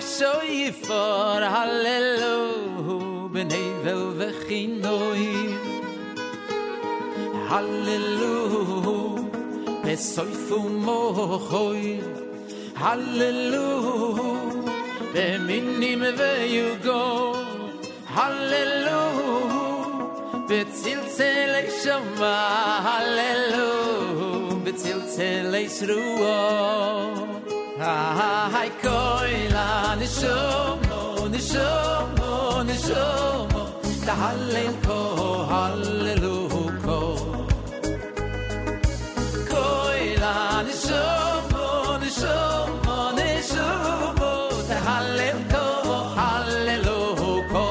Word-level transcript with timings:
shoy 0.00 0.72
for 0.72 1.40
hallelujah 1.54 3.28
benay 3.34 3.68
vel 3.84 4.04
vechin 4.18 4.70
noy 4.84 5.24
hallelujah 7.50 9.20
es 9.92 10.02
soy 10.14 10.32
fumo 10.46 11.00
hoy 11.50 11.84
hallelujah 12.82 14.34
be 15.12 15.26
minni 15.46 15.92
me 16.02 16.10
ve 16.20 16.32
you 16.56 16.68
go 16.88 17.02
hallelujah 18.16 19.58
be 20.48 20.60
til 20.82 21.00
tel 21.16 21.54
shama 21.82 22.36
hallelujah 22.88 24.64
be 24.64 24.72
til 24.82 25.00
tel 25.16 25.52
shrua 25.76 26.29
نشومو 30.10 31.26
نشومو 31.28 32.62
نشومو 32.68 33.62
تهللكو 34.06 34.98
هللوكو 35.50 37.00
كويلا 39.50 40.36
نشومو 40.66 41.66
نشومو 42.02 42.98
نشومو 43.18 44.32
تهللكو 44.70 45.66
هللوكو 46.18 47.68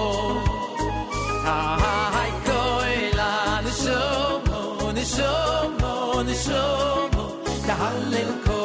هاي 1.46 2.32
كويلا 2.48 3.32
نشومو 3.66 4.92
نشومو 4.92 6.22
نشومو 6.22 7.26
تهللكو 7.68 8.60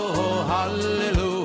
هللوكو 0.50 1.44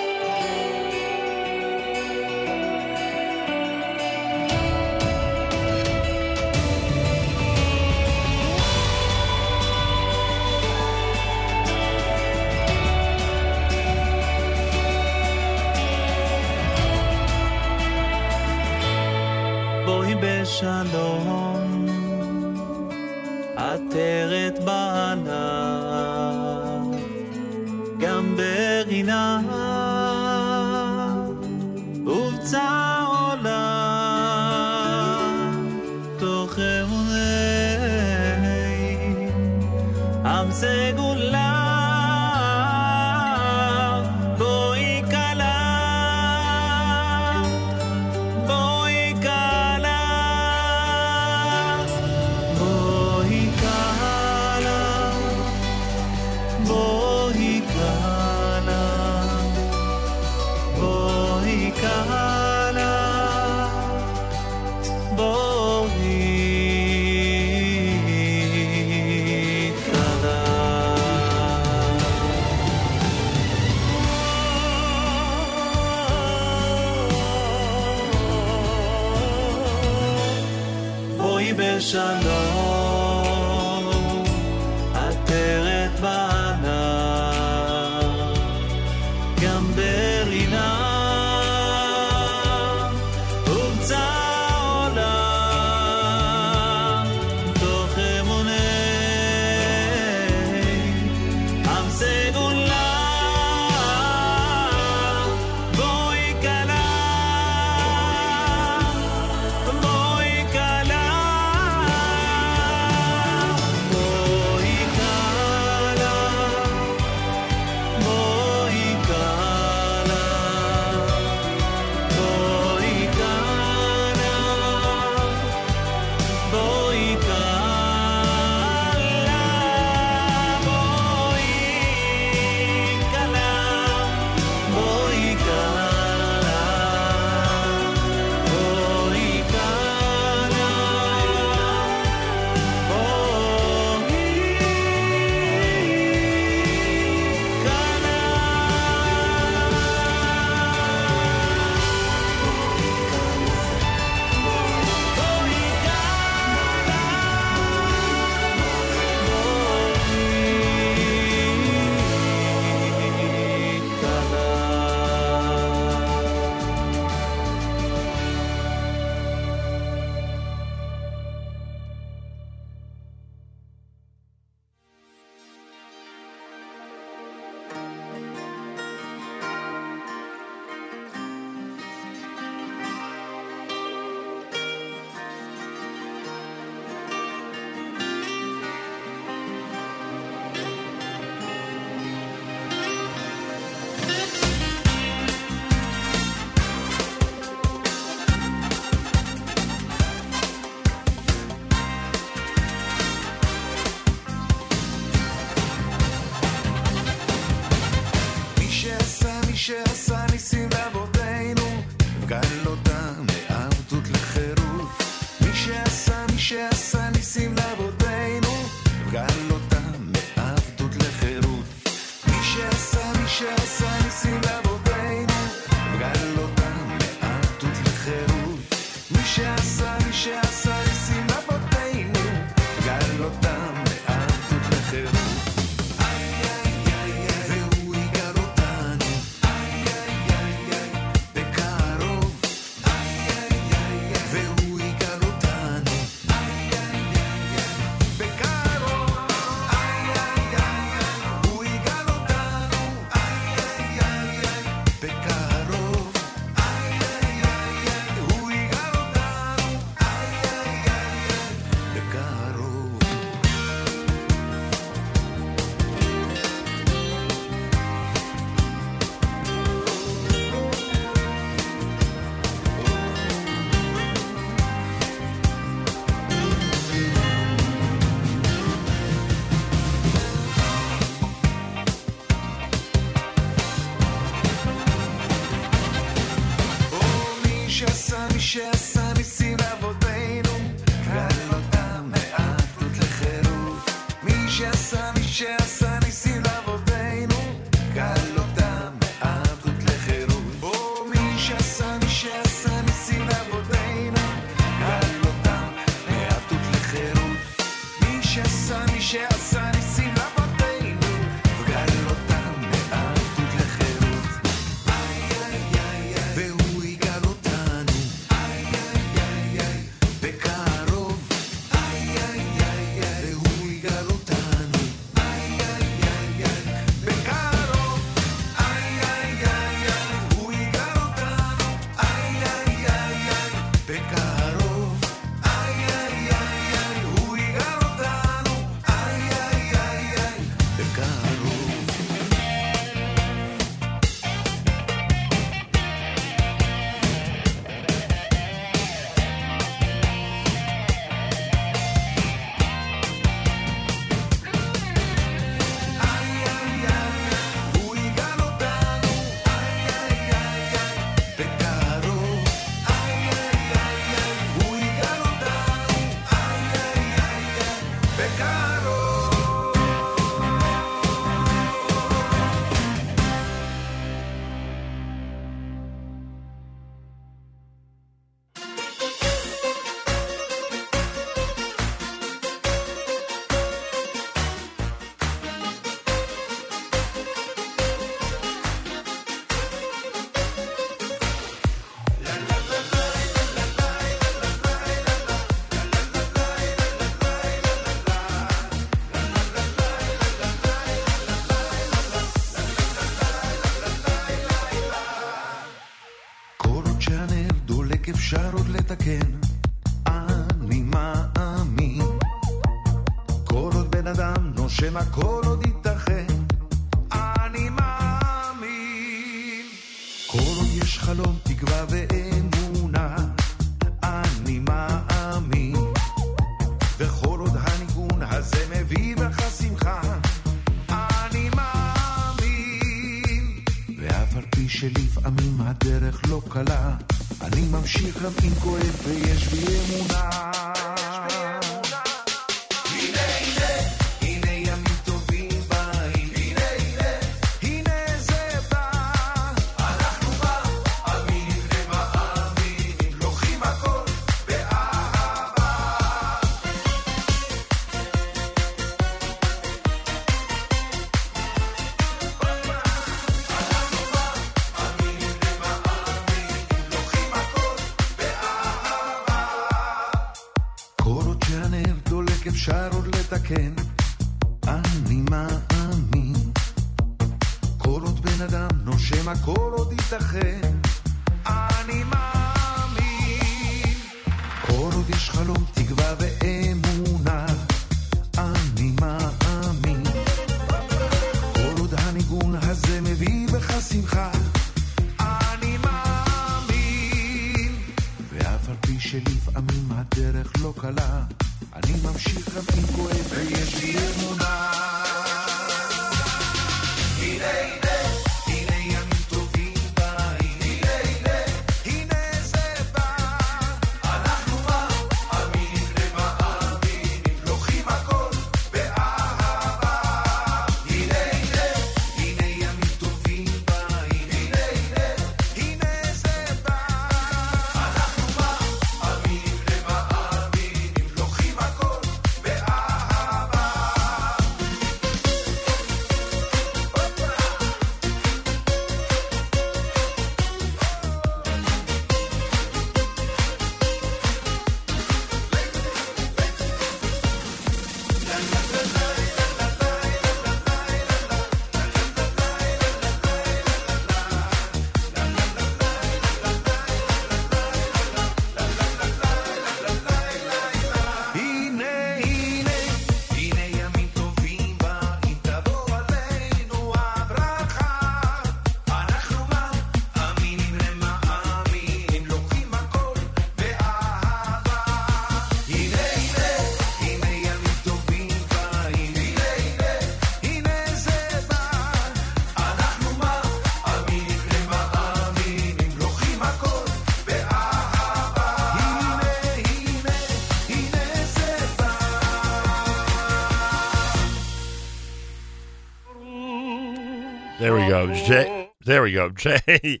J. 598.06 598.70
There 598.84 599.02
we 599.02 599.12
go. 599.12 599.30
J. 599.30 600.00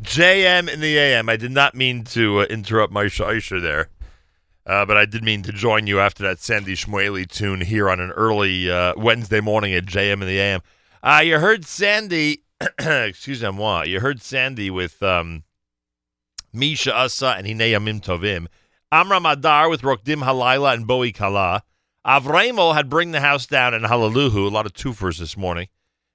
JM 0.00 0.68
in 0.68 0.80
the 0.80 0.98
AM. 0.98 1.28
I 1.28 1.36
did 1.36 1.50
not 1.52 1.74
mean 1.74 2.04
to 2.04 2.40
uh, 2.40 2.44
interrupt 2.44 2.92
my 2.92 3.04
Shaisha 3.04 3.60
there, 3.60 3.88
uh, 4.66 4.84
but 4.84 4.96
I 4.96 5.06
did 5.06 5.22
mean 5.22 5.42
to 5.42 5.52
join 5.52 5.86
you 5.86 6.00
after 6.00 6.22
that 6.24 6.38
Sandy 6.40 6.74
Shmueli 6.74 7.28
tune 7.28 7.60
here 7.60 7.88
on 7.88 8.00
an 8.00 8.10
early 8.10 8.70
uh, 8.70 8.94
Wednesday 8.96 9.40
morning 9.40 9.74
at 9.74 9.86
JM 9.86 10.14
in 10.14 10.20
the 10.20 10.38
AM. 10.38 10.60
Uh, 11.02 11.22
you 11.24 11.38
heard 11.38 11.64
Sandy. 11.64 12.42
excuse 12.78 13.42
moi. 13.42 13.82
You 13.82 14.00
heard 14.00 14.22
Sandy 14.22 14.70
with 14.70 15.02
um, 15.02 15.44
Misha 16.52 16.94
Asa 16.94 17.34
and 17.38 17.46
Hine 17.46 17.58
Yamim 17.58 18.00
Tovim. 18.00 18.46
Amram 18.90 19.26
Adar 19.26 19.68
with 19.68 19.82
Rokdim 19.82 20.22
Halayla 20.22 20.74
and 20.74 20.86
Bowie 20.86 21.12
Kala. 21.12 21.62
Avremel 22.06 22.74
had 22.74 22.90
Bring 22.90 23.12
the 23.12 23.20
House 23.20 23.46
Down 23.46 23.74
and 23.74 23.86
Hallelujah. 23.86 24.48
A 24.48 24.50
lot 24.50 24.66
of 24.66 24.74
twofers 24.74 25.18
this 25.18 25.36
morning. 25.36 25.68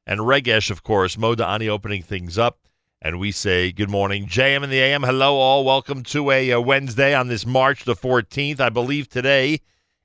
And 0.10 0.22
Regesh, 0.22 0.72
of 0.72 0.84
course, 0.84 1.18
Moda 1.18 1.46
Ani 1.46 1.68
opening 1.68 2.02
things 2.02 2.38
up. 2.38 2.60
And 3.02 3.20
we 3.20 3.34
say 3.34 3.74
good 3.74 3.90
morning, 3.90 4.26
JM 4.26 4.64
in 4.64 4.70
the 4.70 4.80
AM. 4.80 5.04
Hello, 5.04 5.36
all. 5.36 5.66
Welcome 5.66 6.02
to 6.04 6.32
a, 6.32 6.54
uh 6.54 6.62
Wednesday 6.62 7.14
on 7.14 7.28
this 7.28 7.46
March 7.46 7.84
the 7.84 7.94
14th. 7.94 8.62
I 8.62 8.70
believe 8.70 9.10
today 9.10 9.60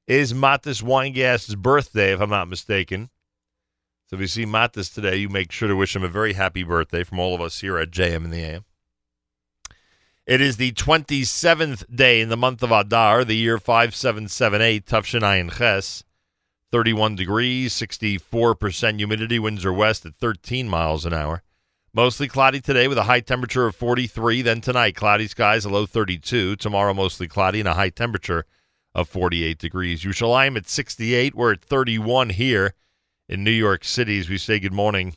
is 0.09 0.35
Matis 0.35 0.83
Weingas's 0.83 1.55
birthday, 1.55 2.13
if 2.13 2.21
I'm 2.21 2.31
not 2.31 2.49
mistaken. 2.49 3.11
So 4.09 4.17
if 4.17 4.21
you 4.21 4.27
see 4.27 4.45
Matis 4.45 4.93
today, 4.93 5.17
you 5.17 5.29
make 5.29 5.53
sure 5.53 5.69
to 5.69 5.77
wish 5.77 5.95
him 5.95 6.03
a 6.03 6.09
very 6.09 6.33
happy 6.33 6.65
birthday 6.65 7.05
from 7.05 7.21
all 7.21 7.33
of 7.33 7.41
us 7.41 7.61
here 7.61 7.79
at 7.79 7.93
JM 7.93 8.25
in 8.25 8.31
the 8.31 8.43
AM. 8.43 8.65
It 10.27 10.41
is 10.41 10.57
the 10.57 10.73
27th 10.73 11.95
day 11.95 12.21
in 12.21 12.29
the 12.29 12.37
month 12.37 12.65
of 12.65 12.73
Adar, 12.73 13.25
the 13.25 13.37
year 13.37 13.59
5778, 13.59 14.85
Tufshin 14.85 15.57
Ches. 15.57 16.03
31 16.73 17.15
degrees, 17.17 17.75
64% 17.75 18.97
humidity, 18.97 19.39
winds 19.39 19.65
are 19.65 19.73
west 19.73 20.07
at 20.07 20.17
13 20.17 20.69
miles 20.69 21.05
an 21.05 21.13
hour. 21.13 21.43
Mostly 21.95 22.27
cloudy 22.27 22.63
today 22.63 22.89
with 22.89 22.97
a 22.97 23.03
high 23.03 23.21
temperature 23.21 23.67
of 23.67 23.77
43. 23.77 24.41
Then 24.41 24.63
tonight, 24.63 24.97
cloudy 24.97 25.29
skies, 25.29 25.67
a 25.67 25.69
low 25.69 25.85
32. 25.85 26.57
Tomorrow, 26.57 26.95
mostly 26.95 27.29
cloudy 27.29 27.61
and 27.61 27.69
a 27.69 27.75
high 27.75 27.91
temperature 27.91 28.47
of 28.95 29.11
48 29.11 29.59
degrees. 29.59 30.03
Yerushalayim 30.03 30.57
at 30.57 30.67
68. 30.67 31.35
We're 31.35 31.53
at 31.53 31.61
31 31.61 32.31
here 32.31 32.73
in 33.29 33.45
New 33.45 33.51
York 33.51 33.85
City 33.85 34.19
as 34.19 34.31
we 34.31 34.39
say 34.39 34.59
good 34.59 34.73
morning 34.73 35.17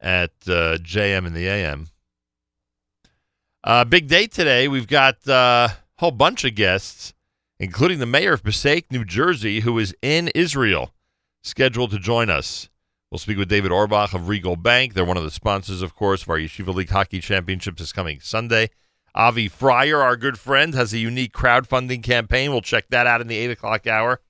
at 0.00 0.32
uh, 0.48 0.78
JM 0.78 1.26
in 1.26 1.32
the 1.32 1.46
AM. 1.46 1.88
Uh, 3.62 3.84
big 3.84 4.08
day 4.08 4.26
today. 4.26 4.66
We've 4.66 4.88
got 4.88 5.26
uh, 5.28 5.68
a 5.70 5.76
whole 5.98 6.10
bunch 6.10 6.44
of 6.44 6.56
guests, 6.56 7.14
including 7.58 7.98
the 7.98 8.06
mayor 8.06 8.32
of 8.32 8.42
Passaic, 8.42 8.90
New 8.90 9.04
Jersey, 9.04 9.60
who 9.60 9.78
is 9.78 9.94
in 10.02 10.28
Israel, 10.34 10.92
scheduled 11.42 11.90
to 11.92 11.98
join 11.98 12.30
us. 12.30 12.68
We'll 13.10 13.18
speak 13.18 13.38
with 13.38 13.48
David 13.48 13.70
Orbach 13.70 14.12
of 14.12 14.28
Regal 14.28 14.56
Bank. 14.56 14.94
They're 14.94 15.04
one 15.04 15.16
of 15.16 15.22
the 15.22 15.30
sponsors, 15.30 15.82
of 15.82 15.94
course, 15.94 16.22
of 16.22 16.30
our 16.30 16.38
Yeshiva 16.38 16.74
League 16.74 16.90
Hockey 16.90 17.20
Championships 17.20 17.78
this 17.78 17.92
coming 17.92 18.18
Sunday. 18.20 18.70
Avi 19.14 19.48
Frier, 19.48 20.02
our 20.02 20.16
good 20.16 20.38
friend, 20.38 20.74
has 20.74 20.92
a 20.92 20.98
unique 20.98 21.32
crowdfunding 21.32 22.02
campaign. 22.02 22.50
We'll 22.50 22.60
check 22.60 22.88
that 22.88 23.06
out 23.06 23.20
in 23.20 23.28
the 23.28 23.36
8 23.36 23.52
o'clock 23.52 23.86
hour. 23.86 24.20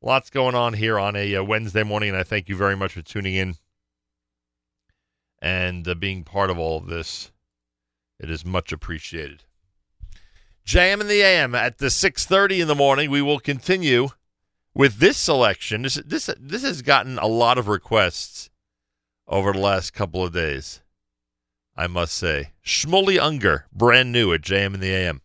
Lots 0.00 0.30
going 0.30 0.54
on 0.54 0.74
here 0.74 0.96
on 0.96 1.16
a 1.16 1.34
uh, 1.34 1.42
Wednesday 1.42 1.82
morning, 1.82 2.10
and 2.10 2.18
I 2.18 2.22
thank 2.22 2.48
you 2.48 2.56
very 2.56 2.76
much 2.76 2.92
for 2.92 3.02
tuning 3.02 3.34
in 3.34 3.56
and 5.40 5.86
uh, 5.88 5.94
being 5.94 6.22
part 6.22 6.50
of 6.50 6.58
all 6.58 6.78
of 6.78 6.86
this. 6.86 7.32
It 8.20 8.30
is 8.30 8.44
much 8.44 8.70
appreciated. 8.70 9.44
JM 10.68 11.00
in 11.00 11.08
the 11.08 11.22
AM 11.22 11.54
at 11.54 11.78
the 11.78 11.86
6:30 11.86 12.60
in 12.60 12.68
the 12.68 12.74
morning. 12.74 13.10
We 13.10 13.22
will 13.22 13.40
continue 13.40 14.08
with 14.74 14.98
this 14.98 15.16
selection, 15.16 15.80
this 15.80 15.94
this 15.94 16.28
this 16.38 16.62
has 16.62 16.82
gotten 16.82 17.18
a 17.18 17.26
lot 17.26 17.56
of 17.56 17.68
requests 17.68 18.50
over 19.26 19.54
the 19.54 19.60
last 19.60 19.94
couple 19.94 20.22
of 20.22 20.34
days. 20.34 20.82
I 21.74 21.86
must 21.86 22.12
say, 22.12 22.50
Shmueli 22.62 23.18
Ungar, 23.18 23.62
brand 23.72 24.12
new 24.12 24.30
at 24.34 24.42
JM 24.42 24.74
in 24.74 24.80
the 24.80 24.92
AM. 24.92 25.22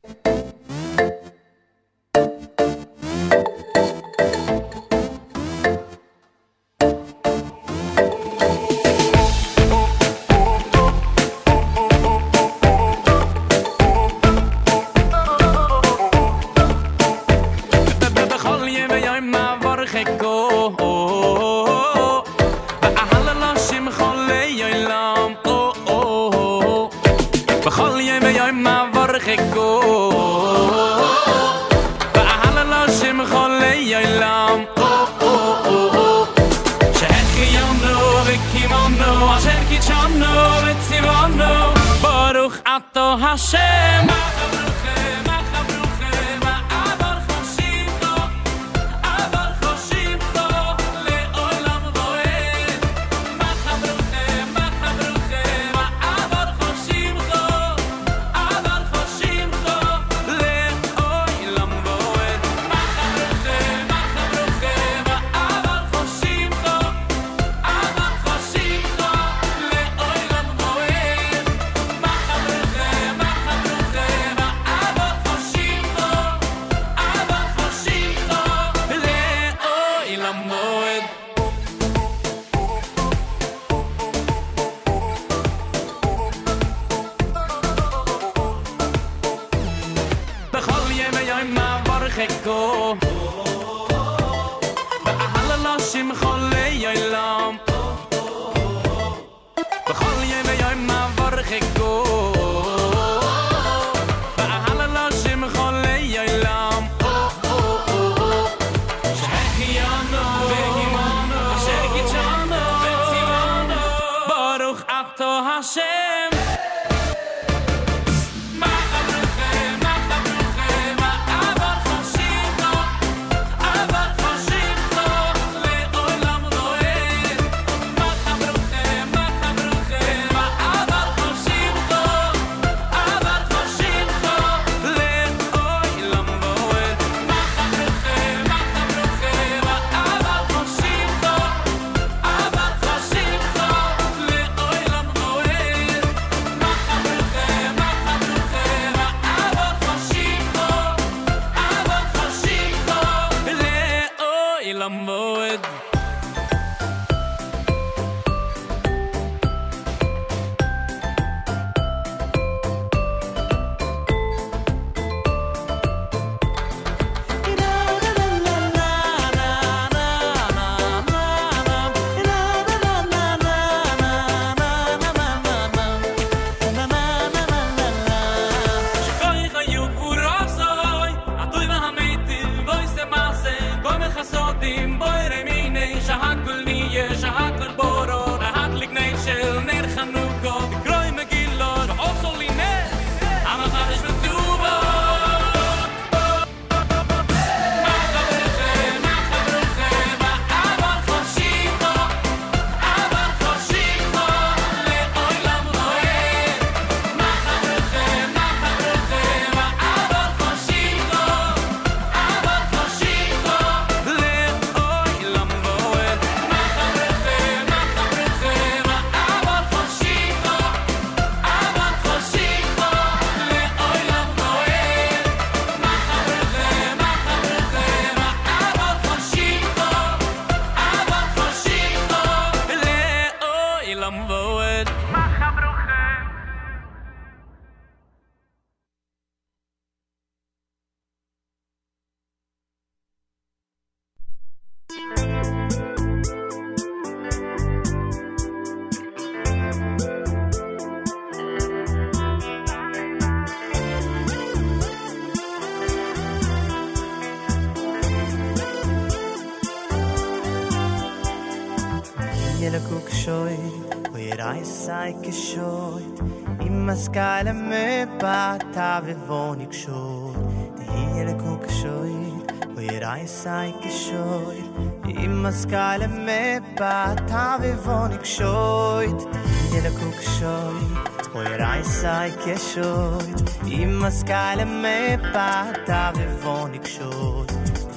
sei 264.93 265.15
geschuld 265.23 266.19
im 266.65 266.85
maskale 266.85 267.53
me 267.53 268.07
pata 268.19 269.01
ve 269.05 269.15
voni 269.27 269.65
geschuld 269.65 270.35
de 270.77 270.83
hele 271.15 271.33
kuk 271.43 271.63
geschuld 271.67 272.51
wo 272.73 272.81
i 272.81 272.97
sai 272.99 273.25
sei 273.25 273.73
geschuld 273.85 275.15
im 275.23 275.33
maskale 275.45 276.07
me 276.27 276.43
pata 276.81 277.45
ve 277.61 277.71
voni 277.85 278.17
geschuld 278.25 279.19
de 279.31 279.63
hele 279.71 279.91
kuk 279.99 280.15
geschuld 280.21 280.93
wo 281.33 281.41
i 281.41 281.55
sai 281.63 281.81
sei 282.01 282.27
geschuld 282.45 283.37
im 283.79 283.97
maskale 284.03 284.65
me 284.83 284.99
pata 285.33 286.03
ve 286.15 286.27
voni 286.43 286.79
geschuld 286.85 287.49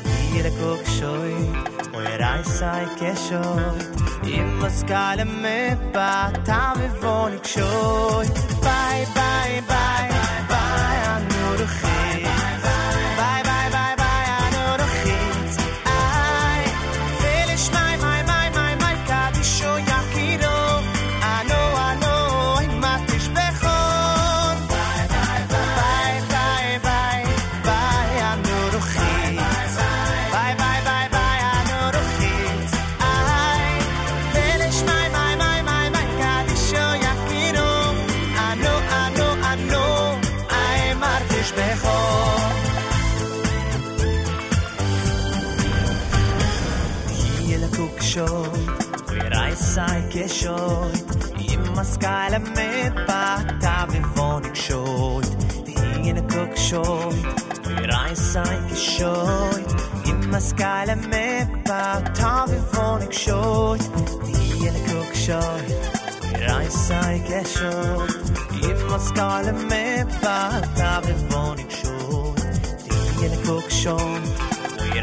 de 0.06 0.16
hele 0.32 0.50
kuk 0.60 0.80
geschuld 0.84 1.70
wo 1.92 2.00
i 2.00 2.16
sai 2.22 2.42
sei 2.58 2.82
geschuld 3.04 3.95
עם 4.26 4.60
מזכ"ל 4.62 5.20
המפה 5.20 6.28
אתה 6.28 6.72
מבוא 6.78 7.30
לקשור 7.30 8.22
ביי 8.62 9.04
ביי 9.14 9.60
ביי 9.60 10.15
skyler 60.50 60.96
bara 61.68 62.14
tar 62.14 62.46
vi 62.48 62.58
våning 62.72 63.12
short 63.12 63.80
Vi 64.26 64.68
eller 64.68 64.82
kokshor 64.88 65.60
Reisa 66.40 67.00
i 67.12 67.18
geshor 67.28 68.08
Im 68.68 68.92
a 68.94 68.98
skyler 68.98 69.56
med 69.70 70.06
bara 70.22 70.60
tar 70.78 71.02
vi 71.06 71.12
våning 71.30 71.70
short 71.70 72.40
Vi 73.18 73.26
eller 73.26 73.40
kokshor 73.46 74.20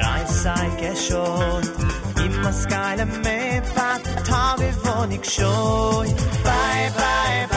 Reisa 0.03 0.55
i 0.67 0.81
geshor 0.81 1.61
Im 2.25 2.45
a 2.45 2.51
skyler 2.51 3.09
med 3.23 3.63
bara 3.75 4.23
tar 4.29 4.57
vi 4.59 4.69
våning 4.83 5.23
short 5.23 6.07
Bye 6.43 6.89
bye 6.97 7.47
bye 7.49 7.52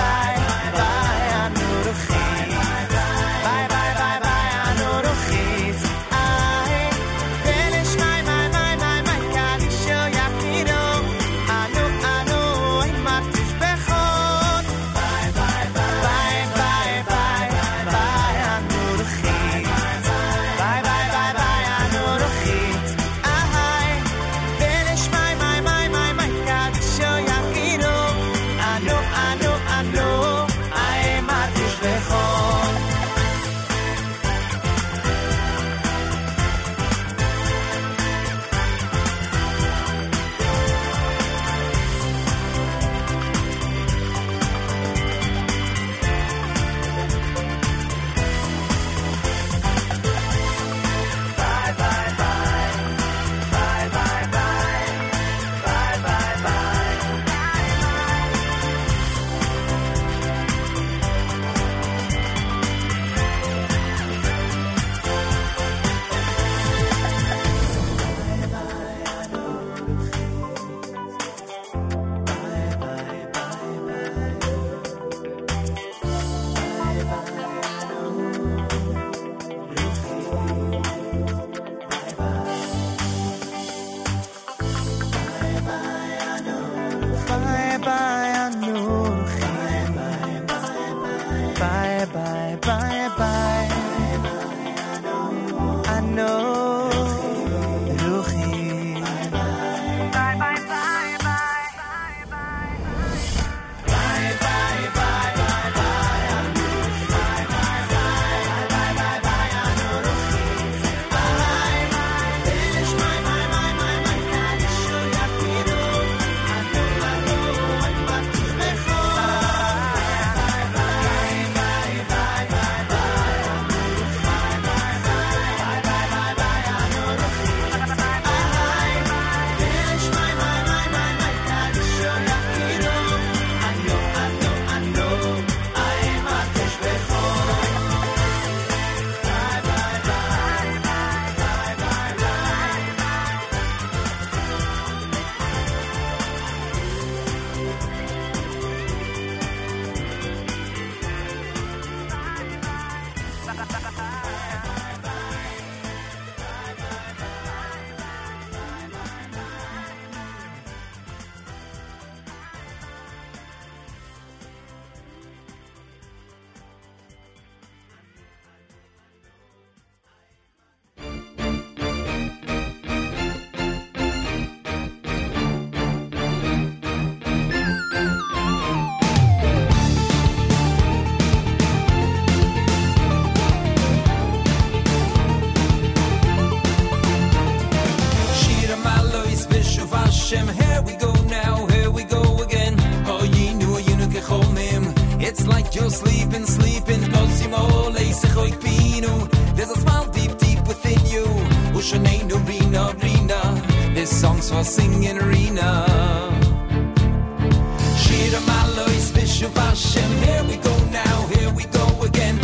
Here 209.39 210.43
we 210.49 210.57
go 210.57 210.74
now, 210.91 211.26
here 211.26 211.51
we 211.51 211.64
go 211.64 212.03
again. 212.03 212.39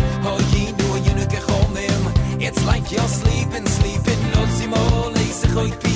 It's 2.38 2.66
like 2.66 2.92
you're 2.92 3.00
sleeping, 3.08 3.66
sleeping. 3.66 4.18
Los 4.34 4.60
imole, 4.60 5.32
sich 5.32 5.91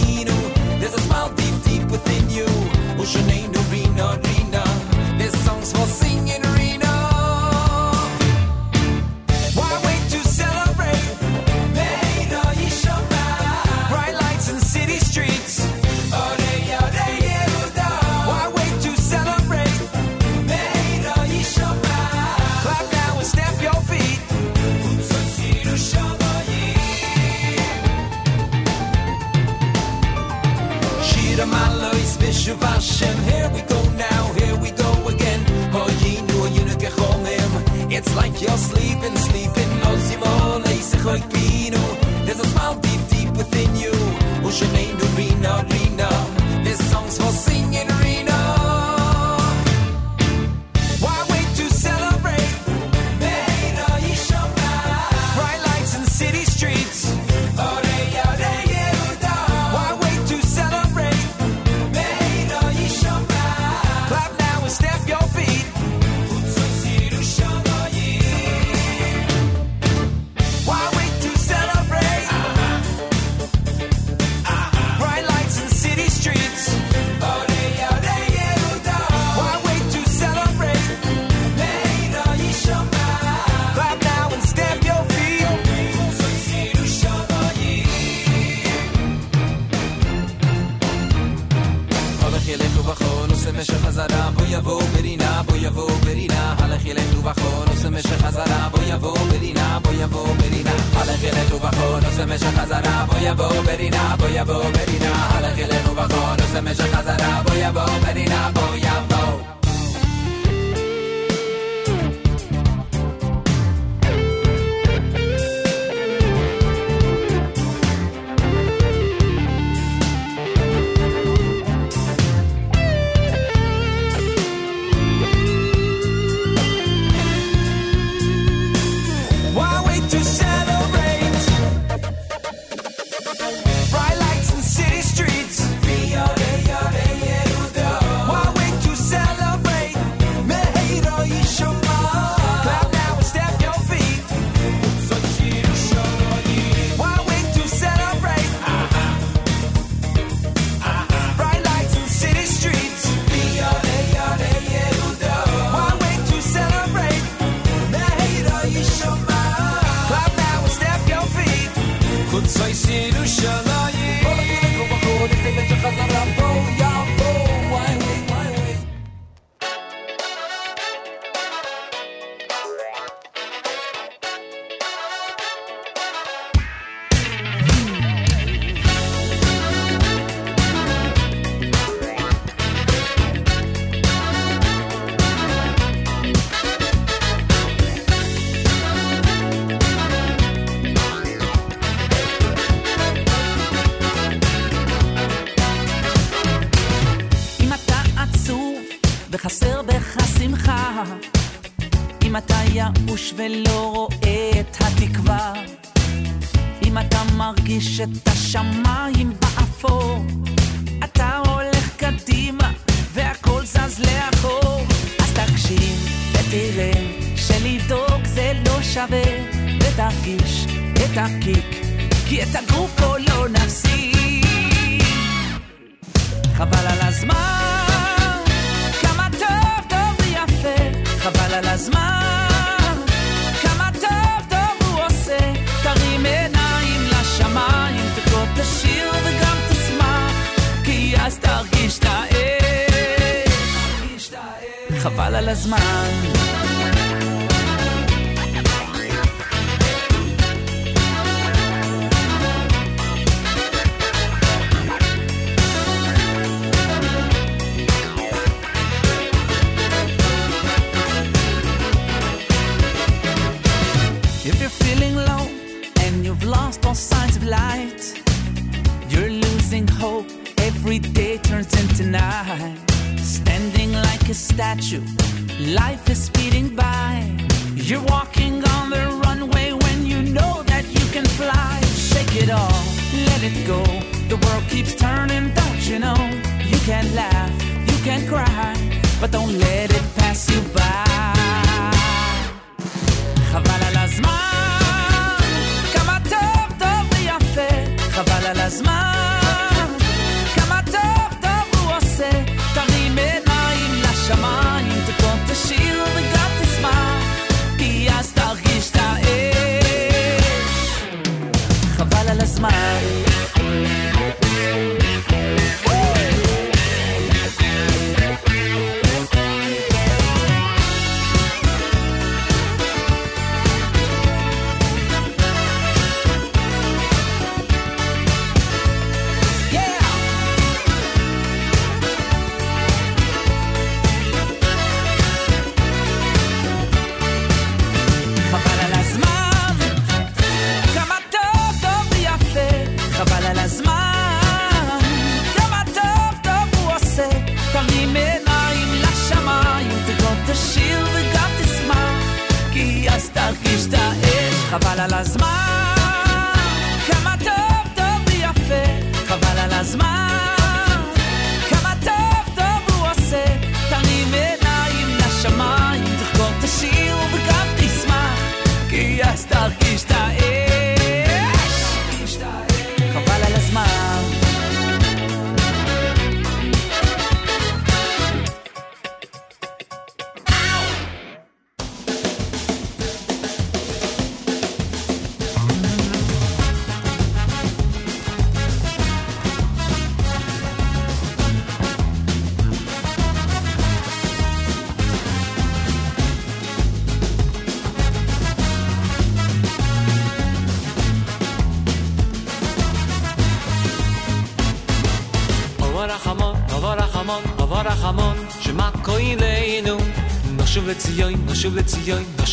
ולא 203.25 203.74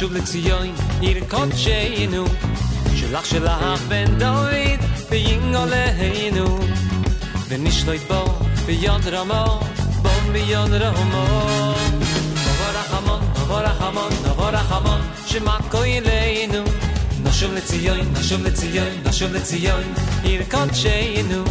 שוב 0.03 0.13
לציון, 0.13 0.75
עיר 1.01 1.23
קודשנו. 1.29 2.25
שלך 2.95 3.25
שלך 3.25 3.81
בן 3.87 4.19
דוד, 4.19 4.79
וינגו 5.09 5.65
להינו. 5.65 6.59
ונשלוט 7.47 8.01
בו 8.07 8.39
ביד 8.65 9.07
רמו, 9.11 9.59
בו 10.01 10.09
ביד 10.31 10.73
רמו. 10.73 11.25
נבוא 12.35 12.65
רחמון, 12.73 13.21
נבוא 13.41 13.59
רחמון, 13.59 14.11
נבוא 14.25 14.49
רחמון, 14.49 15.01
שמכו 15.25 15.83
אלינו. 15.83 16.63
נשוב 17.23 17.53
לציון, 17.53 17.99
נשוב 18.19 18.43
לציון, 18.43 18.89
נשוב 19.05 19.33
לציון, 19.33 19.83
עיר 20.23 20.41
קודשנו. 20.51 21.43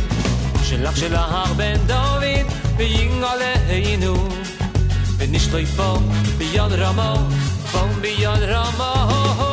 שלך 0.62 0.96
שלך 0.96 1.53
בן 1.57 1.76
דוד, 1.86 2.53
וינגו 2.76 3.26
להינו. 3.38 4.28
ונשלוט 5.18 5.68
בו 5.76 5.98
ביד 6.38 6.72
רמו 6.72 7.14
phone 7.73 8.01
beyond 8.03 8.43
Ramah. 8.43 9.51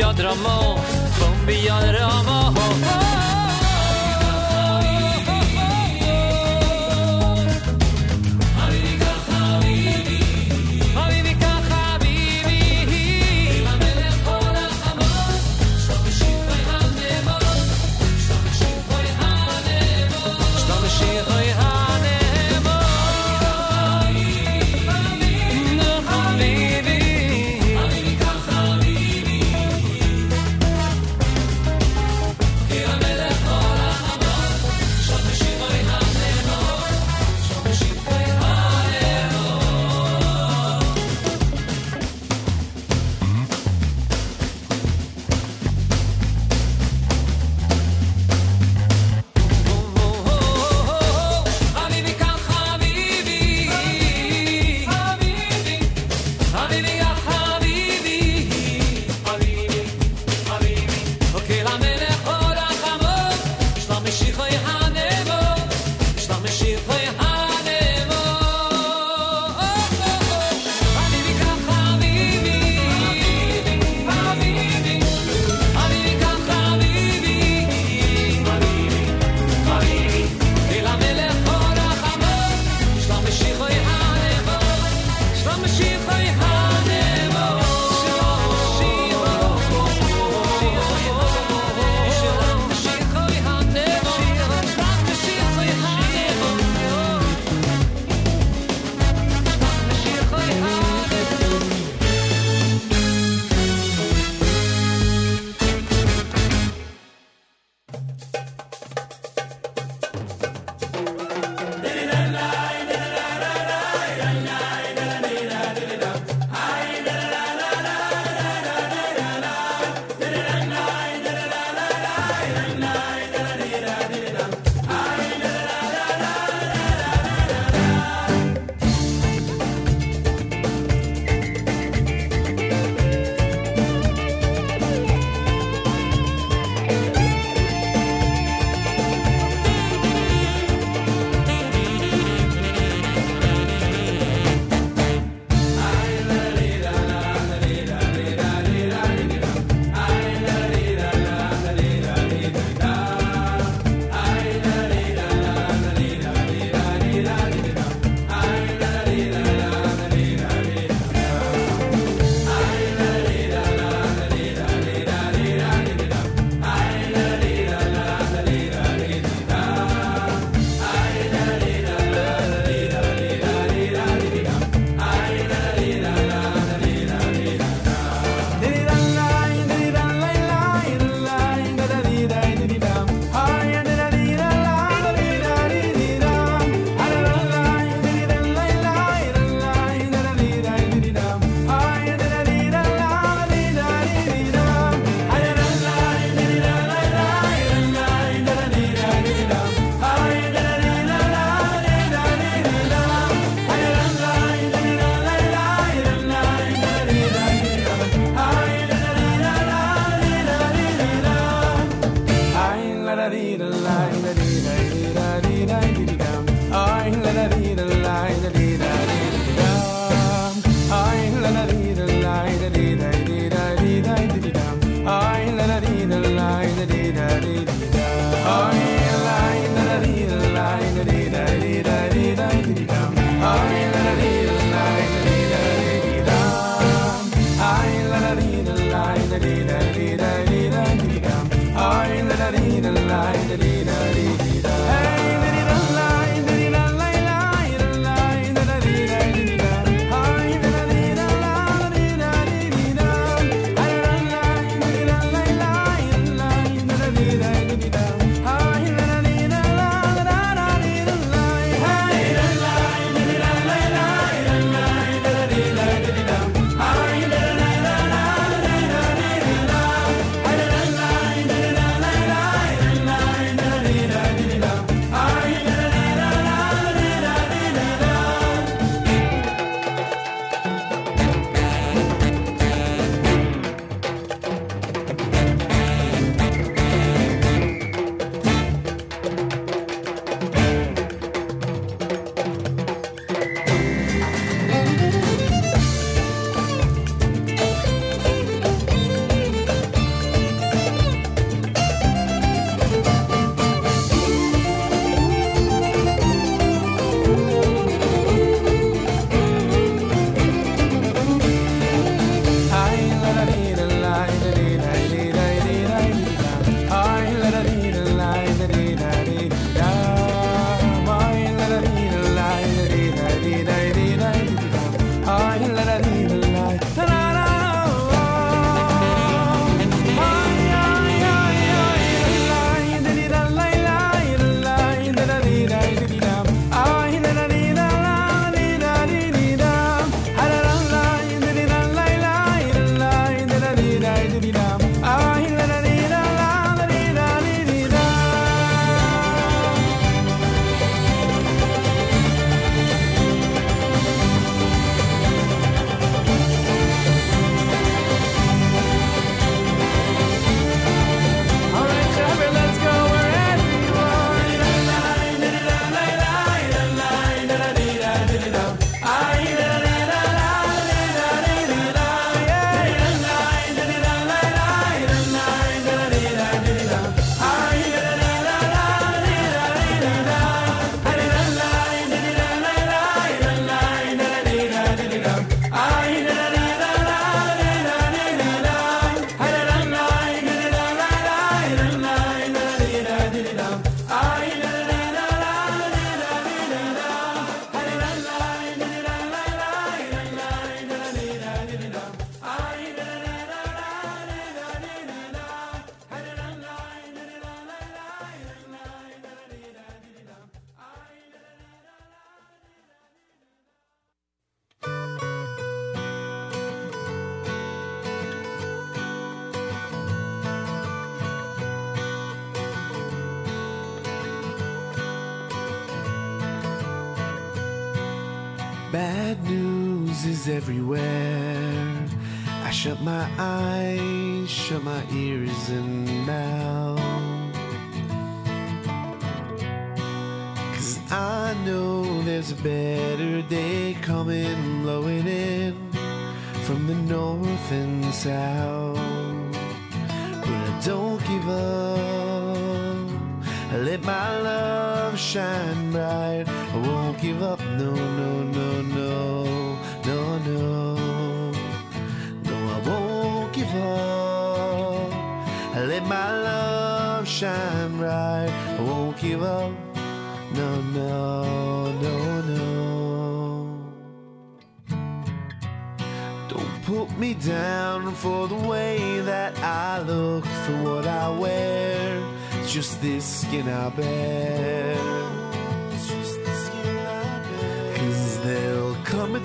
jag 0.00 0.14
drar 0.14 0.34
må, 0.42 0.78
bombi 1.20 1.66
jag 1.66 1.82
drar 1.82 2.22
må 2.24 2.67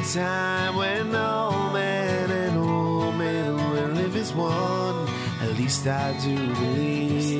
time 0.04 0.76
when 0.76 1.16
all 1.16 1.72
man 1.72 2.30
and 2.30 2.60
woman 2.60 3.56
will 3.56 3.88
live 3.90 4.16
as 4.18 4.34
one. 4.34 5.08
At 5.42 5.56
least 5.58 5.88
I 5.88 6.12
do 6.20 6.36
believe. 6.56 7.40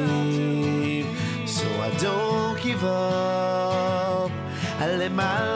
So 1.46 1.66
I 1.82 1.90
don't 1.98 2.62
give 2.62 2.84
up. 2.84 4.32
I 4.80 4.96
let 4.96 5.12
my 5.12 5.53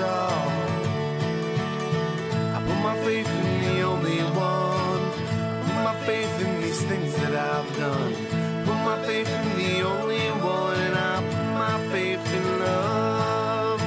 tall. 0.00 0.50
I 2.56 2.58
put 2.66 2.78
my 2.88 2.96
faith 3.06 3.30
in 3.40 3.48
the 3.66 3.76
only 3.92 4.20
one. 4.50 5.02
I 5.52 5.62
put 5.66 5.80
my 5.88 5.96
faith 6.08 6.34
in 6.44 6.52
these 6.62 6.82
things 6.90 7.12
that 7.20 7.34
I've 7.52 7.70
done. 7.84 8.12
Put 8.66 8.78
my 8.90 8.98
faith 9.08 9.30
in 9.40 9.48
the 9.62 9.74
only 9.92 10.26
one, 10.56 10.78
and 10.86 10.96
I 11.12 11.16
put 11.32 11.48
my 11.64 11.76
faith 11.92 12.26
in 12.38 12.46
love. 12.66 13.80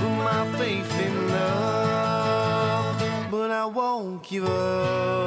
Put 0.00 0.14
my 0.30 0.42
faith 0.60 0.92
in 1.06 1.14
love, 1.38 3.30
but 3.30 3.50
I 3.50 3.66
won't 3.66 4.22
give 4.22 4.46
up. 4.46 5.23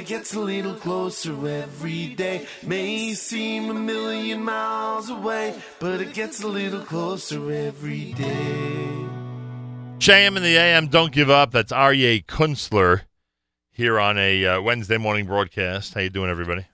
It 0.00 0.06
gets 0.06 0.32
a 0.32 0.40
little 0.40 0.76
closer 0.76 1.46
every 1.46 2.14
day. 2.14 2.46
May 2.62 3.12
seem 3.12 3.68
a 3.68 3.74
million 3.74 4.42
miles 4.42 5.10
away, 5.10 5.60
but 5.78 6.00
it 6.00 6.14
gets 6.14 6.42
a 6.42 6.48
little 6.48 6.80
closer 6.80 7.52
every 7.52 8.14
day. 8.14 9.04
JM 9.98 10.38
in 10.38 10.42
the 10.42 10.56
AM, 10.56 10.86
don't 10.88 11.12
give 11.12 11.28
up. 11.28 11.50
That's 11.50 11.70
Aryeh 11.70 12.24
Kunstler 12.24 13.02
here 13.70 14.00
on 14.00 14.16
a 14.16 14.46
uh, 14.46 14.62
Wednesday 14.62 14.96
morning 14.96 15.26
broadcast. 15.26 15.92
How 15.92 16.00
you 16.00 16.08
doing, 16.08 16.30
everybody? 16.30 16.66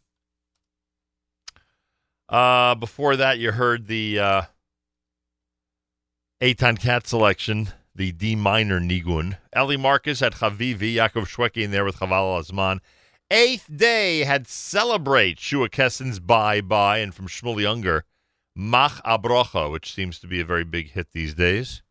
Uh, 2.28 2.76
before 2.76 3.16
that, 3.16 3.40
you 3.40 3.50
heard 3.50 3.88
the 3.88 4.20
uh, 4.20 4.42
Eitan 6.40 6.78
Katz 6.78 7.10
selection, 7.10 7.70
the 7.92 8.12
D 8.12 8.36
minor 8.36 8.78
Nigun. 8.78 9.36
Eli 9.56 9.76
Marcus 9.76 10.22
at 10.22 10.34
Chavivi, 10.34 10.94
Yaakov 10.94 11.26
Shwekey 11.26 11.64
in 11.64 11.72
there 11.72 11.84
with 11.84 11.96
Chaval 11.96 12.40
Azman. 12.40 12.78
Eighth 13.30 13.68
day 13.74 14.20
had 14.20 14.46
celebrate 14.46 15.40
Shua 15.40 15.68
Kessin's 15.68 16.20
Bye 16.20 16.60
Bye, 16.60 16.98
and 16.98 17.14
from 17.14 17.26
Shmueli 17.26 17.64
Ungar, 17.64 18.02
Mach 18.54 19.02
Abrocha, 19.04 19.70
which 19.70 19.92
seems 19.92 20.18
to 20.20 20.26
be 20.26 20.40
a 20.40 20.44
very 20.44 20.64
big 20.64 20.92
hit 20.92 21.08
these 21.12 21.34
days 21.34 21.82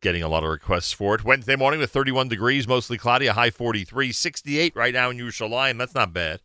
getting 0.00 0.22
a 0.22 0.28
lot 0.28 0.44
of 0.44 0.50
requests 0.50 0.92
for 0.92 1.14
it. 1.14 1.24
Wednesday 1.24 1.56
morning 1.56 1.80
with 1.80 1.90
31 1.90 2.28
degrees, 2.28 2.68
mostly 2.68 2.98
cloudy, 2.98 3.26
a 3.26 3.32
high 3.32 3.50
43, 3.50 4.12
68 4.12 4.76
right 4.76 4.94
now 4.94 5.10
in 5.10 5.18
Yerushalayim. 5.18 5.78
That's 5.78 5.94
not 5.94 6.12
bad. 6.12 6.40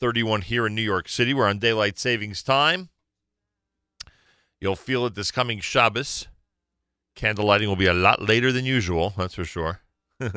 31 0.00 0.42
here 0.42 0.66
in 0.66 0.74
New 0.74 0.82
York 0.82 1.08
City. 1.08 1.34
We're 1.34 1.48
on 1.48 1.58
daylight 1.58 1.98
savings 1.98 2.42
time. 2.42 2.90
You'll 4.60 4.76
feel 4.76 5.06
it 5.06 5.14
this 5.14 5.30
coming 5.30 5.60
Shabbos. 5.60 6.28
Candle 7.14 7.46
lighting 7.46 7.68
will 7.68 7.76
be 7.76 7.86
a 7.86 7.94
lot 7.94 8.22
later 8.22 8.50
than 8.50 8.64
usual, 8.64 9.14
that's 9.16 9.34
for 9.34 9.44
sure. 9.44 9.80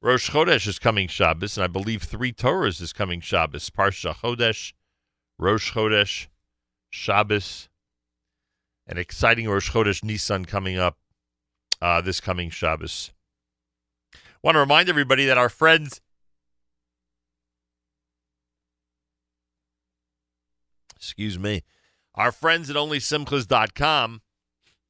Rosh 0.00 0.30
Chodesh 0.30 0.68
is 0.68 0.78
coming 0.78 1.08
Shabbos, 1.08 1.56
and 1.56 1.64
I 1.64 1.66
believe 1.66 2.04
three 2.04 2.32
Torahs 2.32 2.80
is 2.80 2.92
coming 2.92 3.20
Shabbos. 3.20 3.68
Parsha 3.68 4.14
Chodesh, 4.14 4.72
Rosh 5.38 5.72
Chodesh, 5.72 6.28
Shabbos, 6.88 7.68
an 8.86 8.96
exciting 8.96 9.48
Rosh 9.48 9.72
Chodesh 9.72 10.02
Nissan 10.04 10.46
coming 10.46 10.78
up 10.78 10.98
uh, 11.82 12.00
this 12.00 12.20
coming 12.20 12.48
Shabbos. 12.48 13.12
Want 14.40 14.54
to 14.54 14.60
remind 14.60 14.88
everybody 14.88 15.26
that 15.26 15.36
our 15.36 15.48
friends, 15.48 16.00
excuse 20.94 21.40
me, 21.40 21.64
our 22.14 22.30
friends 22.30 22.70
at 22.70 22.76
OnlySimchas.com 22.76 24.22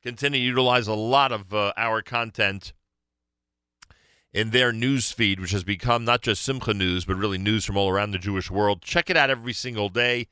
continue 0.02 0.38
to 0.38 0.44
utilize 0.44 0.86
a 0.86 0.94
lot 0.94 1.32
of 1.32 1.54
uh, 1.54 1.72
our 1.78 2.02
content 2.02 2.74
in 4.32 4.50
their 4.50 4.72
news 4.72 5.10
feed, 5.10 5.40
which 5.40 5.52
has 5.52 5.64
become 5.64 6.04
not 6.04 6.22
just 6.22 6.42
Simcha 6.42 6.74
news, 6.74 7.04
but 7.04 7.16
really 7.16 7.38
news 7.38 7.64
from 7.64 7.76
all 7.76 7.88
around 7.88 8.10
the 8.10 8.18
Jewish 8.18 8.50
world. 8.50 8.82
Check 8.82 9.10
it 9.10 9.16
out 9.16 9.30
every 9.30 9.52
single 9.52 9.88
day 9.88 10.26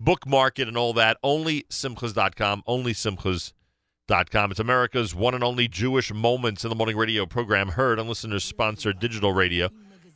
bookmark 0.00 0.58
it 0.58 0.68
and 0.68 0.76
all 0.76 0.92
that. 0.94 1.18
Only 1.22 1.64
Simchas.com, 1.64 2.62
only 2.66 2.92
Simchas.com. 2.92 4.50
It's 4.50 4.60
America's 4.60 5.14
one 5.14 5.34
and 5.34 5.44
only 5.44 5.68
Jewish 5.68 6.12
Moments 6.12 6.64
in 6.64 6.70
the 6.70 6.76
Morning 6.76 6.96
radio 6.96 7.26
program, 7.26 7.70
heard 7.70 7.98
on 7.98 8.08
listeners 8.08 8.44
sponsored 8.44 8.98
digital 8.98 9.32
radio. 9.32 9.68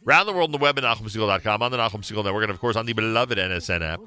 Around 0.07 0.26
the 0.26 0.33
world 0.33 0.49
on 0.49 0.53
the 0.53 0.59
web 0.59 0.78
at 0.78 0.85
NachumSegal.com, 0.85 1.62
on 1.62 1.70
the 1.70 1.78
Nachum 1.78 2.03
Segal 2.03 2.24
Network, 2.24 2.43
and 2.43 2.51
of 2.51 2.59
course 2.59 2.74
on 2.74 2.87
the 2.87 2.93
beloved 2.93 3.39
NSN 3.39 3.83
app. 3.83 4.01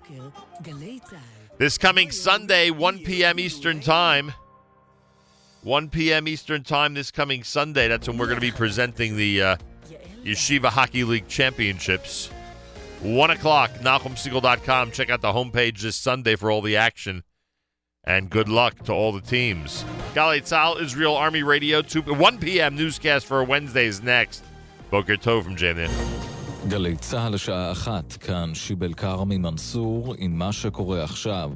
This 1.58 1.78
coming 1.78 2.12
Sunday, 2.12 2.70
1 2.70 3.00
p.m. 3.00 3.40
Eastern 3.40 3.80
Time, 3.80 4.34
1 5.66 5.90
p.m. 5.90 6.28
Eastern 6.28 6.64
Time 6.64 6.94
this 6.94 7.10
coming 7.10 7.44
Sunday. 7.44 7.88
That's 7.88 8.08
when 8.08 8.20
we're 8.20 8.28
going 8.28 8.38
to 8.38 8.42
be 8.42 8.52
presenting 8.52 9.18
the 9.18 9.42
uh, 9.42 9.56
Yeshiva 10.24 10.68
Hockey 10.68 11.04
League 11.04 11.28
Championships. 11.28 12.28
1 13.02 13.32
o'clock, 13.32 13.72
NachumSegal.com. 13.80 14.92
Check 14.92 15.10
out 15.10 15.22
the 15.22 15.34
homepage 15.34 15.82
this 15.82 15.96
Sunday 15.96 16.36
for 16.36 16.52
all 16.52 16.62
the 16.62 16.78
action. 16.78 17.24
And 18.04 18.30
good 18.30 18.48
luck 18.48 18.84
to 18.84 18.94
all 18.94 19.12
the 19.12 19.22
teams. 19.22 19.84
Galei 20.14 20.44
Tzal, 20.44 20.80
Israel 20.80 21.16
Army 21.16 21.42
Radio, 21.42 21.82
2, 21.82 22.14
1 22.14 22.38
p.m. 22.38 22.76
newscast 22.76 23.26
for 23.26 23.44
Wednesdays 23.44 24.04
next. 24.04 24.44
Boker 24.92 25.18
Tov 25.18 25.46
from 25.46 25.56
Jamnia. 25.56 25.90
גלי 26.68 26.96
צה"ל 26.96 27.34
לשעה 27.34 27.72
אחת, 27.72 28.14
כאן 28.14 28.56
שיבל 28.56 28.94
כרמי 28.94 29.38
מנסור 29.38 30.16
עם 30.18 30.40
מה 30.40 30.52
שקורה 30.52 31.04
עכשיו. 31.04 31.52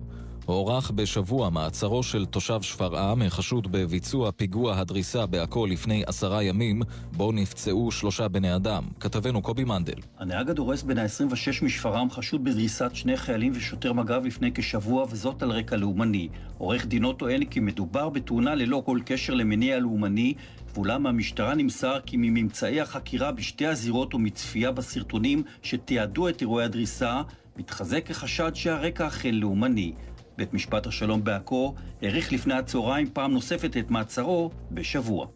הוארך 0.50 0.92
בשבוע 0.92 1.50
מעצרו 1.50 2.04
של 2.04 2.26
תושב 2.26 2.62
שפרעם 2.62 3.22
החשוד 3.22 3.72
בביצוע 3.72 4.32
פיגוע 4.32 4.78
הדריסה 4.78 5.26
בעכו 5.26 5.66
לפני 5.66 6.04
עשרה 6.08 6.44
ימים, 6.44 6.82
בו 7.12 7.32
נפצעו 7.32 7.92
שלושה 7.92 8.28
בני 8.28 8.56
אדם. 8.56 8.84
כתבנו 9.00 9.42
קובי 9.42 9.64
מנדל. 9.64 9.94
הנהג 10.20 10.50
הדורס 10.50 10.84
בן 10.84 10.98
ה-26 10.98 11.66
משפרעם 11.66 12.10
חשוד 12.10 12.44
בדריסת 12.44 12.92
שני 12.94 13.18
חיילים 13.18 13.54
ושוטר 13.56 13.94
מג"ב 13.94 14.26
לפני 14.26 14.52
כשבוע, 14.54 15.06
וזאת 15.10 15.44
על 15.44 15.52
רקע 15.52 15.76
לאומני. 15.76 16.30
עורך 16.58 16.86
דינו 16.86 17.14
טוען 17.14 17.46
כי 17.46 17.60
מדובר 17.60 18.10
בתאונה 18.10 18.56
ללא 18.56 18.82
כל 18.86 19.00
קשר 19.06 19.34
למניע 19.34 19.80
לאומני, 19.80 20.34
ואולם 20.76 21.04
מהמשטרה 21.04 21.56
נמסר 21.56 22.00
כי 22.06 22.18
מממצאי 22.18 22.82
החקירה 22.82 23.32
בשתי 23.32 23.68
הזירות 23.68 24.14
ומצפייה 24.14 24.72
בסרטונים 24.72 25.44
שתיעדו 25.62 26.30
את 26.30 26.42
אירועי 26.42 26.66
הדריסה, 26.66 27.22
מתחזק 27.58 28.12
החשד 28.12 28.52
שהרקע 28.56 29.08
אכן 29.08 29.36
לאומני. 29.36 29.94
בית 30.40 30.54
משפט 30.54 30.88
השלום 30.88 31.24
בעכו 31.24 31.76
האריך 32.02 32.34
לפני 32.34 32.54
הצהריים 32.54 33.10
פעם 33.14 33.32
נוספת 33.32 33.78
את 33.78 33.92
מעצרו 33.92 34.52
בשבוע. 34.72 35.28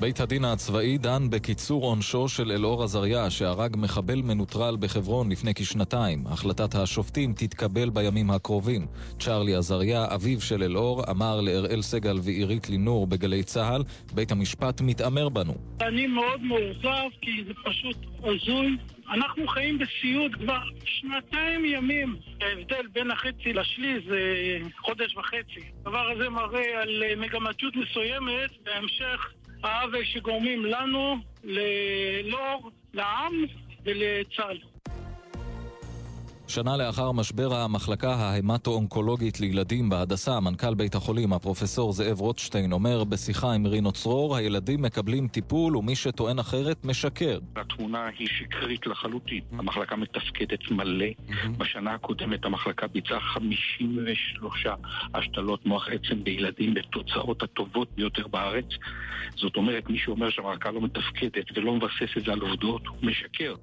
בית 0.00 0.20
הדין 0.20 0.44
הצבאי 0.44 0.98
דן 0.98 1.30
בקיצור 1.30 1.84
עונשו 1.84 2.28
של 2.28 2.52
אלאור 2.52 2.82
עזריה, 2.82 3.30
שהרג 3.30 3.76
מחבל 3.76 4.22
מנוטרל 4.22 4.76
בחברון 4.80 5.32
לפני 5.32 5.54
כשנתיים. 5.54 6.26
החלטת 6.26 6.74
השופטים 6.74 7.32
תתקבל 7.32 7.90
בימים 7.90 8.30
הקרובים. 8.30 8.86
צ'רלי 9.18 9.54
עזריה, 9.54 10.04
אביו 10.14 10.40
של 10.40 10.62
אלאור, 10.62 11.10
אמר 11.10 11.40
לאראל 11.40 11.82
סגל 11.82 12.16
ועירית 12.22 12.68
לינור 12.68 13.06
בגלי 13.06 13.42
צה"ל, 13.42 13.82
בית 14.14 14.32
המשפט 14.32 14.80
מתעמר 14.80 15.28
בנו. 15.28 15.54
אני 15.80 16.06
מאוד 16.06 16.42
מאוכזב 16.42 17.08
כי 17.20 17.44
זה 17.46 17.52
פשוט 17.64 17.96
הזוי. 18.22 18.76
אנחנו 19.12 19.48
חיים 19.48 19.78
בסיוט 19.78 20.32
כבר 20.34 20.62
שנתיים 20.84 21.64
ימים. 21.64 22.16
ההבדל 22.40 22.86
בין 22.92 23.10
החצי 23.10 23.52
לשליש 23.52 24.04
זה 24.08 24.20
חודש 24.84 25.16
וחצי. 25.16 25.68
הדבר 25.80 26.10
הזה 26.10 26.28
מראה 26.28 26.82
על 26.82 27.02
מגמתיות 27.16 27.74
מסוימת 27.76 28.50
בהמשך 28.64 29.32
העוול 29.62 30.04
שגורמים 30.04 30.64
לנו, 30.64 31.16
ללור, 31.44 32.70
לעם 32.94 33.32
ולצה"ל. 33.84 34.58
שנה 36.50 36.76
לאחר 36.76 37.12
משבר 37.12 37.54
המחלקה 37.54 38.14
ההמטו-אונקולוגית 38.14 39.40
לילדים 39.40 39.88
בהדסה, 39.88 40.40
מנכ"ל 40.40 40.74
בית 40.74 40.94
החולים, 40.94 41.32
הפרופסור 41.32 41.92
זאב 41.92 42.20
רוטשטיין, 42.20 42.72
אומר 42.72 43.04
בשיחה 43.04 43.52
עם 43.52 43.66
רינו 43.66 43.92
צרור, 43.92 44.36
הילדים 44.36 44.82
מקבלים 44.82 45.28
טיפול 45.28 45.76
ומי 45.76 45.96
שטוען 45.96 46.38
אחרת 46.38 46.84
משקר. 46.84 47.38
התמונה 47.56 48.06
היא 48.18 48.28
שקרית 48.28 48.86
לחלוטין. 48.86 49.40
המחלקה 49.52 49.96
מתפקדת 49.96 50.70
מלא. 50.70 51.06
בשנה 51.58 51.94
הקודמת 51.94 52.44
המחלקה 52.44 52.86
ביצעה 52.86 53.20
53 53.20 54.66
השתלות 55.14 55.66
מוח 55.66 55.88
עצם 55.88 56.24
בילדים 56.24 56.74
בתוצאות 56.74 57.42
הטובות 57.42 57.88
ביותר 57.94 58.26
בארץ. 58.26 58.68
זאת 59.36 59.56
אומרת, 59.56 59.90
מי 59.90 59.98
שאומר 59.98 60.30
שהמחלקה 60.30 60.70
לא 60.70 60.80
מתפקדת 60.80 61.44
ולא 61.56 61.74
מבסס 61.74 62.16
את 62.18 62.24
זה 62.24 62.32
על 62.32 62.40
עובדות, 62.40 62.86
הוא 62.86 62.96
משקר. 63.02 63.54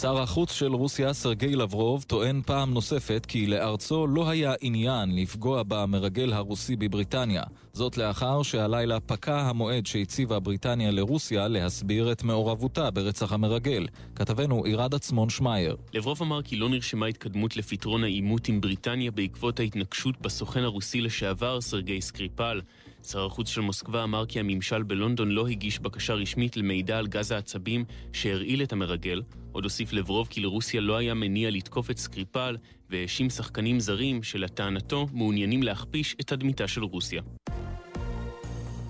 שר 0.00 0.20
החוץ 0.20 0.52
של 0.52 0.74
רוסיה, 0.74 1.12
סרגי 1.12 1.56
לברוב, 1.56 2.02
טוען 2.02 2.42
פעם 2.46 2.74
נוספת 2.74 3.26
כי 3.28 3.46
לארצו 3.46 4.06
לא 4.06 4.30
היה 4.30 4.54
עניין 4.60 5.16
לפגוע 5.16 5.62
במרגל 5.68 6.32
הרוסי 6.32 6.76
בבריטניה. 6.76 7.42
זאת 7.72 7.96
לאחר 7.96 8.42
שהלילה 8.42 9.00
פקע 9.00 9.40
המועד 9.40 9.86
שהציבה 9.86 10.38
בריטניה 10.38 10.90
לרוסיה 10.90 11.48
להסביר 11.48 12.12
את 12.12 12.22
מעורבותה 12.22 12.90
ברצח 12.90 13.32
המרגל. 13.32 13.86
כתבנו 14.16 14.64
עירד 14.64 14.94
עצמון 14.94 15.30
שמייר. 15.30 15.76
לברוב 15.94 16.22
אמר 16.22 16.42
כי 16.42 16.56
לא 16.56 16.68
נרשמה 16.68 17.06
התקדמות 17.06 17.56
לפתרון 17.56 18.04
העימות 18.04 18.48
עם 18.48 18.60
בריטניה 18.60 19.10
בעקבות 19.10 19.60
ההתנגשות 19.60 20.20
בסוכן 20.20 20.62
הרוסי 20.62 21.00
לשעבר, 21.00 21.60
סרגי 21.60 22.00
סקריפל. 22.00 22.60
שר 23.04 23.26
החוץ 23.26 23.48
של 23.48 23.60
מוסקבה 23.60 24.04
אמר 24.04 24.26
כי 24.26 24.40
הממשל 24.40 24.82
בלונדון 24.82 25.30
לא 25.30 25.46
הגיש 25.46 25.78
בקשה 25.78 26.14
רשמית 26.14 26.56
למידע 26.56 26.98
על 26.98 27.06
גז 27.06 27.32
העצבים 27.32 27.84
שהרעיל 28.12 28.62
את 28.62 28.72
המרגל. 28.72 29.22
עוד 29.52 29.64
הוסיף 29.64 29.92
לברוב 29.92 30.28
כי 30.30 30.40
לרוסיה 30.40 30.80
לא 30.80 30.96
היה 30.96 31.14
מניע 31.14 31.50
לתקוף 31.50 31.90
את 31.90 31.98
סקריפל, 31.98 32.56
והאשים 32.90 33.30
שחקנים 33.30 33.80
זרים 33.80 34.22
שלטענתו 34.22 35.06
מעוניינים 35.12 35.62
להכפיש 35.62 36.16
את 36.20 36.26
תדמיתה 36.26 36.68
של 36.68 36.82
רוסיה. 36.84 37.22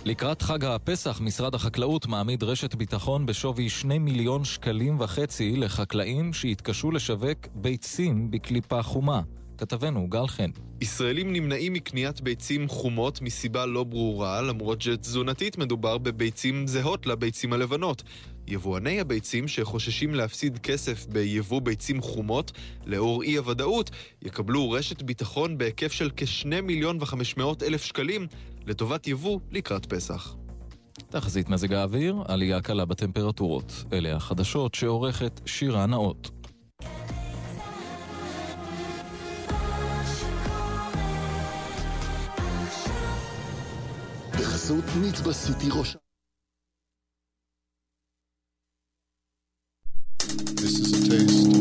לקראת 0.04 0.42
חג 0.42 0.64
הפסח, 0.64 1.20
משרד 1.20 1.54
החקלאות 1.54 2.06
מעמיד 2.06 2.42
רשת 2.42 2.74
ביטחון 2.74 3.26
בשווי 3.26 3.68
2 3.68 4.04
מיליון 4.04 4.44
שקלים 4.44 5.00
וחצי 5.00 5.56
לחקלאים 5.56 6.32
שיתקשו 6.32 6.90
לשווק 6.90 7.38
ביצים 7.54 8.30
בקליפה 8.30 8.82
חומה. 8.82 9.20
כתבנו 9.62 10.08
גל 10.08 10.26
חן. 10.26 10.50
ישראלים 10.80 11.32
נמנעים 11.32 11.72
מקניית 11.72 12.20
ביצים 12.20 12.68
חומות 12.68 13.22
מסיבה 13.22 13.66
לא 13.66 13.84
ברורה, 13.84 14.42
למרות 14.42 14.82
שתזונתית 14.82 15.58
מדובר 15.58 15.98
בביצים 15.98 16.66
זהות 16.66 17.06
לביצים 17.06 17.52
הלבנות. 17.52 18.02
יבואני 18.46 19.00
הביצים 19.00 19.48
שחוששים 19.48 20.14
להפסיד 20.14 20.58
כסף 20.58 21.06
ביבוא 21.06 21.60
ביצים 21.60 22.00
חומות, 22.00 22.52
לאור 22.86 23.22
אי 23.22 23.36
הוודאות, 23.36 23.90
יקבלו 24.22 24.70
רשת 24.70 25.02
ביטחון 25.02 25.58
בהיקף 25.58 25.92
של 25.92 26.10
כ-2 26.16 26.60
מיליון 26.62 26.98
ו-500 27.00 27.64
אלף 27.66 27.84
שקלים 27.84 28.26
לטובת 28.66 29.06
יבוא 29.06 29.40
לקראת 29.50 29.86
פסח. 29.86 30.34
תחזית 31.10 31.48
מזג 31.48 31.72
האוויר, 31.72 32.16
עלייה 32.28 32.60
קלה 32.60 32.84
בטמפרטורות. 32.84 33.84
אלה 33.92 34.16
החדשות 34.16 34.74
שעורכת 34.74 35.40
שירה 35.46 35.86
נאות. 35.86 36.41
בחסות 44.61 44.83
נצבא 45.01 45.33
סיטי 45.33 45.69
ראש... 45.71 45.97
This 50.59 50.79
is 50.79 50.93
a 50.93 51.09
taste 51.09 51.60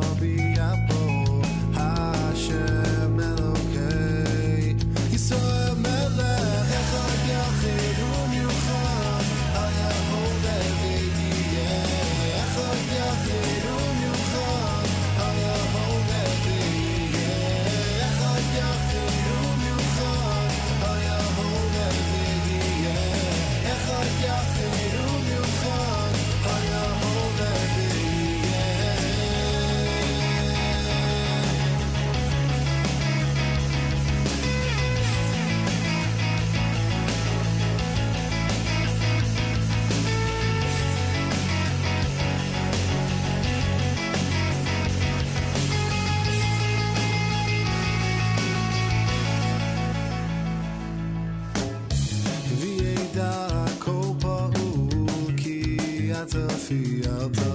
see 56.71 57.01
the 57.01 57.50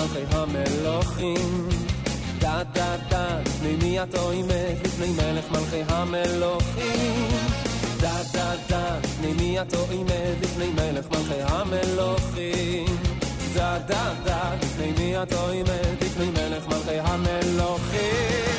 מלכי 0.00 0.36
המלוכים. 0.36 1.68
דה 2.38 2.62
דה 2.72 2.96
דה, 3.08 3.40
לפני 3.46 3.76
מי 3.82 4.02
את 4.02 4.14
עומד? 4.14 4.74
לפני 4.84 5.06
מלך 5.06 5.50
מלכי 5.50 5.82
המלוכים. 5.88 7.28
דה 8.00 8.16
דה 8.32 8.52
דה, 8.68 8.98
לפני 9.04 9.32
מי 9.32 9.60
את 9.60 9.74
עומד? 9.74 10.34
לפני 10.42 10.66
מלך 10.66 11.06
מלכי 11.10 11.42
המלוכים. 11.42 12.96
דה 13.54 13.78
דה 13.86 14.12
דה, 14.24 14.54
לפני 14.62 14.92
מי 14.98 15.22
את 15.22 15.32
עומד? 15.32 16.02
לפני 16.02 16.26
מלך 16.30 16.66
מלכי 16.68 16.98
המלוכים. 16.98 18.49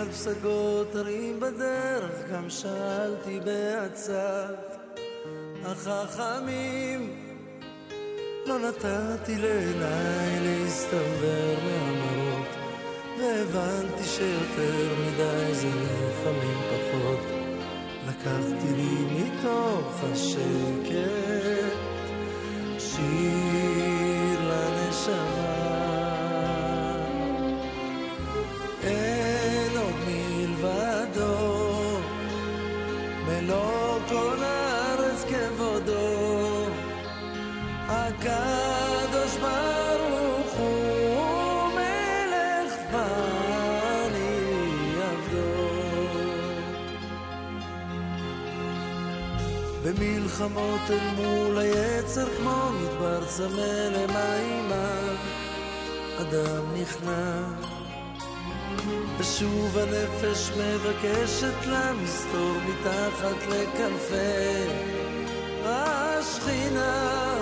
על 0.00 0.08
פסגות 0.08 0.94
הרים 0.94 1.40
בדרך, 1.40 2.30
גם 2.32 2.50
שאלתי 2.50 3.40
בעצת 3.40 4.76
החכמים. 5.64 7.16
לא 8.46 8.58
נתתי 8.58 9.36
לעיניי 9.38 10.40
להסתבר 10.40 11.54
מהמראות, 11.64 12.46
והבנתי 13.18 14.04
שיותר 14.04 14.94
מדי 15.00 15.54
זה 15.54 15.68
לפעמים 15.68 16.58
פחות. 16.70 17.20
לקחתי 18.08 18.74
לי 18.76 19.24
מתוך 19.24 20.04
השקט 20.12 21.76
שיר 22.78 23.49
במלחמות 50.00 50.80
אל 50.90 51.14
מול 51.16 51.58
היצר 51.58 52.26
כמו 52.36 52.70
מדבר 52.72 53.24
צמא 53.26 53.88
למימה. 53.92 55.00
אדם 56.20 56.64
נכנע. 56.80 57.40
ושוב 59.18 59.78
הנפש 59.78 60.50
מבקשת 60.56 61.66
לה 61.66 61.92
מסתור 61.92 62.56
מתחת 62.68 63.46
לכנפי 63.48 64.70
השכינה. 65.64 67.34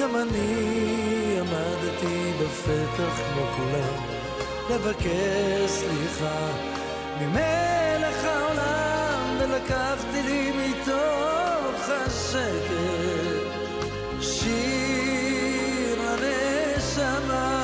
גם 0.00 0.16
אני 0.16 1.36
עמדתי 1.40 2.32
בפתח 2.42 3.16
כמו 3.16 3.46
כולם 3.56 4.20
לבקש 4.70 5.70
סליחה 5.70 6.48
ממלך 7.20 8.24
העולם 8.24 9.36
ולקחתי 9.40 10.22
לי 10.22 10.52
מתוך 10.52 11.29
השקט 11.90 13.50
שיר 14.20 15.98
לנשמה 16.22 17.59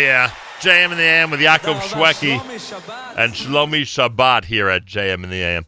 yeah, 0.00 0.30
JM 0.60 0.92
in 0.92 0.96
the 0.96 1.02
AM 1.02 1.30
with 1.30 1.40
Yaakov 1.40 1.80
Shwekey 1.80 2.38
and 3.16 3.32
Shlomi 3.32 3.82
Shabbat 3.82 4.44
here 4.44 4.68
at 4.68 4.84
JM 4.86 5.24
in 5.24 5.30
the 5.30 5.42
AM. 5.42 5.66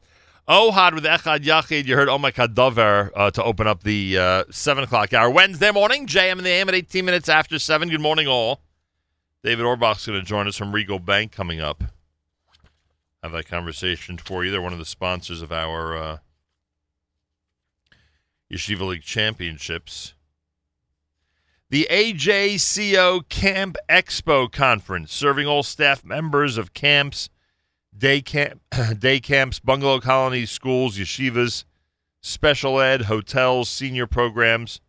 Ohad 0.49 0.95
with 0.95 1.05
Echad 1.05 1.41
Yachid. 1.41 1.85
You 1.87 1.97
heard 1.97 2.09
Oh 2.09 2.19
My 2.19 2.31
Kadaver 2.31 3.11
uh, 3.15 3.31
to 3.31 3.45
open 3.45 3.67
up 3.67 3.83
the 3.83 4.19
uh, 4.19 4.45
7 4.51 4.85
o'clock 4.85 5.13
hour. 5.13 5.31
Wednesday 5.31 5.71
morning, 5.71 6.07
JM 6.07 6.39
in 6.39 6.45
the 6.45 6.51
AM 6.51 6.69
at 6.69 6.75
18 6.75 7.05
minutes 7.05 7.29
after 7.29 7.59
7. 7.59 7.89
Good 7.89 8.01
morning, 8.01 8.27
all. 8.27 8.63
David 9.43 9.65
Orbach's 9.65 10.07
going 10.07 10.21
to 10.21 10.27
join 10.27 10.49
us 10.49 10.57
from 10.57 10.73
Regal 10.73 10.99
Bank 10.99 11.33
coming 11.33 11.61
up. 11.61 11.85
Have 13.23 13.33
that 13.33 13.47
conversation 13.47 14.19
for 14.19 14.45
you. 14.45 14.51
They're 14.51 14.63
one 14.63 14.73
of 14.73 14.79
the 14.79 14.85
sponsors 14.85 15.43
of 15.43 15.53
our 15.53 15.97
uh, 15.97 16.19
Yeshiva 18.53 18.87
League 18.87 19.03
Championships. 19.03 20.15
The 21.73 21.89
AJCO 21.90 23.31
Camp 23.31 23.78
Expo 23.89 24.53
Conference, 24.53 25.11
serving 25.11 25.47
all 25.47 25.62
staff 25.62 26.05
members 26.05 26.59
of 26.59 26.74
camps, 26.74 27.31
day 27.97 28.20
camp, 28.20 28.61
day 28.99 29.20
camps, 29.20 29.59
bungalow 29.59 29.99
colonies, 29.99 30.51
schools, 30.51 30.99
yeshivas, 30.99 31.65
special 32.20 32.78
ed, 32.78 33.05
hotels, 33.05 33.70
senior 33.70 34.07
programs. 34.07 34.82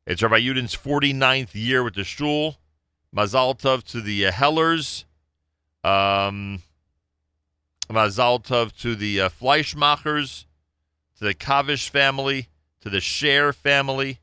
It's 0.05 0.23
Rabbi 0.23 0.39
Yudin's 0.39 0.75
49th 0.75 1.53
year 1.53 1.83
with 1.83 1.95
the 1.95 2.03
shul. 2.03 2.57
Mazal 3.15 3.59
Tov 3.59 3.83
to 3.91 4.01
the 4.01 4.27
uh, 4.27 4.31
Hellers. 4.31 5.05
Um, 5.83 6.61
Mazal 7.89 8.43
Tov 8.43 8.77
to 8.81 8.95
the 8.95 9.21
uh, 9.21 9.29
Fleischmachers, 9.29 10.45
to 11.17 11.23
the 11.25 11.33
Kavish 11.33 11.89
family, 11.89 12.47
to 12.81 12.89
the 12.89 12.99
Scher 12.99 13.53
family. 13.53 14.19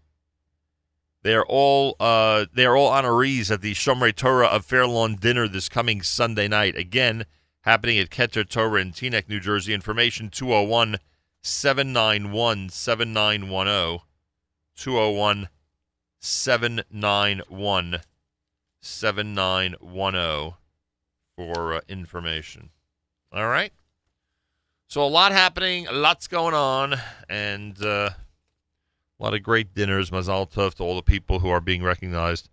They 1.24 1.34
are 1.34 1.46
all 1.46 1.96
uh, 1.98 2.44
they 2.52 2.66
are 2.66 2.76
all 2.76 2.90
honorees 2.92 3.50
at 3.50 3.62
the 3.62 3.72
Shomrei 3.72 4.14
Torah 4.14 4.46
of 4.46 4.66
Fairlawn 4.66 5.16
dinner 5.16 5.48
this 5.48 5.70
coming 5.70 6.02
Sunday 6.02 6.48
night. 6.48 6.76
Again, 6.76 7.24
happening 7.62 7.98
at 7.98 8.10
Keter 8.10 8.46
Torah 8.46 8.82
in 8.82 8.92
Teaneck, 8.92 9.26
New 9.26 9.40
Jersey. 9.40 9.72
Information 9.72 10.28
201 10.28 10.98
791 11.40 12.68
7910. 12.68 14.00
201 14.76 15.48
791 16.20 18.00
7910 18.82 20.54
for 21.36 21.72
uh, 21.72 21.80
information. 21.88 22.68
All 23.32 23.48
right. 23.48 23.72
So 24.88 25.02
a 25.02 25.08
lot 25.08 25.32
happening, 25.32 25.86
lots 25.90 26.28
going 26.28 26.54
on, 26.54 26.96
and 27.30 27.82
uh, 27.82 28.10
a 29.18 29.22
lot 29.22 29.34
of 29.34 29.42
great 29.42 29.74
dinners. 29.74 30.10
Mazal 30.10 30.50
tov 30.50 30.74
to 30.74 30.82
all 30.82 30.96
the 30.96 31.02
people 31.02 31.40
who 31.40 31.48
are 31.48 31.60
being 31.60 31.82
recognized 31.82 32.50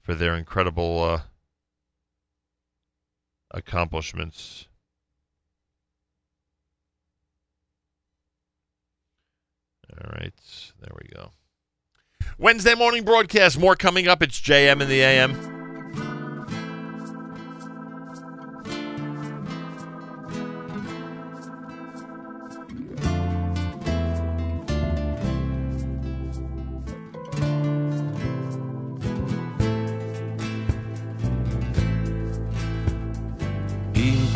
for 0.00 0.14
their 0.14 0.34
incredible 0.34 1.02
uh, 1.02 1.20
accomplishments. 3.50 4.66
All 9.92 10.10
right, 10.14 10.32
there 10.80 10.96
we 11.00 11.08
go. 11.14 11.30
Wednesday 12.38 12.74
morning 12.74 13.04
broadcast. 13.04 13.58
More 13.58 13.76
coming 13.76 14.08
up. 14.08 14.22
It's 14.22 14.40
JM 14.40 14.80
in 14.80 14.88
the 14.88 15.02
AM. 15.02 15.61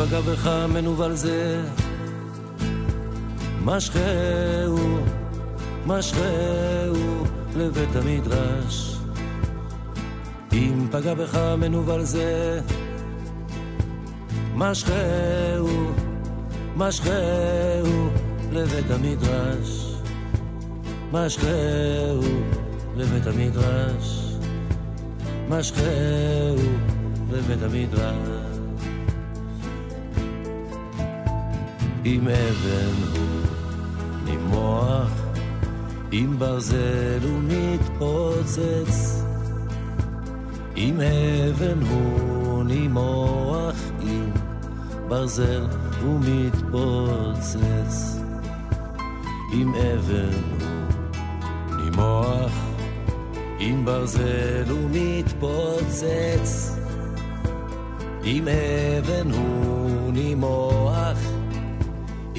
אם 0.07 0.11
פגע 0.11 0.21
בך 0.21 0.47
מנוול 0.73 1.15
זה, 1.15 1.61
משכהו, 3.63 4.97
משכהו 5.85 7.23
לבית 7.55 7.95
המדרש. 7.95 8.97
אם 10.53 10.87
פגע 10.91 11.13
בך 11.13 11.55
מנוול 11.57 12.03
זה, 12.03 12.61
משכהו, 14.55 15.91
משכהו 16.75 18.09
לבית 18.51 18.91
המדרש. 18.91 19.95
משכהו 21.11 22.21
לבית 22.95 23.27
המדרש. 23.27 24.35
משכהו 25.49 26.55
לבית 27.31 27.61
המדרש. 27.63 28.36
עם 32.09 32.27
אבן 32.27 32.93
הוא 33.13 33.41
נימוח, 34.25 35.11
עם 36.11 36.39
ברזל 36.39 37.19
הוא 37.23 37.39
מתפוצץ, 37.43 39.23
עם 40.75 41.01
אבן 41.01 41.81
הוא 41.81 42.63
נימוח, 42.63 43.75
עם 44.01 44.31
ברזל 45.07 45.67
הוא 46.01 46.19
מתפוצץ, 46.19 47.55
עם 49.53 49.75
אבן 49.75 50.41
הוא 50.59 50.67
נימוח, 51.77 52.51
עם 53.59 53.85
ברזל 53.85 54.65
הוא 54.69 54.89
מתפוצץ, 54.91 56.77
עם 58.23 58.47
אבן 58.47 59.31
הוא 59.31 60.13
נימוח, 60.13 61.36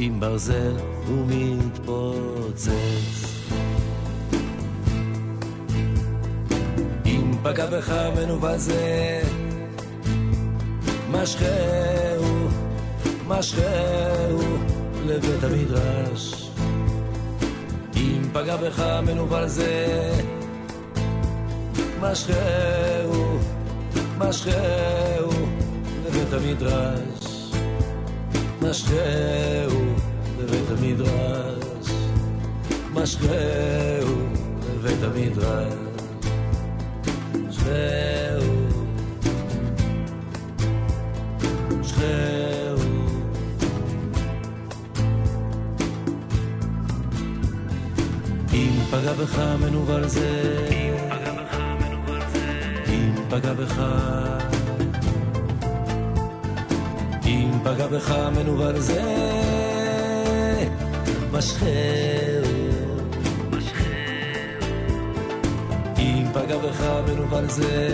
עם 0.01 0.21
ברזל 0.21 0.77
הוא 1.07 1.27
מתפוצץ. 1.29 2.71
אם 7.07 7.33
פגע 7.43 7.67
בך 7.67 7.93
מנוול 8.17 8.57
זה, 8.57 9.21
משכהו, 11.11 12.49
משכהו 13.27 14.39
לבית 15.07 15.45
המדרש. 15.45 16.51
אם 17.97 18.23
פגע 18.33 18.57
בך 18.57 18.83
מנוול 19.07 19.47
זה, 19.47 20.13
משכהו, 22.01 23.39
משכהו 24.19 25.31
לבית 26.07 26.33
המדרש. 26.33 27.19
משכהו 28.63 29.88
לבית 30.48 30.70
המדרש. 30.70 31.90
משכהו 32.94 34.16
לבית 34.76 35.04
המדרש. 35.04 35.74
משכהו, 37.48 38.54
משכהו. 41.80 42.84
אם 48.54 48.80
פגע 48.92 49.14
בך 49.14 49.40
מנוול 49.62 50.08
זה, 50.08 50.68
אם 52.88 53.16
פגע 53.30 53.54
בך, 53.54 53.82
אם 57.26 57.52
פגע 57.64 57.88
בך 57.88 58.16
מנוול 58.36 58.80
זה, 58.80 59.02
משכהו, 61.33 61.69
אם 65.99 66.25
פגע 66.33 66.59
בך 66.59 66.81
מנוול 67.07 67.49
זה, 67.49 67.89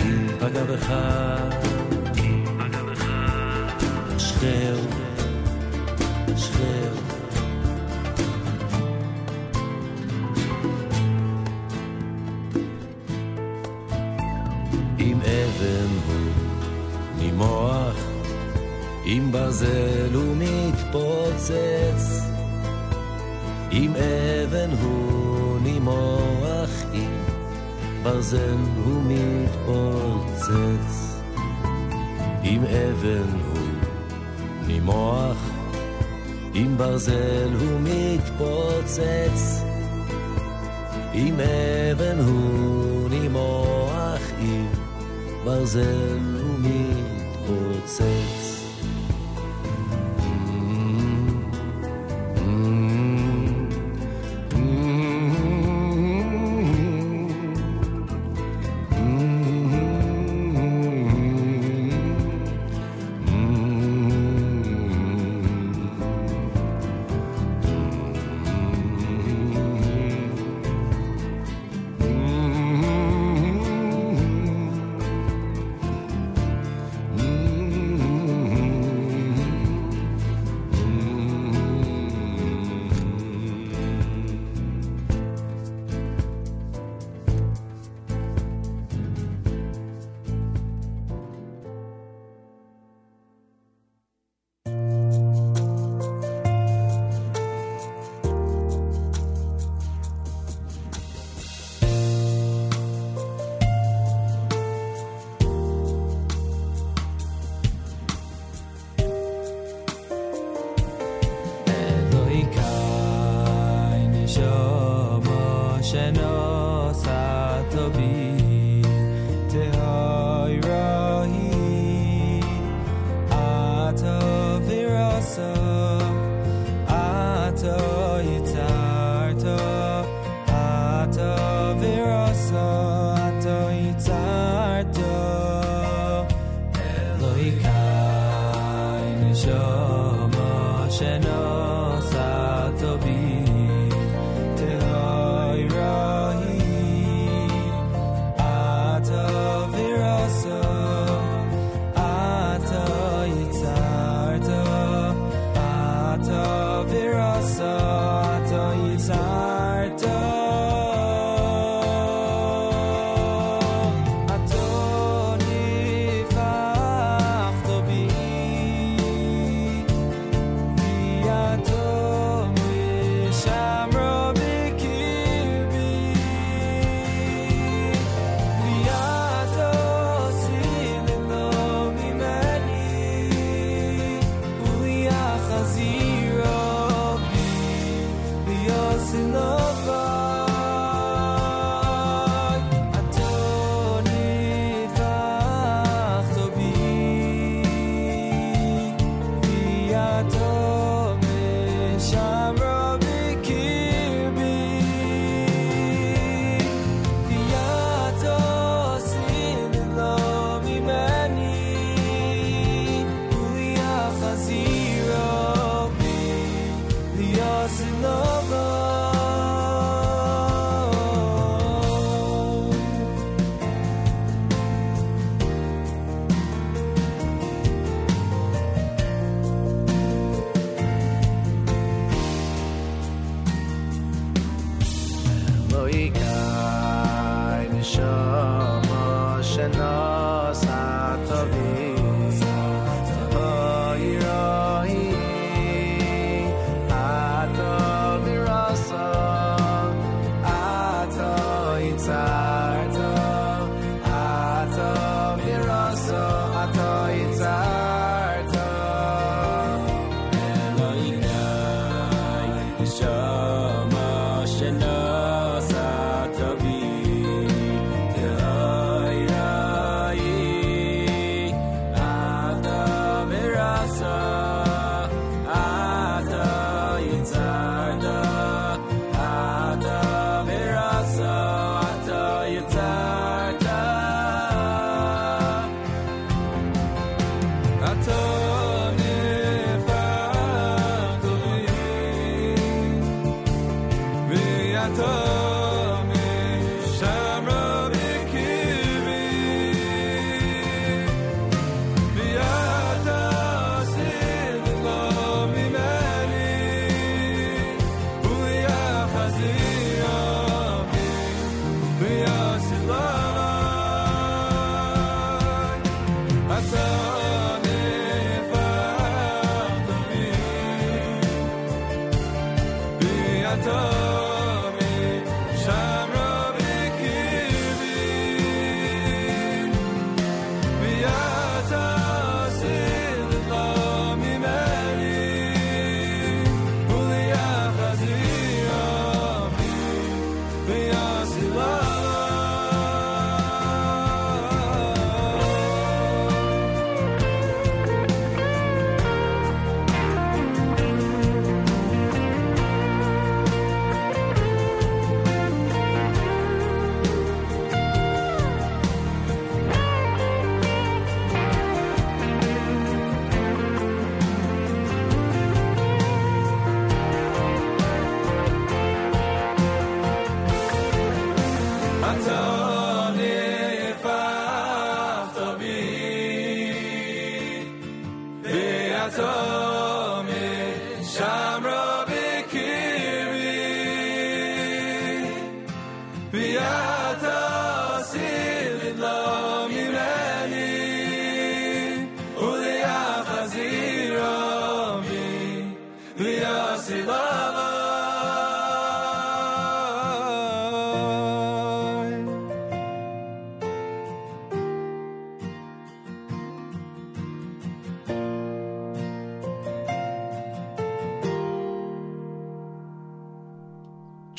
אם 0.00 0.26
פגע 0.38 0.64
בך, 0.64 0.92
משכהו, 4.16 4.86
משכהו. 6.34 7.03
עם 19.16 19.32
ברזל 19.32 20.14
הוא 20.14 20.36
מתפוצץ, 20.38 22.20
עם 23.70 23.92
אבן 23.96 24.70
הוא 24.82 25.58
נימוח, 25.60 26.70
עם 26.92 27.10
ברזל 28.02 28.56
הוא 28.84 29.02
מתפוצץ, 29.06 30.46
עם 32.42 32.64
אבן 32.64 33.38
הוא 33.46 33.68
נימוח, 34.66 35.50
עם 36.54 36.76
ברזל 36.76 37.50
הוא 37.60 37.80
מתפוצץ, 37.80 39.62
עם 41.12 41.34
אבן 41.92 42.18
הוא 42.18 43.08
נימוח, 43.10 44.22
עם 44.38 44.66
ברזל 45.44 46.18
הוא 46.42 46.58
מתפוצץ. 46.58 48.43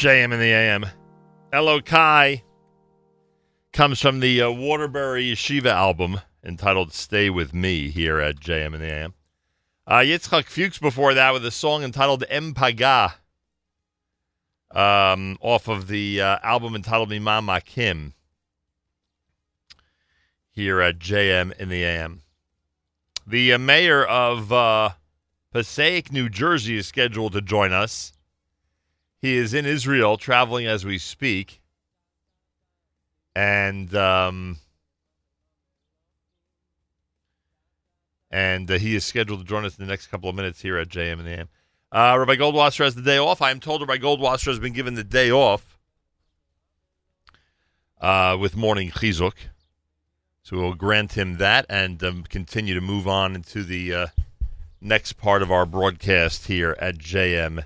JM 0.06 0.34
in 0.34 0.40
the 0.40 0.52
AM. 0.52 0.86
Elokai 1.52 2.44
comes 3.74 4.00
from 4.00 4.20
the 4.20 4.40
uh, 4.40 4.52
Waterbury 4.52 5.32
Yeshiva 5.32 5.72
album 5.72 6.22
entitled 6.44 6.94
Stay 6.94 7.32
With 7.32 7.56
Me 7.56 7.90
here 7.90 8.20
at 8.20 8.36
JM 8.36 8.76
in 8.76 8.82
the 8.82 8.86
AM. 8.86 9.16
Uh, 9.88 10.02
Yitzchak 10.02 10.46
Fuchs 10.46 10.78
before 10.78 11.16
that 11.16 11.34
with 11.34 11.44
a 11.44 11.50
song 11.50 11.82
entitled 11.82 12.24
Em 12.30 12.54
Paga 12.54 13.16
um, 14.70 15.40
off 15.42 15.68
of 15.68 15.88
the 15.88 16.22
uh, 16.22 16.38
album 16.44 16.76
entitled 16.76 17.10
Mima 17.10 17.42
Makim 17.42 18.14
here 20.52 20.82
at 20.82 21.00
JM 21.00 21.52
in 21.58 21.70
the 21.70 21.84
AM. 21.84 22.22
The 23.26 23.54
uh, 23.54 23.58
mayor 23.58 24.06
of 24.06 24.54
uh, 24.54 24.90
Passaic, 25.52 26.12
New 26.12 26.30
Jersey 26.30 26.78
is 26.78 26.86
scheduled 26.86 27.34
to 27.34 27.42
join 27.42 27.74
us. 27.74 28.15
He 29.26 29.38
is 29.38 29.56
in 29.56 29.66
Israel, 29.66 30.18
traveling 30.18 30.68
as 30.68 30.86
we 30.86 31.00
speak, 31.00 31.60
and 33.36 33.92
um, 33.96 34.58
and 38.30 38.70
uh, 38.70 38.78
he 38.78 38.94
is 38.94 39.04
scheduled 39.04 39.40
to 39.40 39.46
join 39.48 39.66
us 39.66 39.80
in 39.80 39.84
the 39.84 39.90
next 39.90 40.12
couple 40.12 40.30
of 40.30 40.36
minutes 40.36 40.62
here 40.62 40.78
at 40.78 40.90
JM 40.90 41.14
in 41.14 41.26
the 41.26 41.32
AM. 41.32 41.50
Uh, 41.92 42.16
Rabbi 42.20 42.36
Goldwasser 42.36 42.84
has 42.84 42.94
the 42.94 43.02
day 43.02 43.18
off. 43.18 43.42
I 43.42 43.50
am 43.50 43.60
told 43.60 43.82
Rabbi 43.82 43.98
Goldwasser 43.98 44.46
has 44.46 44.60
been 44.60 44.74
given 44.74 44.94
the 44.94 45.04
day 45.04 45.32
off 45.32 45.80
uh, 48.00 48.38
with 48.40 48.56
morning 48.56 48.92
chizuk, 48.92 49.34
so 50.44 50.56
we 50.56 50.62
will 50.62 50.76
grant 50.76 51.18
him 51.18 51.38
that 51.38 51.66
and 51.68 52.04
um, 52.04 52.26
continue 52.30 52.76
to 52.76 52.82
move 52.82 53.08
on 53.08 53.34
into 53.34 53.64
the 53.64 53.92
uh, 53.92 54.08
next 54.80 55.14
part 55.14 55.42
of 55.42 55.52
our 55.52 55.66
broadcast 55.66 56.46
here 56.46 56.76
at 56.78 57.00
JM 57.00 57.66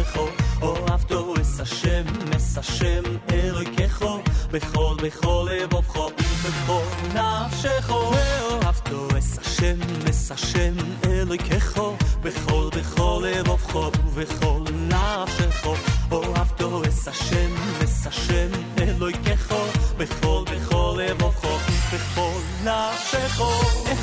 נפשכו. 0.00 0.26
אוהבתו 0.62 1.34
אס 1.40 1.60
השם, 1.60 2.04
אס 2.36 2.58
השם 2.58 3.02
אלוהיכךו, 3.32 4.18
בכל 4.50 4.96
בכל 5.02 5.48
לבבכו 5.50 6.10
ובכל 6.18 6.82
נפשכו. 7.14 8.12
ואוהבתו 8.12 9.08
אס 9.18 9.38
השם, 9.38 9.76
אס 10.10 10.30
השם 10.30 10.74
אלוהיכךו, 11.04 11.96
בכל 12.22 12.68
בכל 12.76 13.24
לבבכו 13.26 13.90
ובכל 14.06 14.62
נפשכו. 14.72 15.74
אוהבתו 16.10 16.82
אס 16.88 17.08
השם, 17.08 17.54
אס 17.84 18.06
השם 18.06 18.48
אלוהיכךו, 18.78 19.64
בכל 19.96 20.44
בכל 20.50 20.98
לבבכו 20.98 21.48
ובכל 21.92 22.40
נפשכו. 22.64 23.99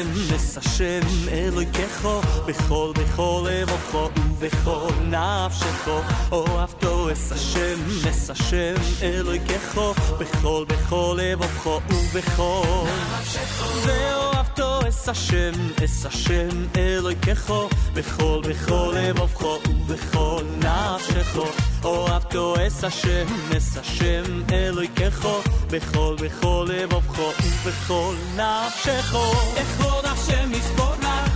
השם, 0.00 0.34
אס 0.34 0.58
השם 0.58 1.00
אלוהיכךו, 1.28 2.20
בכל 2.46 2.92
בכל 2.94 3.48
לבבך 3.50 3.94
ובכל 3.94 4.92
נפשך. 5.04 5.88
אוהבתו 6.32 7.12
אס 7.12 7.32
השם, 7.32 8.08
אס 8.10 8.30
השם 8.30 8.74
אלוהיכךו, 9.02 9.94
בכל 10.20 10.64
בכל 10.68 11.18
לבבך 11.22 11.66
ובכל 11.66 12.86
נפשך. 13.20 13.86
ואוהבתו 13.86 14.88
אס 14.88 15.08
השם, 15.08 15.52
אס 15.84 16.06
השם 16.06 16.48
אלוהיכךו, 16.76 17.68
בכל 17.94 18.40
בכל 18.48 18.94
לבבך 18.96 19.42
ובכל 19.42 20.42
נפשך. 20.58 21.69
אוהב 21.84 22.22
תועס 22.22 22.84
השם, 22.84 23.26
נס 23.50 23.76
השם 23.76 24.22
אלוהיקךו, 24.52 25.40
בכל 25.70 26.16
בכל 26.22 26.66
לבבכו 26.68 27.30
ובכל 27.42 28.14
נפשךו. 28.36 29.32
אכבוד 29.62 30.04
השם 30.04 30.52
לא 30.52 30.56
יסבור 30.56 30.96
נא 31.02 31.29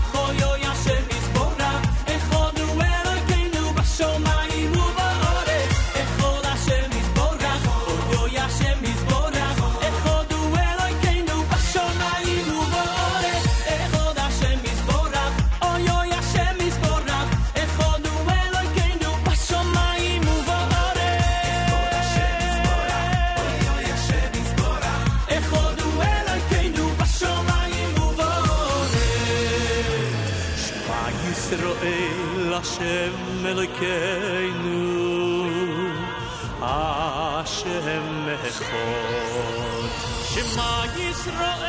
אלוהינו, 33.82 35.44
השם 36.62 38.26
אחד. 38.48 39.88
שמע 40.34 40.82
ישראל 40.98 41.63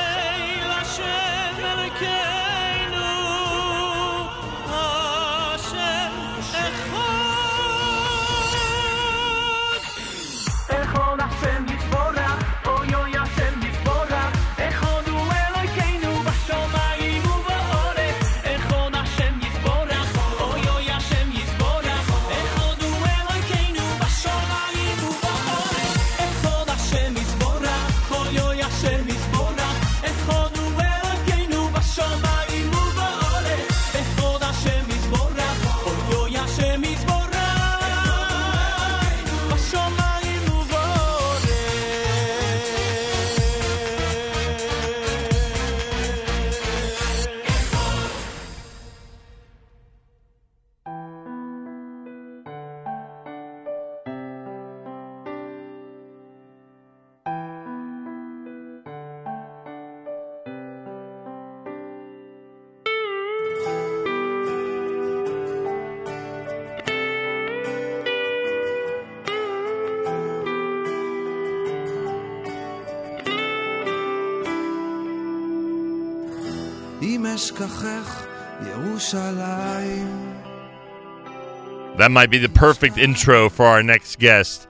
That 81.97 82.11
might 82.11 82.29
be 82.29 82.37
the 82.37 82.49
perfect 82.49 82.97
intro 82.97 83.49
for 83.49 83.65
our 83.65 83.83
next 83.83 84.19
guest. 84.19 84.67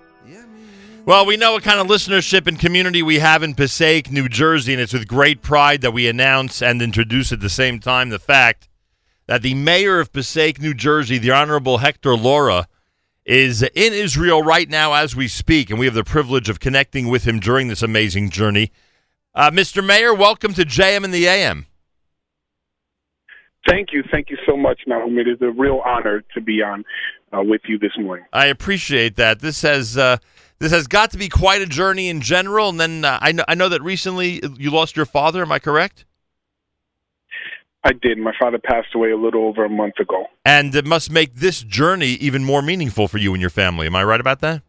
Well, 1.06 1.28
we 1.28 1.38
know 1.38 1.52
what 1.52 1.62
kind 1.62 1.80
of 1.80 1.86
listenership 1.86 2.48
and 2.48 2.60
community 2.60 3.04
we 3.04 3.20
have 3.20 3.44
in 3.44 3.54
Passaic, 3.54 4.12
New 4.12 4.28
Jersey, 4.28 4.74
and 4.74 4.82
it's 4.82 4.94
with 4.94 5.08
great 5.08 5.44
pride 5.44 5.82
that 5.82 5.94
we 5.94 6.08
announce 6.08 6.64
and 6.64 6.82
introduce 6.82 7.32
at 7.32 7.42
the 7.42 7.50
same 7.50 7.80
time 7.80 8.10
the 8.10 8.18
fact 8.18 8.68
that 9.28 9.44
the 9.44 9.54
mayor 9.54 10.00
of 10.00 10.12
Passaic, 10.12 10.60
New 10.60 10.74
Jersey, 10.74 11.20
the 11.20 11.30
Honorable 11.30 11.78
Hector 11.78 12.16
Lora, 12.16 12.68
is 13.24 13.62
in 13.62 13.94
Israel 13.94 14.42
right 14.42 14.68
now 14.68 14.94
as 14.94 15.16
we 15.16 15.28
speak, 15.28 15.70
and 15.70 15.78
we 15.78 15.86
have 15.86 15.94
the 15.94 16.04
privilege 16.04 16.50
of 16.50 16.60
connecting 16.60 17.10
with 17.10 17.28
him 17.28 17.40
during 17.40 17.68
this 17.68 17.84
amazing 17.84 18.32
journey. 18.32 18.72
Uh, 19.36 19.52
Mr. 19.52 19.86
Mayor, 19.86 20.14
welcome 20.14 20.56
to 20.56 20.66
JM 20.66 21.04
in 21.04 21.12
the 21.12 21.28
AM. 21.28 21.68
Thank 23.68 23.92
you. 23.92 24.04
Thank 24.12 24.30
you 24.30 24.38
so 24.46 24.56
much, 24.56 24.82
Nachum. 24.88 25.18
It 25.18 25.28
is 25.28 25.42
a 25.42 25.50
real 25.50 25.82
honor 25.86 26.24
to 26.34 26.42
be 26.42 26.62
on 26.62 26.86
uh, 27.34 27.42
with 27.42 27.62
you 27.68 27.80
this 27.80 27.98
morning. 27.98 28.26
I 28.32 28.48
appreciate 28.48 29.16
that. 29.16 29.40
This 29.40 29.62
has 29.64 29.98
uh, 29.98 30.18
this 30.60 30.72
has 30.72 30.88
got 30.88 31.12
to 31.12 31.18
be 31.18 31.30
quite 31.30 31.62
a 31.62 31.66
journey 31.66 32.10
in 32.10 32.22
general. 32.22 32.70
And 32.70 32.80
then 32.80 33.06
uh, 33.06 33.20
I 33.22 33.32
know 33.32 33.44
I 33.48 33.56
know 33.56 33.70
that 33.70 33.82
recently 33.82 34.42
you 34.58 34.72
lost 34.72 34.96
your 34.96 35.06
father. 35.06 35.42
Am 35.42 35.52
I 35.52 35.60
correct? 35.60 36.06
I 37.84 37.94
did. 37.94 38.18
My 38.18 38.34
father 38.40 38.58
passed 38.58 38.96
away 38.96 39.12
a 39.12 39.18
little 39.18 39.46
over 39.46 39.64
a 39.64 39.70
month 39.70 40.00
ago. 40.00 40.26
And 40.44 40.74
it 40.74 40.86
must 40.86 41.12
make 41.12 41.36
this 41.36 41.62
journey 41.62 42.14
even 42.14 42.44
more 42.44 42.64
meaningful 42.64 43.08
for 43.08 43.20
you 43.20 43.34
and 43.34 43.42
your 43.42 43.52
family. 43.52 43.86
Am 43.86 43.96
I 43.96 44.04
right 44.04 44.20
about 44.20 44.42
that? 44.42 44.64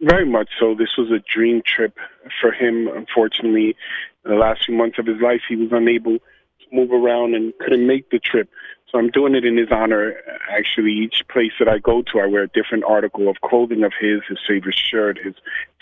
Very 0.00 0.24
much 0.24 0.48
so. 0.58 0.74
This 0.74 0.96
was 0.96 1.10
a 1.10 1.18
dream 1.30 1.60
trip 1.64 1.94
for 2.40 2.52
him. 2.52 2.88
Unfortunately, 2.88 3.76
in 4.24 4.30
the 4.30 4.36
last 4.36 4.64
few 4.64 4.74
months 4.74 4.98
of 4.98 5.06
his 5.06 5.20
life, 5.20 5.42
he 5.46 5.56
was 5.56 5.68
unable 5.72 6.18
to 6.18 6.24
move 6.72 6.92
around 6.92 7.34
and 7.34 7.52
couldn't 7.60 7.86
make 7.86 8.10
the 8.10 8.18
trip. 8.18 8.48
So 8.90 8.98
I'm 8.98 9.10
doing 9.10 9.34
it 9.36 9.44
in 9.44 9.56
his 9.56 9.68
honor. 9.70 10.16
Actually, 10.50 10.92
each 10.92 11.22
place 11.30 11.52
that 11.60 11.68
I 11.68 11.78
go 11.78 12.02
to, 12.02 12.20
I 12.20 12.26
wear 12.26 12.42
a 12.42 12.48
different 12.48 12.84
article 12.84 13.28
of 13.28 13.36
clothing 13.42 13.84
of 13.84 13.92
his, 14.00 14.20
his 14.28 14.38
favorite 14.46 14.74
shirt, 14.74 15.18
his 15.22 15.34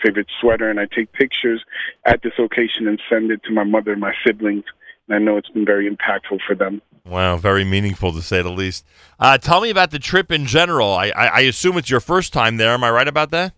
favorite 0.03 0.27
sweater, 0.39 0.69
and 0.69 0.79
I 0.79 0.85
take 0.85 1.11
pictures 1.13 1.63
at 2.05 2.21
this 2.21 2.33
location 2.37 2.87
and 2.87 3.01
send 3.09 3.31
it 3.31 3.41
to 3.45 3.51
my 3.51 3.63
mother 3.63 3.93
and 3.93 4.01
my 4.01 4.13
siblings. 4.25 4.65
And 5.07 5.15
I 5.15 5.19
know 5.19 5.37
it's 5.37 5.49
been 5.49 5.65
very 5.65 5.89
impactful 5.89 6.39
for 6.45 6.55
them. 6.55 6.83
Wow, 7.03 7.37
very 7.37 7.63
meaningful 7.63 8.13
to 8.13 8.21
say 8.21 8.43
the 8.43 8.49
least. 8.49 8.85
Uh, 9.19 9.39
tell 9.39 9.61
me 9.61 9.71
about 9.71 9.89
the 9.89 9.97
trip 9.97 10.31
in 10.31 10.45
general. 10.45 10.93
I, 10.93 11.07
I, 11.09 11.25
I 11.27 11.39
assume 11.41 11.77
it's 11.79 11.89
your 11.89 11.99
first 11.99 12.31
time 12.31 12.57
there. 12.57 12.73
Am 12.73 12.83
I 12.83 12.91
right 12.91 13.07
about 13.07 13.31
that? 13.31 13.53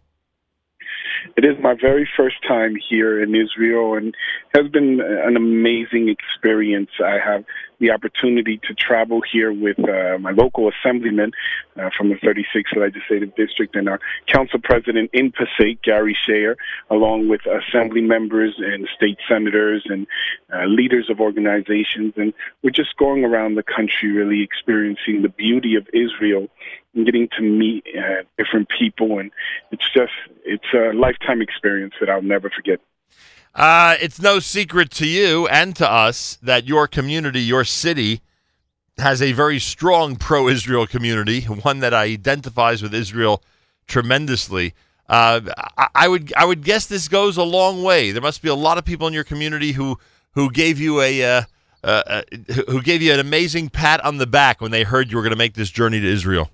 It 1.36 1.46
is 1.46 1.58
my 1.62 1.76
very 1.80 2.10
first 2.18 2.38
time 2.48 2.76
here 2.90 3.22
in 3.22 3.36
Israel 3.36 3.96
and 3.96 4.16
has 4.54 4.68
been 4.68 5.00
an 5.02 5.36
amazing 5.36 6.10
experience. 6.10 6.90
I 7.04 7.18
have 7.24 7.46
the 7.80 7.92
opportunity 7.92 8.60
to 8.68 8.74
travel 8.76 9.22
here 9.22 9.52
with 9.52 9.80
uh, 9.80 10.18
my 10.20 10.32
local 10.32 10.70
assemblyman 10.70 11.32
uh, 11.76 11.90
from 11.98 12.10
the 12.10 12.16
36th 12.16 12.76
Legislative 12.76 13.36
District 13.36 13.76
and 13.76 13.90
our 13.90 14.00
council 14.28 14.60
president 14.64 15.10
in 15.14 15.32
Passaic, 15.32 15.82
Gary 15.82 16.16
Schaer, 16.26 16.56
along 16.90 17.28
with 17.28 17.42
assembly 17.46 18.02
members 18.02 18.54
and 18.60 18.88
state 18.96 19.18
senators 19.28 19.84
and 19.86 20.06
uh, 20.54 20.66
leaders 20.66 21.10
of 21.10 21.20
organizations. 21.20 22.14
And 22.18 22.34
we're 22.62 22.70
just 22.70 22.96
going 22.98 23.26
around 23.26 23.56
the 23.56 23.64
country 23.64 24.12
really 24.12 24.44
experiencing 24.44 25.24
the 25.24 25.30
beauty 25.30 25.76
of 25.76 25.88
Israel 25.92 26.50
and 26.94 27.06
getting 27.06 27.28
to 27.38 27.42
meet 27.42 27.86
uh, 27.98 28.24
different 28.38 28.68
people. 28.78 29.20
And 29.20 29.32
it's 29.72 29.90
just, 29.94 30.12
it's 30.44 30.66
a 30.74 30.92
lifetime 30.94 31.42
experience 31.42 31.94
that 32.00 32.10
I'll 32.10 32.22
never 32.22 32.50
forget. 32.50 32.80
Uh, 33.54 33.96
it's 34.00 34.22
no 34.22 34.40
secret 34.40 34.92
to 34.92 35.06
you 35.06 35.48
and 35.48 35.76
to 35.76 35.90
us 35.90 36.38
that 36.42 36.68
your 36.68 36.88
community, 36.88 37.42
your 37.42 37.66
city, 37.66 38.22
has 38.98 39.22
a 39.22 39.32
very 39.32 39.60
strong 39.60 40.16
pro 40.16 40.48
Israel 40.48 40.88
community, 40.88 41.42
one 41.42 41.80
that 41.80 41.94
identifies 41.94 42.82
with 42.82 42.94
Israel 42.94 43.44
tremendously. 43.88 44.74
Uh, 45.10 45.42
I, 45.94 46.08
would 46.08 46.34
I 46.38 46.46
would 46.46 46.64
guess 46.64 46.86
this 46.86 47.10
goes 47.10 47.36
a 47.36 47.44
long 47.44 47.84
way. 47.84 48.12
There 48.12 48.22
must 48.22 48.42
be 48.42 48.48
a 48.48 48.56
lot 48.56 48.78
of 48.78 48.86
people 48.86 49.08
in 49.08 49.14
your 49.14 49.26
community 49.26 49.74
who 49.74 50.00
who 50.34 50.50
gave 50.50 50.80
you 50.80 51.02
a 51.02 51.24
uh, 51.24 51.42
uh, 51.84 52.04
uh, 52.08 52.22
who 52.70 52.82
gave 52.82 53.02
you 53.02 53.12
an 53.12 53.20
amazing 53.20 53.70
pat 53.70 54.04
on 54.06 54.20
the 54.20 54.28
back 54.28 54.62
when 54.62 54.72
they 54.72 54.84
heard 54.84 55.12
you 55.12 55.18
were 55.18 55.24
going 55.24 55.32
to 55.32 55.38
make 55.38 55.56
this 55.56 55.70
journey 55.70 56.00
to 56.00 56.08
Israel. 56.08 56.50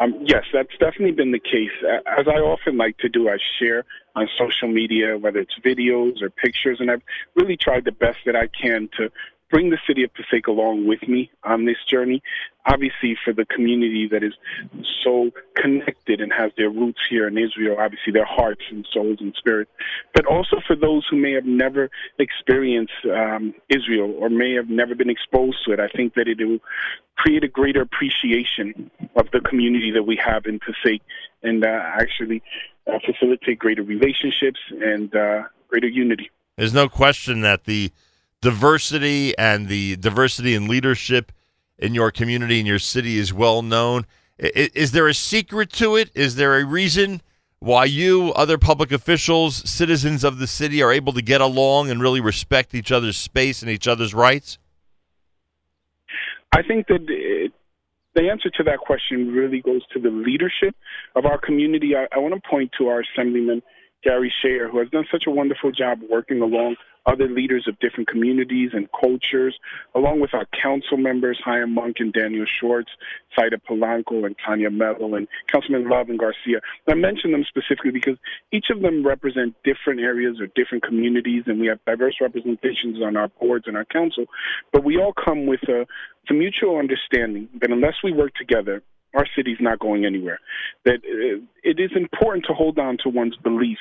Um, 0.00 0.14
yes, 0.24 0.44
that's 0.52 0.72
definitely 0.80 1.12
been 1.12 1.30
the 1.30 1.38
case. 1.38 1.70
As 2.06 2.26
I 2.26 2.40
often 2.40 2.78
like 2.78 2.96
to 2.98 3.08
do, 3.08 3.28
I 3.28 3.36
share 3.58 3.84
on 4.16 4.28
social 4.38 4.68
media, 4.68 5.18
whether 5.18 5.38
it's 5.38 5.54
videos 5.64 6.22
or 6.22 6.30
pictures, 6.30 6.78
and 6.80 6.90
I've 6.90 7.02
really 7.34 7.56
tried 7.56 7.84
the 7.84 7.92
best 7.92 8.16
that 8.24 8.34
I 8.34 8.48
can 8.48 8.88
to 8.96 9.10
bring 9.50 9.70
the 9.70 9.78
city 9.86 10.04
of 10.04 10.14
Passaic 10.14 10.46
along 10.46 10.86
with 10.86 11.06
me 11.08 11.30
on 11.42 11.64
this 11.64 11.76
journey. 11.88 12.22
Obviously, 12.66 13.16
for 13.24 13.32
the 13.32 13.44
community 13.46 14.06
that 14.08 14.22
is 14.22 14.34
so 15.02 15.30
connected 15.56 16.20
and 16.20 16.32
has 16.32 16.52
their 16.56 16.68
roots 16.70 17.00
here 17.08 17.26
in 17.26 17.36
Israel, 17.36 17.76
obviously 17.78 18.12
their 18.12 18.26
hearts 18.26 18.62
and 18.70 18.86
souls 18.92 19.18
and 19.20 19.34
spirits, 19.36 19.70
but 20.14 20.26
also 20.26 20.60
for 20.66 20.76
those 20.76 21.06
who 21.10 21.16
may 21.16 21.32
have 21.32 21.46
never 21.46 21.90
experienced 22.18 22.92
um, 23.06 23.54
Israel 23.68 24.14
or 24.18 24.28
may 24.28 24.54
have 24.54 24.68
never 24.68 24.94
been 24.94 25.10
exposed 25.10 25.58
to 25.64 25.72
it. 25.72 25.80
I 25.80 25.88
think 25.88 26.14
that 26.14 26.28
it 26.28 26.38
will 26.46 26.60
create 27.16 27.44
a 27.44 27.48
greater 27.48 27.80
appreciation 27.80 28.90
of 29.16 29.30
the 29.32 29.40
community 29.40 29.90
that 29.90 30.04
we 30.04 30.16
have 30.16 30.46
in 30.46 30.60
Passaic 30.60 31.02
and 31.42 31.64
uh, 31.64 31.68
actually 31.68 32.42
uh, 32.86 32.98
facilitate 33.04 33.58
greater 33.58 33.82
relationships 33.82 34.60
and 34.70 35.14
uh, 35.14 35.42
greater 35.68 35.88
unity. 35.88 36.30
There's 36.56 36.74
no 36.74 36.88
question 36.88 37.40
that 37.40 37.64
the 37.64 37.90
diversity 38.40 39.36
and 39.36 39.68
the 39.68 39.96
diversity 39.96 40.54
in 40.54 40.66
leadership 40.66 41.32
in 41.78 41.94
your 41.94 42.10
community 42.10 42.60
in 42.60 42.66
your 42.66 42.78
city 42.78 43.18
is 43.18 43.32
well 43.32 43.62
known. 43.62 44.06
Is 44.38 44.92
there 44.92 45.08
a 45.08 45.14
secret 45.14 45.72
to 45.74 45.96
it? 45.96 46.10
Is 46.14 46.36
there 46.36 46.58
a 46.58 46.64
reason 46.64 47.20
why 47.58 47.84
you, 47.84 48.32
other 48.32 48.56
public 48.56 48.90
officials, 48.90 49.68
citizens 49.70 50.24
of 50.24 50.38
the 50.38 50.46
city 50.46 50.82
are 50.82 50.92
able 50.92 51.12
to 51.12 51.20
get 51.20 51.42
along 51.42 51.90
and 51.90 52.00
really 52.00 52.20
respect 52.20 52.74
each 52.74 52.90
other's 52.90 53.18
space 53.18 53.60
and 53.60 53.70
each 53.70 53.86
other's 53.86 54.14
rights? 54.14 54.58
I 56.52 56.62
think 56.62 56.86
that 56.88 57.04
it, 57.08 57.52
the 58.14 58.30
answer 58.30 58.50
to 58.56 58.64
that 58.64 58.78
question 58.78 59.28
really 59.28 59.60
goes 59.60 59.82
to 59.92 60.00
the 60.00 60.08
leadership 60.08 60.74
of 61.14 61.26
our 61.26 61.38
community. 61.38 61.94
I, 61.94 62.06
I 62.14 62.18
want 62.18 62.34
to 62.34 62.40
point 62.48 62.72
to 62.78 62.88
our 62.88 63.02
Assemblyman, 63.02 63.62
Gary 64.02 64.32
Schaer, 64.42 64.70
who 64.70 64.78
has 64.78 64.88
done 64.88 65.04
such 65.12 65.24
a 65.26 65.30
wonderful 65.30 65.70
job 65.70 66.00
working 66.08 66.40
along 66.40 66.76
other 67.06 67.28
leaders 67.28 67.66
of 67.66 67.78
different 67.78 68.08
communities 68.08 68.70
and 68.72 68.88
cultures, 68.98 69.58
along 69.94 70.20
with 70.20 70.34
our 70.34 70.46
council 70.62 70.96
members, 70.96 71.40
Chaim 71.44 71.74
Munk 71.74 71.96
and 71.98 72.12
Daniel 72.12 72.46
Schwartz, 72.46 72.90
Saida 73.36 73.58
Polanco 73.58 74.24
and 74.26 74.36
Tanya 74.44 74.70
Mello, 74.70 75.14
and 75.14 75.28
Councilman 75.48 75.88
Love 75.88 76.08
and 76.08 76.18
Garcia. 76.18 76.60
I 76.88 76.94
mention 76.94 77.32
them 77.32 77.44
specifically 77.48 77.90
because 77.90 78.16
each 78.52 78.66
of 78.70 78.82
them 78.82 79.06
represent 79.06 79.54
different 79.64 80.00
areas 80.00 80.40
or 80.40 80.46
different 80.48 80.84
communities, 80.84 81.44
and 81.46 81.60
we 81.60 81.66
have 81.68 81.78
diverse 81.86 82.16
representations 82.20 83.02
on 83.02 83.16
our 83.16 83.28
boards 83.28 83.66
and 83.66 83.76
our 83.76 83.84
council. 83.84 84.26
But 84.72 84.84
we 84.84 84.98
all 84.98 85.12
come 85.12 85.46
with 85.46 85.62
a, 85.68 85.86
a 86.28 86.34
mutual 86.34 86.78
understanding 86.78 87.48
that 87.60 87.70
unless 87.70 87.94
we 88.04 88.12
work 88.12 88.34
together, 88.34 88.82
our 89.14 89.26
city's 89.36 89.58
not 89.60 89.78
going 89.78 90.04
anywhere. 90.04 90.40
That 90.84 90.96
uh, 91.04 91.40
it 91.62 91.80
is 91.80 91.90
important 91.96 92.44
to 92.46 92.54
hold 92.54 92.78
on 92.78 92.98
to 93.02 93.08
one's 93.08 93.36
beliefs, 93.36 93.80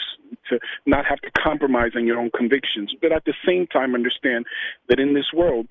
to 0.50 0.60
not 0.86 1.06
have 1.06 1.20
to 1.22 1.32
compromise 1.38 1.92
on 1.96 2.06
your 2.06 2.20
own 2.20 2.32
convictions, 2.36 2.94
but 3.02 3.12
at 3.12 3.26
the 3.26 3.34
same 3.46 3.68
time 3.68 3.96
understand 3.96 4.46
that 4.88 5.00
in 5.00 5.14
this 5.14 5.32
world, 5.34 5.68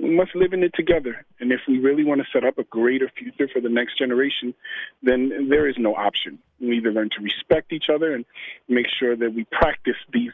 we 0.00 0.14
must 0.14 0.34
live 0.34 0.54
in 0.54 0.62
it 0.62 0.72
together. 0.74 1.26
And 1.38 1.52
if 1.52 1.60
we 1.68 1.78
really 1.78 2.04
want 2.04 2.20
to 2.22 2.26
set 2.32 2.44
up 2.44 2.56
a 2.58 2.64
greater 2.64 3.10
future 3.16 3.46
for 3.52 3.60
the 3.60 3.68
next 3.68 3.98
generation, 3.98 4.54
then 5.02 5.48
there 5.50 5.68
is 5.68 5.76
no 5.78 5.94
option. 5.94 6.38
We 6.60 6.78
either 6.78 6.92
learn 6.92 7.10
to 7.16 7.22
respect 7.22 7.72
each 7.72 7.86
other 7.92 8.14
and 8.14 8.24
make 8.68 8.86
sure 8.98 9.16
that 9.16 9.34
we 9.34 9.44
practice 9.52 9.96
these 10.12 10.30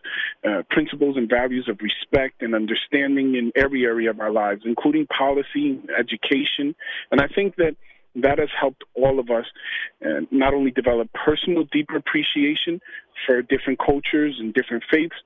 uh, 0.48 0.62
principles 0.70 1.16
and 1.16 1.28
values 1.28 1.68
of 1.68 1.80
respect 1.80 2.42
and 2.42 2.54
understanding 2.54 3.34
in 3.34 3.50
every 3.56 3.84
area 3.84 4.10
of 4.10 4.20
our 4.20 4.30
lives, 4.30 4.62
including 4.64 5.06
policy, 5.06 5.80
education. 5.98 6.76
And 7.10 7.20
I 7.20 7.26
think 7.26 7.56
that 7.56 7.74
that 8.16 8.38
has 8.38 8.48
helped 8.58 8.82
all 8.94 9.18
of 9.18 9.30
us 9.30 9.46
uh, 10.04 10.20
not 10.30 10.54
only 10.54 10.70
develop 10.70 11.08
personal, 11.12 11.64
deeper 11.72 11.96
appreciation 11.96 12.80
for 13.26 13.42
different 13.42 13.78
cultures 13.78 14.36
and 14.38 14.54
different 14.54 14.84
faiths, 14.90 15.16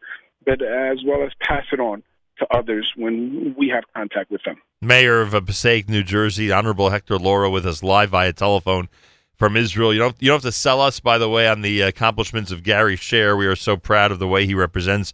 but 0.44 0.62
as 0.62 0.98
well 1.06 1.22
as 1.22 1.30
pass 1.40 1.64
it 1.72 1.80
on 1.80 2.02
to 2.38 2.46
others 2.56 2.92
when 2.96 3.54
we 3.56 3.68
have 3.68 3.84
contact 3.94 4.30
with 4.30 4.42
them. 4.44 4.56
Mayor 4.80 5.20
of 5.20 5.30
Passaic, 5.46 5.88
New 5.88 6.02
Jersey, 6.02 6.50
Honorable 6.50 6.90
Hector 6.90 7.18
Lora, 7.18 7.50
with 7.50 7.66
us 7.66 7.82
live 7.82 8.10
via 8.10 8.32
telephone 8.32 8.88
from 9.36 9.56
Israel. 9.56 9.92
You 9.92 10.00
don't 10.00 10.16
you 10.20 10.28
don't 10.28 10.36
have 10.36 10.42
to 10.42 10.52
sell 10.52 10.80
us, 10.80 11.00
by 11.00 11.18
the 11.18 11.28
way, 11.28 11.48
on 11.48 11.62
the 11.62 11.82
accomplishments 11.82 12.50
of 12.50 12.62
Gary 12.62 12.96
Schaer. 12.96 13.36
We 13.36 13.46
are 13.46 13.56
so 13.56 13.76
proud 13.76 14.10
of 14.10 14.18
the 14.18 14.28
way 14.28 14.46
he 14.46 14.54
represents 14.54 15.12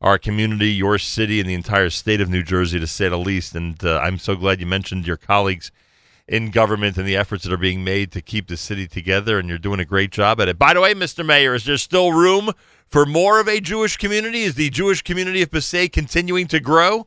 our 0.00 0.18
community, 0.18 0.70
your 0.70 0.98
city, 0.98 1.40
and 1.40 1.48
the 1.48 1.54
entire 1.54 1.90
state 1.90 2.20
of 2.20 2.28
New 2.28 2.42
Jersey, 2.42 2.78
to 2.78 2.86
say 2.86 3.08
the 3.08 3.18
least. 3.18 3.54
And 3.54 3.82
uh, 3.84 3.98
I'm 3.98 4.18
so 4.18 4.36
glad 4.36 4.60
you 4.60 4.66
mentioned 4.66 5.06
your 5.06 5.16
colleagues 5.16 5.72
in 6.28 6.50
government 6.50 6.98
and 6.98 7.06
the 7.06 7.16
efforts 7.16 7.44
that 7.44 7.52
are 7.52 7.56
being 7.56 7.82
made 7.82 8.12
to 8.12 8.20
keep 8.20 8.48
the 8.48 8.56
city 8.56 8.86
together, 8.86 9.38
and 9.38 9.48
you're 9.48 9.58
doing 9.58 9.80
a 9.80 9.84
great 9.84 10.10
job 10.10 10.40
at 10.40 10.48
it. 10.48 10.58
By 10.58 10.74
the 10.74 10.80
way, 10.80 10.94
Mr. 10.94 11.24
Mayor, 11.24 11.54
is 11.54 11.64
there 11.64 11.78
still 11.78 12.12
room 12.12 12.50
for 12.86 13.06
more 13.06 13.40
of 13.40 13.48
a 13.48 13.60
Jewish 13.60 13.96
community? 13.96 14.42
Is 14.42 14.54
the 14.54 14.70
Jewish 14.70 15.02
community 15.02 15.42
of 15.42 15.50
Passaic 15.50 15.92
continuing 15.92 16.46
to 16.48 16.60
grow? 16.60 17.06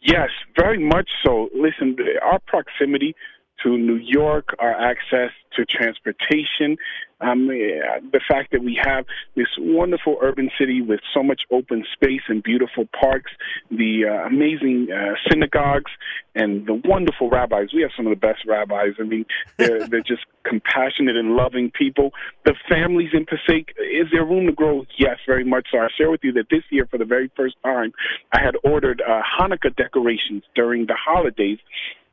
Yes, 0.00 0.28
very 0.56 0.78
much 0.78 1.08
so. 1.24 1.48
Listen, 1.54 1.96
our 2.22 2.38
proximity 2.46 3.16
to 3.62 3.76
New 3.76 3.96
York, 3.96 4.54
our 4.58 4.72
access 4.72 5.30
to 5.56 5.64
transportation, 5.64 6.76
um, 7.20 7.48
the 7.48 8.20
fact 8.28 8.52
that 8.52 8.62
we 8.62 8.78
have 8.82 9.06
this 9.36 9.46
wonderful 9.58 10.18
urban 10.20 10.50
city 10.58 10.82
with 10.82 11.00
so 11.14 11.22
much 11.22 11.42
open 11.50 11.84
space 11.94 12.20
and 12.28 12.42
beautiful 12.42 12.86
parks, 12.98 13.32
the 13.70 14.04
uh, 14.04 14.26
amazing 14.26 14.88
uh, 14.92 15.14
synagogues, 15.30 15.90
and 16.34 16.66
the 16.66 16.74
wonderful 16.84 17.30
rabbis. 17.30 17.68
We 17.74 17.80
have 17.82 17.90
some 17.96 18.06
of 18.06 18.10
the 18.10 18.20
best 18.20 18.44
rabbis. 18.46 18.94
I 19.00 19.04
mean, 19.04 19.24
they're, 19.56 19.86
they're 19.88 20.00
just 20.02 20.26
compassionate 20.44 21.16
and 21.16 21.36
loving 21.36 21.70
people. 21.70 22.10
The 22.44 22.54
families 22.68 23.10
in 23.14 23.24
Passaic, 23.24 23.74
is 23.78 24.08
there 24.12 24.24
room 24.24 24.46
to 24.46 24.52
grow? 24.52 24.84
Yes, 24.98 25.16
very 25.26 25.44
much 25.44 25.68
so. 25.72 25.78
I 25.78 25.88
share 25.96 26.10
with 26.10 26.20
you 26.22 26.32
that 26.32 26.50
this 26.50 26.62
year, 26.70 26.86
for 26.90 26.98
the 26.98 27.06
very 27.06 27.30
first 27.34 27.56
time, 27.64 27.92
I 28.32 28.42
had 28.42 28.56
ordered 28.62 29.00
uh, 29.00 29.22
Hanukkah 29.40 29.74
decorations 29.74 30.42
during 30.54 30.86
the 30.86 30.96
holidays 30.96 31.58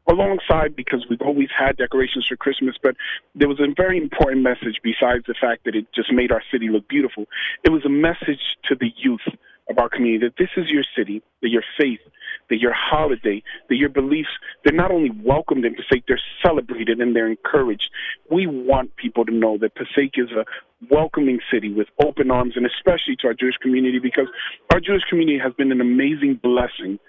alongside 0.08 0.76
because 0.76 1.06
we've 1.10 1.22
always 1.22 1.50
had 1.58 1.78
decorations 1.78 2.26
for 2.28 2.36
Christmas, 2.36 2.76
but 2.82 2.96
there 3.36 3.48
was 3.48 3.60
a 3.60 3.74
very 3.76 3.98
important 3.98 4.42
message 4.42 4.80
besides 4.84 5.24
the 5.28 5.36
fact 5.40 5.66
that 5.66 5.76
it 5.76 5.88
just 5.94 6.12
made 6.12 6.32
our 6.32 6.44
city 6.52 6.70
look 6.70 6.88
beautiful. 6.88 7.26
It 7.64 7.72
was 7.72 7.86
a 7.86 7.90
message 7.90 8.42
to 8.66 8.76
the 8.76 8.92
youth 8.98 9.22
of 9.70 9.78
our 9.78 9.90
community 9.90 10.28
that 10.28 10.36
this 10.38 10.50
is 10.58 10.70
your 10.70 10.84
city, 10.96 11.22
that 11.42 11.50
your 11.50 11.64
faith, 11.78 12.02
that 12.50 12.60
your 12.60 12.74
holiday, 12.74 13.42
that 13.70 13.76
your 13.76 13.90
beliefs, 13.90 14.30
they're 14.64 14.76
not 14.76 14.92
only 14.92 15.12
welcomed 15.24 15.64
in 15.64 15.76
Passaic, 15.76 16.04
they're 16.08 16.20
celebrated 16.46 17.00
and 17.00 17.16
they're 17.16 17.30
encouraged. 17.30 17.90
We 18.30 18.48
want 18.48 18.96
people 18.98 19.26
to 19.26 19.32
know 19.32 19.58
that 19.60 19.76
Passaic 19.76 20.14
is 20.16 20.32
a 20.32 20.46
welcoming 20.92 21.40
city 21.52 21.72
with 21.72 21.88
open 22.04 22.30
arms, 22.30 22.54
and 22.58 22.66
especially 22.66 23.16
to 23.22 23.28
our 23.28 23.34
Jewish 23.34 23.56
community, 23.62 24.00
because 24.00 24.28
our 24.72 24.82
Jewish 24.82 25.04
community 25.10 25.40
has 25.40 25.54
been 25.54 25.72
an 25.72 25.80
amazing 25.80 26.40
blessing 26.44 27.00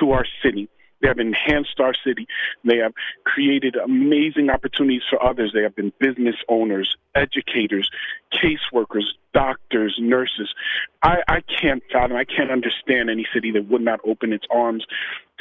to 0.00 0.12
our 0.12 0.26
city. 0.44 0.68
They 1.02 1.08
have 1.08 1.18
enhanced 1.18 1.80
our 1.80 1.92
city. 2.06 2.26
They 2.64 2.78
have 2.78 2.94
created 3.24 3.76
amazing 3.76 4.48
opportunities 4.50 5.02
for 5.10 5.22
others. 5.22 5.50
They 5.52 5.62
have 5.62 5.74
been 5.74 5.92
business 5.98 6.36
owners, 6.48 6.96
educators, 7.14 7.90
caseworkers, 8.32 9.04
doctors, 9.34 9.96
nurses. 10.00 10.54
I, 11.02 11.22
I 11.28 11.40
can't 11.40 11.82
fathom, 11.92 12.16
I 12.16 12.24
can't 12.24 12.50
understand 12.50 13.10
any 13.10 13.26
city 13.34 13.50
that 13.52 13.68
would 13.68 13.82
not 13.82 14.00
open 14.06 14.32
its 14.32 14.46
arms 14.50 14.86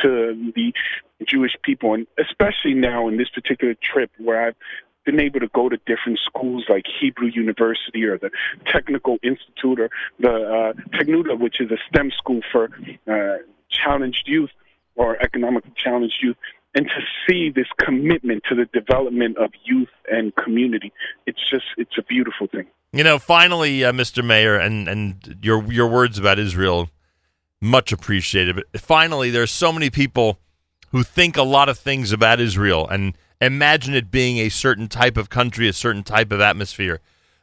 to 0.01 0.51
the 0.55 0.73
Jewish 1.25 1.55
people, 1.63 1.93
and 1.93 2.07
especially 2.19 2.73
now 2.73 3.07
in 3.07 3.17
this 3.17 3.29
particular 3.29 3.75
trip 3.75 4.09
where 4.17 4.47
I've 4.47 4.55
been 5.05 5.19
able 5.19 5.39
to 5.39 5.47
go 5.47 5.69
to 5.69 5.77
different 5.85 6.19
schools 6.25 6.65
like 6.69 6.85
Hebrew 6.99 7.27
University 7.27 8.03
or 8.05 8.17
the 8.17 8.31
Technical 8.65 9.17
Institute 9.23 9.79
or 9.79 9.89
the 10.19 10.29
uh, 10.29 10.73
Technoda, 10.97 11.39
which 11.39 11.59
is 11.59 11.71
a 11.71 11.77
STEM 11.89 12.11
school 12.11 12.41
for 12.51 12.69
uh, 13.07 13.37
challenged 13.69 14.27
youth 14.27 14.51
or 14.95 15.21
economically 15.21 15.73
challenged 15.75 16.15
youth, 16.21 16.37
and 16.73 16.85
to 16.85 17.01
see 17.27 17.49
this 17.49 17.67
commitment 17.79 18.43
to 18.49 18.55
the 18.55 18.65
development 18.65 19.37
of 19.37 19.51
youth 19.63 19.89
and 20.09 20.35
community, 20.35 20.91
it's 21.25 21.39
just 21.49 21.65
it's 21.77 21.97
a 21.97 22.03
beautiful 22.03 22.47
thing. 22.47 22.67
You 22.93 23.03
know, 23.03 23.19
finally, 23.19 23.83
uh, 23.83 23.91
Mr. 23.91 24.23
Mayor, 24.23 24.57
and 24.57 24.87
and 24.87 25.39
your 25.41 25.63
your 25.71 25.87
words 25.87 26.17
about 26.17 26.39
Israel, 26.39 26.89
much 27.59 27.91
appreciated. 27.91 28.55
But 28.55 28.81
finally, 28.81 29.29
there's 29.29 29.51
so 29.51 29.71
many 29.71 29.89
people 29.89 30.39
who 30.91 31.03
think 31.03 31.37
a 31.37 31.43
lot 31.43 31.69
of 31.69 31.77
things 31.77 32.11
about 32.11 32.39
Israel 32.39 32.87
and 32.87 33.17
imagine 33.39 33.93
it 33.93 34.11
being 34.11 34.37
a 34.37 34.49
certain 34.49 34.87
type 34.87 35.17
of 35.17 35.29
country, 35.29 35.67
a 35.67 35.73
certain 35.73 36.03
type 36.03 36.31
of 36.31 36.41
atmosphere. 36.41 36.99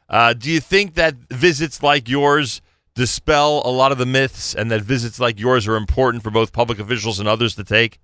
Uh, 0.07 0.33
do 0.33 0.49
you 0.49 0.59
think 0.59 0.95
that 0.95 1.15
visits 1.29 1.83
like 1.83 2.07
yours 2.07 2.61
dispel 2.95 3.61
a 3.65 3.71
lot 3.71 3.91
of 3.91 3.97
the 3.97 4.05
myths, 4.05 4.53
and 4.53 4.69
that 4.71 4.81
visits 4.81 5.19
like 5.19 5.39
yours 5.39 5.67
are 5.67 5.75
important 5.75 6.23
for 6.23 6.31
both 6.31 6.53
public 6.53 6.79
officials 6.79 7.19
and 7.19 7.27
others 7.27 7.55
to 7.55 7.63
take? 7.63 7.99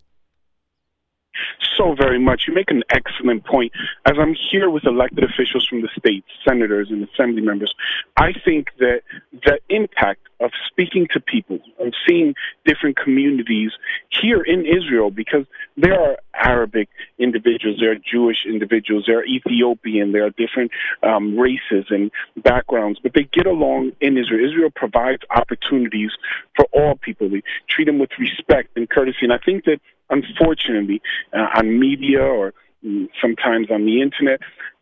So 1.78 1.96
very 1.96 2.20
much. 2.20 2.44
You 2.48 2.54
make 2.54 2.72
an 2.72 2.84
excellent 2.90 3.46
point. 3.46 3.72
As 4.06 4.14
I'm 4.20 4.36
here 4.52 4.70
with 4.70 4.86
elected 4.86 5.24
officials 5.24 5.68
from 5.68 5.82
the 5.82 5.90
states, 5.98 6.28
senators 6.48 6.90
and 6.90 7.08
assembly 7.10 7.42
members, 7.42 7.74
I 8.18 8.34
think 8.44 8.70
that 8.80 9.02
the 9.32 9.60
impact 9.70 10.22
of 10.40 10.52
speaking 10.68 11.08
to 11.14 11.20
people, 11.20 11.60
of 11.80 11.94
seeing 12.08 12.36
different 12.66 12.98
communities 12.98 13.72
here 14.10 14.42
in 14.42 14.66
Israel, 14.66 15.10
because 15.10 15.46
there 15.78 16.00
are 16.00 16.18
Arabic 16.34 16.90
individuals, 17.18 17.78
there 17.80 17.92
are 17.92 17.96
Jewish 17.96 18.46
individuals, 18.46 19.06
there 19.08 19.20
are 19.20 19.26
Ethiopian, 19.26 20.12
there 20.12 20.26
are 20.26 20.32
different 20.32 20.72
um, 21.04 21.38
races 21.38 21.86
and 21.90 22.12
backgrounds, 22.38 23.00
but 23.02 23.14
they 23.14 23.24
get 23.24 23.46
along 23.46 23.94
in 24.02 24.18
Israel. 24.18 24.46
Israel 24.46 24.72
provides 24.76 25.22
opportunities 25.30 26.12
for 26.56 26.66
all 26.74 26.96
people. 26.96 27.30
We 27.30 27.44
treat 27.70 27.86
them 27.86 28.00
with 28.00 28.12
respect 28.20 28.76
and 28.76 28.90
courtesy. 28.90 29.20
And 29.22 29.34
I 29.34 29.38
think 29.38 29.66
that 29.66 29.80
unfortunately, 30.10 31.02
uh, 31.34 31.48
on 31.56 31.80
media 31.80 32.22
or 32.22 32.54
mm, 32.86 33.08
sometimes 33.22 33.70
on 33.72 33.86
the 33.86 34.02
internet, 34.02 34.40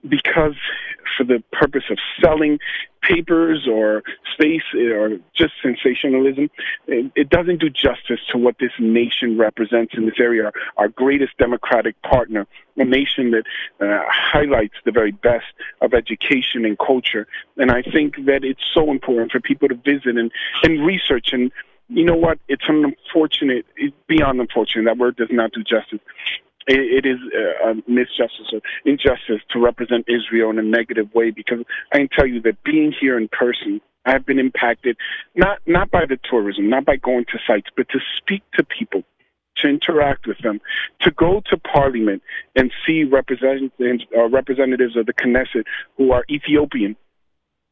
because 0.08 0.56
for 1.18 1.24
the 1.24 1.41
purpose 1.52 1.84
of 1.90 1.98
selling 2.22 2.60
papers 3.02 3.68
or 3.70 4.04
space 4.34 4.64
or 4.74 5.18
just 5.36 5.54
sensationalism, 5.62 6.50
it, 6.88 7.30
doesn't 7.30 7.60
do 7.60 7.70
justice 7.70 8.20
to 8.32 8.38
what 8.38 8.56
this 8.60 8.72
nation 8.80 9.38
represents 9.38 9.94
in 9.95 10.06
this 10.06 10.16
area, 10.20 10.45
our, 10.45 10.54
our 10.78 10.88
greatest 10.88 11.38
democratic 11.38 12.02
partner, 12.02 12.48
a 12.78 12.86
nation 12.86 13.32
that 13.32 13.44
uh, 13.82 14.04
highlights 14.08 14.76
the 14.86 14.91
very 14.91 15.12
best 15.12 15.45
of 15.82 15.94
education 15.94 16.66
and 16.66 16.78
culture. 16.78 17.28
And 17.58 17.72
I 17.72 17.82
think 17.82 18.16
that 18.26 18.44
it's 18.44 18.64
so 18.74 18.91
important 18.91 19.32
for 19.32 19.40
people 19.40 19.68
to 19.68 19.76
visit 19.76 20.18
and, 20.18 20.32
and 20.64 20.86
research 20.86 21.30
and 21.34 21.52
you 21.90 22.06
know 22.06 22.16
what? 22.16 22.40
It's 22.48 22.64
an 22.68 22.84
unfortunate, 22.86 23.66
it's 23.76 23.96
beyond 24.08 24.40
unfortunate. 24.40 24.86
That 24.86 24.98
word 24.98 25.16
does 25.16 25.30
not 25.32 25.52
do 25.52 25.64
justice. 25.64 26.00
It, 26.68 27.06
it 27.06 27.06
is 27.06 27.18
uh, 27.36 27.72
a 27.72 27.74
misjustice 27.90 28.54
or 28.54 28.62
injustice 28.86 29.42
to 29.52 29.60
represent 29.60 30.06
Israel 30.08 30.50
in 30.50 30.60
a 30.60 30.64
negative 30.64 31.14
way 31.14 31.32
because 31.32 31.60
I 31.92 31.98
can 31.98 32.10
tell 32.10 32.26
you 32.26 32.42
that 32.42 32.64
being 32.64 32.94
here 33.00 33.18
in 33.18 33.28
person, 33.28 33.82
I 34.06 34.12
have 34.12 34.26
been 34.26 34.40
impacted 34.40 34.98
not 35.36 35.60
not 35.66 35.92
by 35.92 36.06
the 36.06 36.18
tourism, 36.30 36.70
not 36.70 36.86
by 36.86 36.98
going 36.98 37.26
to 37.26 37.40
sites, 37.46 37.70
but 37.76 37.88
to 37.90 38.00
speak 38.18 38.44
to 38.54 38.64
people, 38.64 39.04
to 39.58 39.68
interact 39.68 40.28
with 40.28 40.38
them, 40.40 40.60
to 41.02 41.12
go 41.12 41.42
to 41.50 41.58
Parliament 41.58 42.22
and 42.56 42.72
see 42.86 43.04
representatives 43.04 44.06
uh, 44.18 44.28
representatives 44.30 44.98
of 44.98 45.06
the 45.06 45.14
Knesset 45.14 45.64
who 45.98 46.12
are 46.12 46.26
Ethiopian 46.30 46.96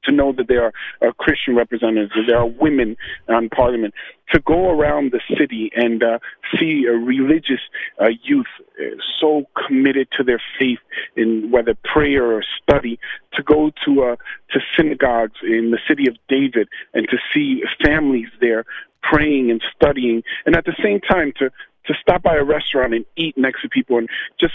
to 0.04 0.12
know 0.12 0.32
that 0.34 0.48
there 0.48 0.64
are 0.66 0.74
uh, 1.08 1.12
Christian 1.14 1.56
representatives, 1.56 2.12
that 2.16 2.26
there 2.28 2.38
are 2.38 2.48
women 2.48 2.98
on 3.28 3.50
Parliament, 3.50 3.94
to 4.32 4.40
go 4.40 4.70
around 4.70 5.12
the 5.12 5.22
city 5.38 5.72
and 5.76 6.04
uh, 6.04 6.20
see 6.58 6.86
a 6.86 6.94
religious 6.94 7.60
uh, 8.02 8.10
youth 8.24 8.48
uh, 8.80 8.96
so 9.20 9.44
committed 9.68 10.08
to 10.18 10.24
their 10.24 10.42
faith 10.58 10.80
in 11.16 11.52
whether 11.52 11.76
prayer 11.84 12.32
or 12.32 12.44
study, 12.62 13.00
to 13.34 13.44
go 13.44 13.72
to 13.86 14.04
uh, 14.04 14.16
to 14.52 14.60
synagogues 14.76 15.40
in 15.44 15.72
the 15.72 15.80
city 15.88 16.08
of 16.08 16.16
David 16.28 16.68
and 16.94 17.08
to 17.10 17.18
see 17.34 17.64
families 17.84 18.30
there 18.40 18.66
praying 19.04 19.50
and 19.52 19.62
studying, 19.76 20.24
and 20.46 20.56
at 20.56 20.66
the 20.66 20.76
same 20.82 21.00
time 21.02 21.34
to 21.38 21.50
to 21.86 21.94
stop 22.00 22.22
by 22.22 22.36
a 22.36 22.44
restaurant 22.44 22.94
and 22.94 23.06
eat 23.16 23.38
next 23.38 23.62
to 23.64 23.70
people 23.70 23.98
and 23.98 24.08
just 24.40 24.54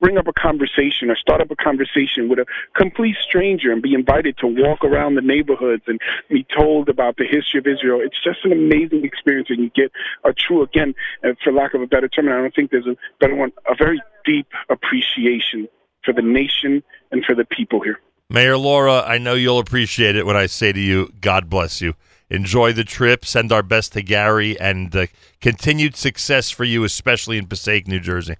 bring 0.00 0.18
up 0.18 0.26
a 0.26 0.32
conversation 0.32 1.10
or 1.10 1.16
start 1.16 1.40
up 1.40 1.50
a 1.50 1.56
conversation 1.56 2.28
with 2.28 2.38
a 2.38 2.46
complete 2.74 3.16
stranger 3.20 3.70
and 3.70 3.82
be 3.82 3.94
invited 3.94 4.36
to 4.38 4.46
walk 4.46 4.82
around 4.84 5.14
the 5.14 5.20
neighborhoods 5.20 5.82
and 5.86 6.00
be 6.28 6.46
told 6.56 6.88
about 6.88 7.16
the 7.16 7.24
history 7.24 7.58
of 7.58 7.66
Israel. 7.66 8.00
It's 8.02 8.22
just 8.22 8.44
an 8.44 8.52
amazing 8.52 9.04
experience 9.04 9.48
and 9.50 9.60
you 9.60 9.70
get 9.70 9.92
a 10.24 10.32
true, 10.32 10.62
again, 10.62 10.94
uh, 11.22 11.30
for 11.44 11.52
lack 11.52 11.74
of 11.74 11.82
a 11.82 11.86
better 11.86 12.08
term, 12.08 12.28
I 12.28 12.32
don't 12.32 12.54
think 12.54 12.70
there's 12.70 12.86
a 12.86 12.96
better 13.20 13.34
one, 13.34 13.52
a 13.68 13.74
very 13.74 14.00
deep 14.24 14.46
appreciation 14.68 15.68
for 16.04 16.12
the 16.14 16.22
nation 16.22 16.82
and 17.10 17.24
for 17.24 17.34
the 17.34 17.44
people 17.44 17.80
here. 17.80 18.00
Mayor 18.30 18.56
Lora, 18.56 19.02
I 19.04 19.18
know 19.18 19.34
you'll 19.34 19.58
appreciate 19.58 20.16
it 20.16 20.24
when 20.24 20.36
I 20.36 20.46
say 20.46 20.72
to 20.72 20.80
you, 20.80 21.12
God 21.20 21.50
bless 21.50 21.80
you. 21.80 21.94
Enjoy 22.30 22.72
the 22.72 22.84
trip. 22.84 23.24
Send 23.24 23.50
our 23.50 23.62
best 23.62 23.92
to 23.94 24.02
Gary 24.02 24.58
and 24.60 24.94
uh, 24.94 25.06
continued 25.40 25.96
success 25.96 26.48
for 26.48 26.62
you, 26.62 26.84
especially 26.84 27.38
in 27.38 27.48
Passaic, 27.48 27.88
New 27.88 27.98
Jersey. 27.98 28.36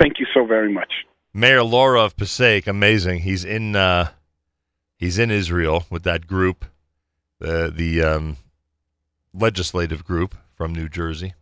Thank 0.00 0.18
you 0.18 0.26
so 0.34 0.44
very 0.44 0.72
much. 0.72 0.92
Mayor 1.32 1.62
Lora 1.62 2.02
of 2.02 2.16
Passaic, 2.16 2.66
amazing. 2.66 3.20
He's 3.20 3.44
in 3.44 3.76
uh, 3.76 4.10
he's 4.96 5.18
in 5.18 5.30
Israel 5.30 5.84
with 5.90 6.02
that 6.04 6.26
group, 6.26 6.64
the 7.38 7.72
the 7.74 8.02
um, 8.02 8.36
legislative 9.32 10.04
group 10.04 10.36
from 10.54 10.72
New 10.72 10.88
Jersey, 10.88 11.34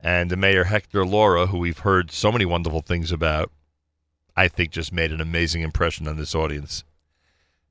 and 0.00 0.30
the 0.30 0.36
Mayor 0.36 0.64
Hector 0.64 1.04
Lora, 1.06 1.46
who 1.46 1.58
we've 1.58 1.78
heard 1.78 2.10
so 2.10 2.30
many 2.30 2.44
wonderful 2.44 2.80
things 2.80 3.10
about. 3.10 3.50
I 4.36 4.48
think 4.48 4.72
just 4.72 4.92
made 4.92 5.12
an 5.12 5.20
amazing 5.20 5.62
impression 5.62 6.08
on 6.08 6.16
this 6.16 6.34
audience. 6.34 6.84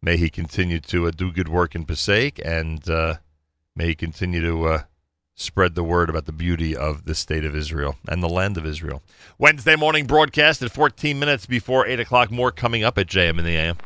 May 0.01 0.17
he 0.17 0.29
continue 0.29 0.79
to 0.79 1.07
uh, 1.07 1.11
do 1.11 1.31
good 1.31 1.49
work 1.49 1.75
in 1.75 1.85
Passaic, 1.85 2.41
and 2.43 2.89
uh, 2.89 3.15
may 3.75 3.87
he 3.87 3.95
continue 3.95 4.41
to 4.41 4.67
uh, 4.67 4.81
spread 5.35 5.75
the 5.75 5.83
word 5.83 6.09
about 6.09 6.25
the 6.25 6.31
beauty 6.31 6.75
of 6.75 7.05
the 7.05 7.15
state 7.15 7.45
of 7.45 7.55
Israel 7.55 7.95
and 8.07 8.21
the 8.21 8.29
land 8.29 8.57
of 8.57 8.65
Israel. 8.65 9.01
Wednesday 9.37 9.75
morning 9.75 10.05
broadcast 10.05 10.61
at 10.61 10.71
14 10.71 11.17
minutes 11.17 11.45
before 11.45 11.87
8 11.87 11.99
o'clock. 11.99 12.31
More 12.31 12.51
coming 12.51 12.83
up 12.83 12.97
at 12.97 13.07
JM 13.07 13.39
in 13.39 13.45
the 13.45 13.55
AM. 13.55 13.77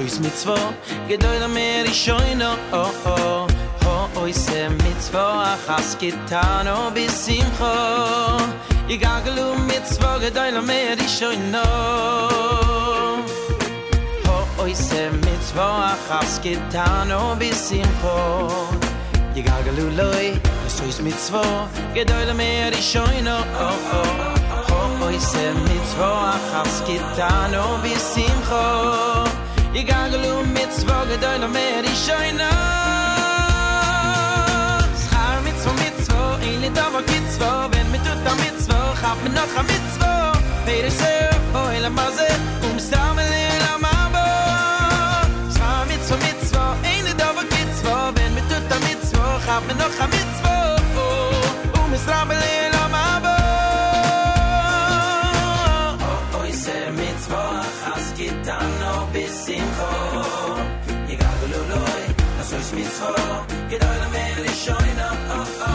so 0.00 0.06
is 0.06 0.18
mit 0.20 0.32
zwo 0.32 0.56
gedoyde 1.08 1.48
mer 1.48 1.84
ich 1.84 2.00
shoyn 2.04 2.42
oh 2.42 2.92
oh 3.04 3.46
ho 3.82 4.22
oi 4.22 4.32
se 4.32 4.68
mit 4.68 5.00
zwo 5.06 5.24
a 5.50 5.56
has 5.66 5.96
getan 6.00 6.68
o 6.68 6.90
bis 6.90 7.28
im 7.28 7.48
kho 7.58 7.72
i 8.88 8.96
gaglu 9.04 9.46
mit 9.68 9.84
zwo 9.94 10.12
gedoyde 10.22 10.62
mer 10.70 10.96
ich 11.06 11.12
shoyno 11.18 11.64
ho 14.26 14.38
oi 14.62 14.74
se 14.74 15.02
mit 15.10 15.42
zwo 15.50 15.68
a 15.90 15.92
has 16.08 16.40
getan 16.44 17.12
o 17.18 17.34
bis 17.42 17.70
im 17.80 17.92
kho 18.00 18.16
i 19.34 19.42
gaglu 19.48 19.86
loy 20.00 20.26
so 20.76 20.84
is 20.84 21.00
mit 21.00 21.20
zwo 21.26 21.44
gedoyde 21.94 22.34
mer 22.42 22.72
ich 22.72 22.88
shoyn 22.92 23.28
oh 23.36 23.44
oh 23.68 23.78
ho 24.70 24.82
oi 25.10 25.18
se 25.30 25.46
mit 25.68 25.84
zwo 25.92 26.10
a 26.32 26.34
has 26.50 26.82
getan 26.88 27.54
o 27.64 27.68
bis 27.84 28.10
im 28.26 28.42
kho 28.48 28.99
I 29.72 29.84
gang 29.84 30.12
um 30.14 30.52
mit 30.52 30.72
zwoge 30.74 31.16
deine 31.20 31.46
no 31.46 31.48
mer 31.48 31.84
i 31.84 31.94
scheine 32.04 32.50
Schar 35.02 35.40
mit 35.44 35.56
zwo 35.62 35.72
mit 35.82 35.96
zwo 36.06 36.20
i 36.42 36.70
da 36.74 36.86
aber 36.86 37.02
git 37.10 37.26
zwo 37.34 37.50
wenn 37.70 37.88
mit 37.92 38.04
du 38.04 38.12
da 38.24 38.34
mit 38.42 38.56
zwo 38.64 38.78
hab 39.02 39.18
mir 39.22 39.30
noch 39.30 39.54
a 39.60 39.62
mit 39.62 39.84
zwo 39.94 40.12
Wer 40.66 40.84
is 40.90 41.00
er 41.00 41.30
ho 41.54 41.62
el 41.76 41.88
maze 41.90 42.28
um 42.66 42.78
stamel 42.86 43.30
in 43.44 43.64
a 43.72 43.74
mambo 43.84 44.26
Schar 45.54 45.86
mit 45.86 46.02
zwo 46.08 46.16
mit 46.26 46.40
zwo 46.48 46.64
i 46.92 47.14
da 47.20 47.28
aber 47.30 47.46
git 47.52 47.70
zwo 47.80 47.94
wenn 48.16 48.34
mit 48.34 48.46
du 48.50 48.58
da 48.70 48.78
mit 48.86 49.00
zwo 49.10 49.22
hab 49.46 49.62
mir 49.68 49.76
noch 49.82 50.00
a 50.04 50.06
mit 50.14 50.28
zwo 50.38 50.54
um 51.80 51.92
stamel 52.02 52.69
achas 58.40 58.48
kitano 58.48 59.08
bisimcho 59.12 59.90
Yigaglu 61.08 61.60
loy 61.70 62.02
asois 62.40 62.72
mitzvo 62.72 63.14
Gedoy 63.68 63.98
la 63.98 64.08
mer 64.08 64.44
ishoyna 64.44 65.08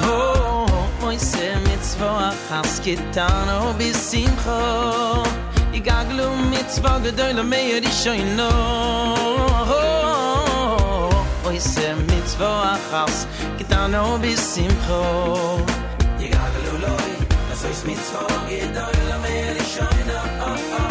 Oh, 0.08 1.16
se 1.20 1.56
mitzvo 1.68 2.08
achas 2.30 2.82
kitano 2.82 3.74
bisimcho 3.78 5.24
Yigaglu 5.74 6.28
mitzvo 6.52 7.00
gedoy 7.04 7.34
la 7.34 7.44
ishoyna 7.84 8.50
Oi 11.48 11.60
se 11.60 11.94
gedoy 18.50 18.96
Oh, 20.48 20.85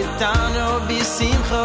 itano 0.00 0.66
bisimcho 0.88 1.64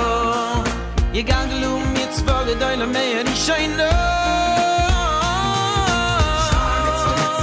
ye 1.14 1.22
ganglu 1.30 1.72
mit 1.94 2.12
zvole 2.18 2.54
deile 2.62 2.86
meyer 2.96 3.26
ich 3.34 3.42
shein 3.46 3.72
no 3.78 3.90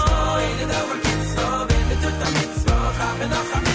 Oh, 0.08 0.38
in 0.62 0.68
the 0.68 2.28
mitzvah. 2.36 3.65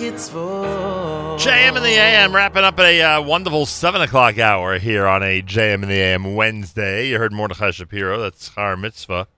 Dover 0.00 0.16
kitzvo. 0.16 1.38
JM 1.38 1.76
in 1.76 1.82
the 1.82 1.88
AM, 1.88 2.34
wrapping 2.34 2.64
up 2.64 2.78
at 2.78 2.86
a 2.86 3.02
uh, 3.02 3.22
wonderful 3.22 3.66
7 3.66 4.00
o'clock 4.00 4.38
hour 4.38 4.78
here 4.78 5.06
on 5.06 5.22
a 5.22 5.42
JM 5.42 5.82
in 5.82 5.88
the 5.88 5.94
AM 5.94 6.34
Wednesday. 6.34 7.08
You 7.08 7.18
heard 7.18 7.32
Mordechai 7.32 7.70
Shapiro, 7.70 8.18
that's 8.18 8.50
Char 8.50 8.76
Mitzvah. 8.76 9.28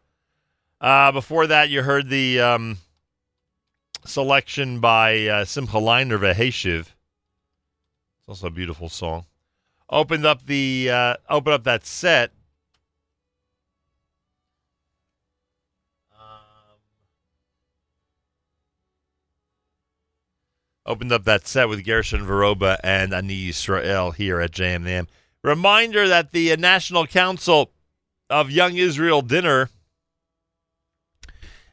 Uh, 0.81 1.13
before 1.13 1.47
that, 1.47 1.71
you 1.71 1.83
heard 1.83 2.09
the 2.09 2.41
um, 2.41 2.79
selection 4.05 4.81
by 4.81 5.27
uh, 5.27 5.45
Simcha 5.45 5.77
Leiner 5.77 6.19
Veheshiv. 6.19 6.81
It's 6.81 8.29
also 8.29 8.49
a 8.49 8.51
beautiful 8.51 8.89
song. 8.89 9.27
Opened 9.89 10.25
up 10.25 10.47
the 10.47 10.89
uh, 10.91 11.17
opened 11.29 11.55
up 11.55 11.65
that 11.65 11.85
set. 11.85 12.33
Opened 20.93 21.10
up 21.10 21.24
that 21.24 21.48
set 21.48 21.70
with 21.70 21.86
Gershon 21.86 22.20
Veroba 22.20 22.78
and 22.85 23.14
Ani 23.14 23.48
Yisrael 23.48 24.14
here 24.14 24.43
at 24.43 24.51
JMM. 24.52 25.06
Reminder 25.43 26.06
that 26.06 26.32
the 26.32 26.52
uh, 26.52 26.56
National 26.56 27.06
Council 27.06 27.70
of 28.28 28.51
Young 28.51 28.77
Israel 28.77 29.23
Dinner 29.23 29.70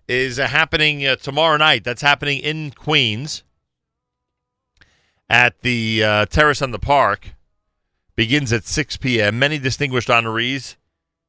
is 0.07 0.39
uh, 0.39 0.47
happening 0.47 1.05
uh, 1.05 1.17
tomorrow 1.17 1.57
night. 1.57 1.83
That's 1.83 2.01
happening 2.01 2.39
in 2.39 2.71
Queens 2.71 3.43
at 5.29 5.59
the 5.63 6.01
uh, 6.01 6.25
Terrace 6.27 6.61
on 6.61 6.71
the 6.71 6.79
Park. 6.79 7.31
Begins 8.15 8.53
at 8.53 8.63
6 8.63 8.95
p.m. 8.97 9.37
Many 9.37 9.59
distinguished 9.59 10.07
honorees. 10.07 10.77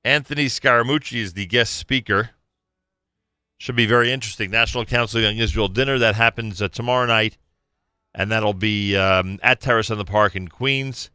Anthony 0.04 0.46
Scaramucci 0.46 1.20
is 1.20 1.32
the 1.32 1.46
guest 1.46 1.74
speaker. 1.74 2.30
Should 3.58 3.76
be 3.76 3.86
very 3.86 4.12
interesting. 4.12 4.52
National 4.52 4.84
Council 4.84 5.18
of 5.18 5.24
Young 5.24 5.38
Israel 5.38 5.66
Dinner 5.66 5.98
that 5.98 6.14
happens 6.14 6.62
uh, 6.62 6.68
tomorrow 6.68 7.06
night 7.06 7.36
and 8.14 8.30
that'll 8.30 8.54
be 8.54 8.96
um, 8.96 9.40
at 9.42 9.60
Terrace 9.60 9.90
on 9.90 9.98
the 9.98 10.04
Park 10.04 10.36
in 10.36 10.46
Queens. 10.48 11.10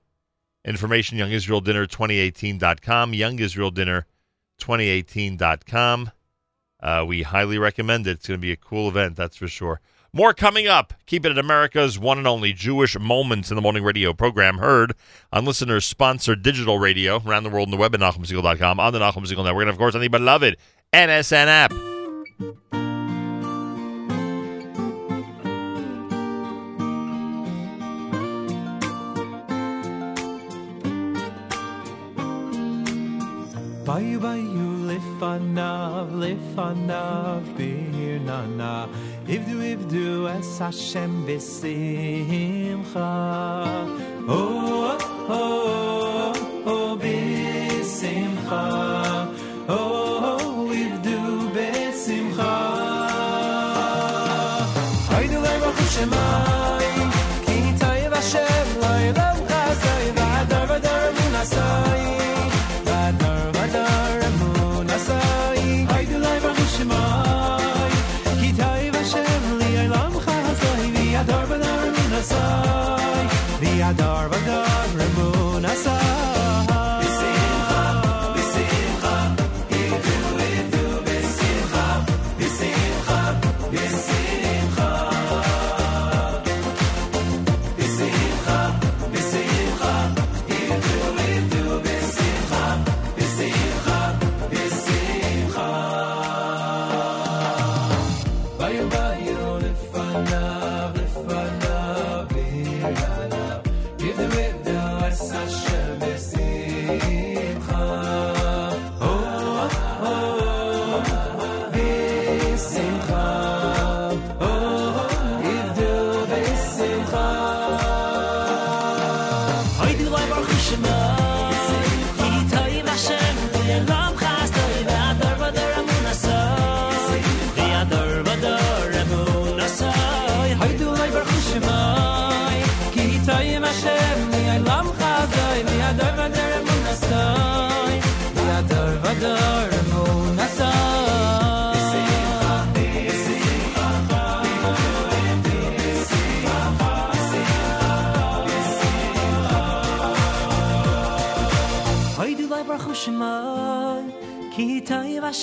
Information 0.63 1.17
YoungIsraelDinner2018.com, 1.17 3.13
YoungIsraelDinner2018.com. 3.13 6.11
Uh, 6.81 7.05
we 7.07 7.21
highly 7.23 7.57
recommend 7.57 8.05
it. 8.07 8.11
It's 8.11 8.27
going 8.27 8.39
to 8.39 8.41
be 8.41 8.51
a 8.51 8.57
cool 8.57 8.89
event, 8.89 9.15
that's 9.15 9.37
for 9.37 9.47
sure. 9.47 9.79
More 10.15 10.33
coming 10.33 10.65
up. 10.65 10.93
Keep 11.07 11.25
it 11.25 11.31
at 11.31 11.37
America's 11.37 11.99
one 11.99 12.17
and 12.17 12.25
only 12.25 12.53
Jewish 12.53 12.97
Moments 12.97 13.51
in 13.51 13.55
the 13.55 13.61
Morning 13.61 13.83
radio 13.83 14.13
program, 14.13 14.59
heard 14.59 14.93
on 15.33 15.43
listeners 15.43 15.85
sponsored 15.85 16.41
digital 16.41 16.79
radio 16.79 17.21
around 17.25 17.43
the 17.43 17.49
world 17.49 17.67
on 17.67 17.71
the 17.71 17.77
web 17.77 17.93
at 17.93 17.99
NachumSegal.com, 17.99 18.79
on 18.79 18.93
the 18.93 18.99
Nachum 18.99 19.27
Segal 19.27 19.43
Network, 19.43 19.63
and 19.63 19.69
of 19.69 19.77
course 19.77 19.93
on 19.93 19.99
the 19.99 20.07
beloved 20.07 20.55
NSN 20.93 21.47
app. 21.47 21.73
Bayu 33.95 34.69
lifanav 34.89 36.07
lifanav 36.19 37.43
birnana 37.57 38.89
Ivdu 39.25 39.63
ivdu 39.63 40.27
es 40.27 40.59
Hashem 40.59 41.25
besimcha. 41.25 43.13
Oh 44.27 44.97
oh 45.29 45.29
oh, 45.29 46.33
oh 46.65 46.97
besimcha. 47.01 48.65
Oh 49.69 50.04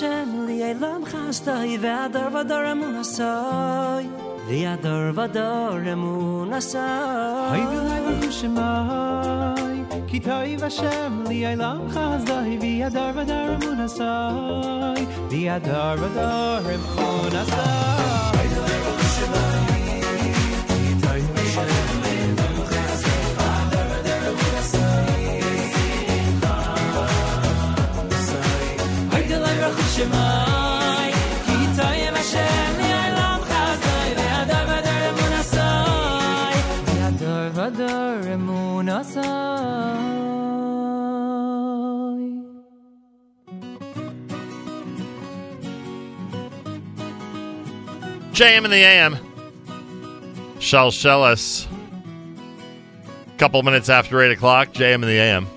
Hashem 0.02 0.46
li 0.46 0.56
elam 0.68 1.04
chastoi 1.04 1.78
ve'ador 1.82 2.30
vador 2.34 2.64
amunasoi 2.70 4.06
ve'ador 4.48 5.12
vador 5.18 5.84
amunasoi 5.92 7.52
Haydi 7.52 7.78
hayvan 7.90 8.16
chushimai 8.24 10.08
ki 10.08 10.18
toi 10.26 10.50
v'Hashem 10.62 11.22
li 11.28 11.38
elam 11.52 11.86
chastoi 11.94 12.58
ve'ador 12.64 13.12
vador 13.20 13.48
amunasoi 13.54 15.06
ve'ador 15.30 15.96
vador 16.02 16.74
amunasoi 16.74 18.21
lay 30.01 30.01
shemai 30.01 31.09
ki 31.45 31.57
toy 31.77 32.01
vashem 32.15 32.71
li 32.81 32.89
elam 33.03 33.39
chazoi 33.49 34.09
והדור 34.17 34.69
ודור 34.75 35.03
אמון 35.13 35.33
עשוי 35.39 36.57
והדור 36.99 37.45
ודור 37.55 38.33
אמון 38.33 38.89
עשוי 38.89 39.47
JM 48.37 48.65
in 48.65 48.71
the 48.71 48.83
AM. 48.83 49.17
Shall 50.59 50.91
shell 50.91 51.23
us. 51.23 51.67
Couple 53.39 53.63
minutes 53.63 53.89
after 53.89 54.21
8 54.21 54.31
o'clock, 54.31 54.73
JM 54.73 55.01
in 55.01 55.01
the 55.01 55.17
AM. 55.17 55.47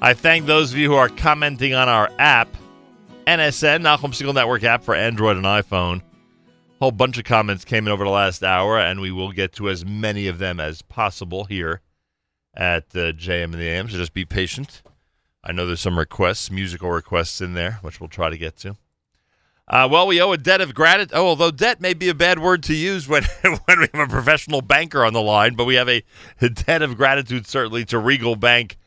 I 0.00 0.14
thank 0.14 0.46
those 0.46 0.70
of 0.72 0.78
you 0.78 0.88
who 0.88 0.94
are 0.94 1.08
commenting 1.08 1.74
on 1.74 1.88
our 1.88 2.08
app, 2.20 2.56
NSN, 3.31 3.81
Nachum 3.81 4.11
Segal 4.11 4.33
Network 4.33 4.61
app 4.65 4.83
for 4.83 4.93
Android 4.93 5.37
and 5.37 5.45
iPhone. 5.45 6.01
Whole 6.81 6.91
bunch 6.91 7.17
of 7.17 7.23
comments 7.23 7.63
came 7.63 7.87
in 7.87 7.93
over 7.93 8.03
the 8.03 8.09
last 8.09 8.43
hour, 8.43 8.77
and 8.77 8.99
we 8.99 9.09
will 9.09 9.31
get 9.31 9.53
to 9.53 9.69
as 9.69 9.85
many 9.85 10.27
of 10.27 10.37
them 10.37 10.59
as 10.59 10.81
possible 10.81 11.45
here 11.45 11.79
at 12.53 12.87
uh, 12.93 13.13
JM 13.13 13.45
in 13.45 13.51
the 13.53 13.69
AM. 13.69 13.87
So 13.87 13.95
just 13.95 14.13
be 14.13 14.25
patient. 14.25 14.81
I 15.45 15.53
know 15.53 15.65
there's 15.65 15.79
some 15.79 15.97
requests, 15.97 16.51
musical 16.51 16.89
requests 16.91 17.39
in 17.39 17.53
there, 17.53 17.79
which 17.81 18.01
we'll 18.01 18.09
try 18.09 18.29
to 18.29 18.37
get 18.37 18.57
to. 18.57 18.75
Uh, 19.65 19.87
well, 19.89 20.07
we 20.07 20.21
owe 20.21 20.33
a 20.33 20.37
debt 20.37 20.59
of 20.59 20.75
gratitude. 20.75 21.13
Oh, 21.15 21.27
although 21.27 21.51
debt 21.51 21.79
may 21.79 21.93
be 21.93 22.09
a 22.09 22.13
bad 22.13 22.37
word 22.37 22.63
to 22.63 22.73
use 22.73 23.07
when 23.07 23.23
when 23.65 23.79
we 23.79 23.87
have 23.93 24.09
a 24.09 24.11
professional 24.11 24.61
banker 24.61 25.05
on 25.05 25.13
the 25.13 25.21
line, 25.21 25.55
but 25.55 25.63
we 25.63 25.75
have 25.75 25.87
a, 25.87 26.03
a 26.41 26.49
debt 26.49 26.81
of 26.81 26.97
gratitude 26.97 27.47
certainly 27.47 27.85
to 27.85 27.97
Regal 27.97 28.35
Bank 28.35 28.77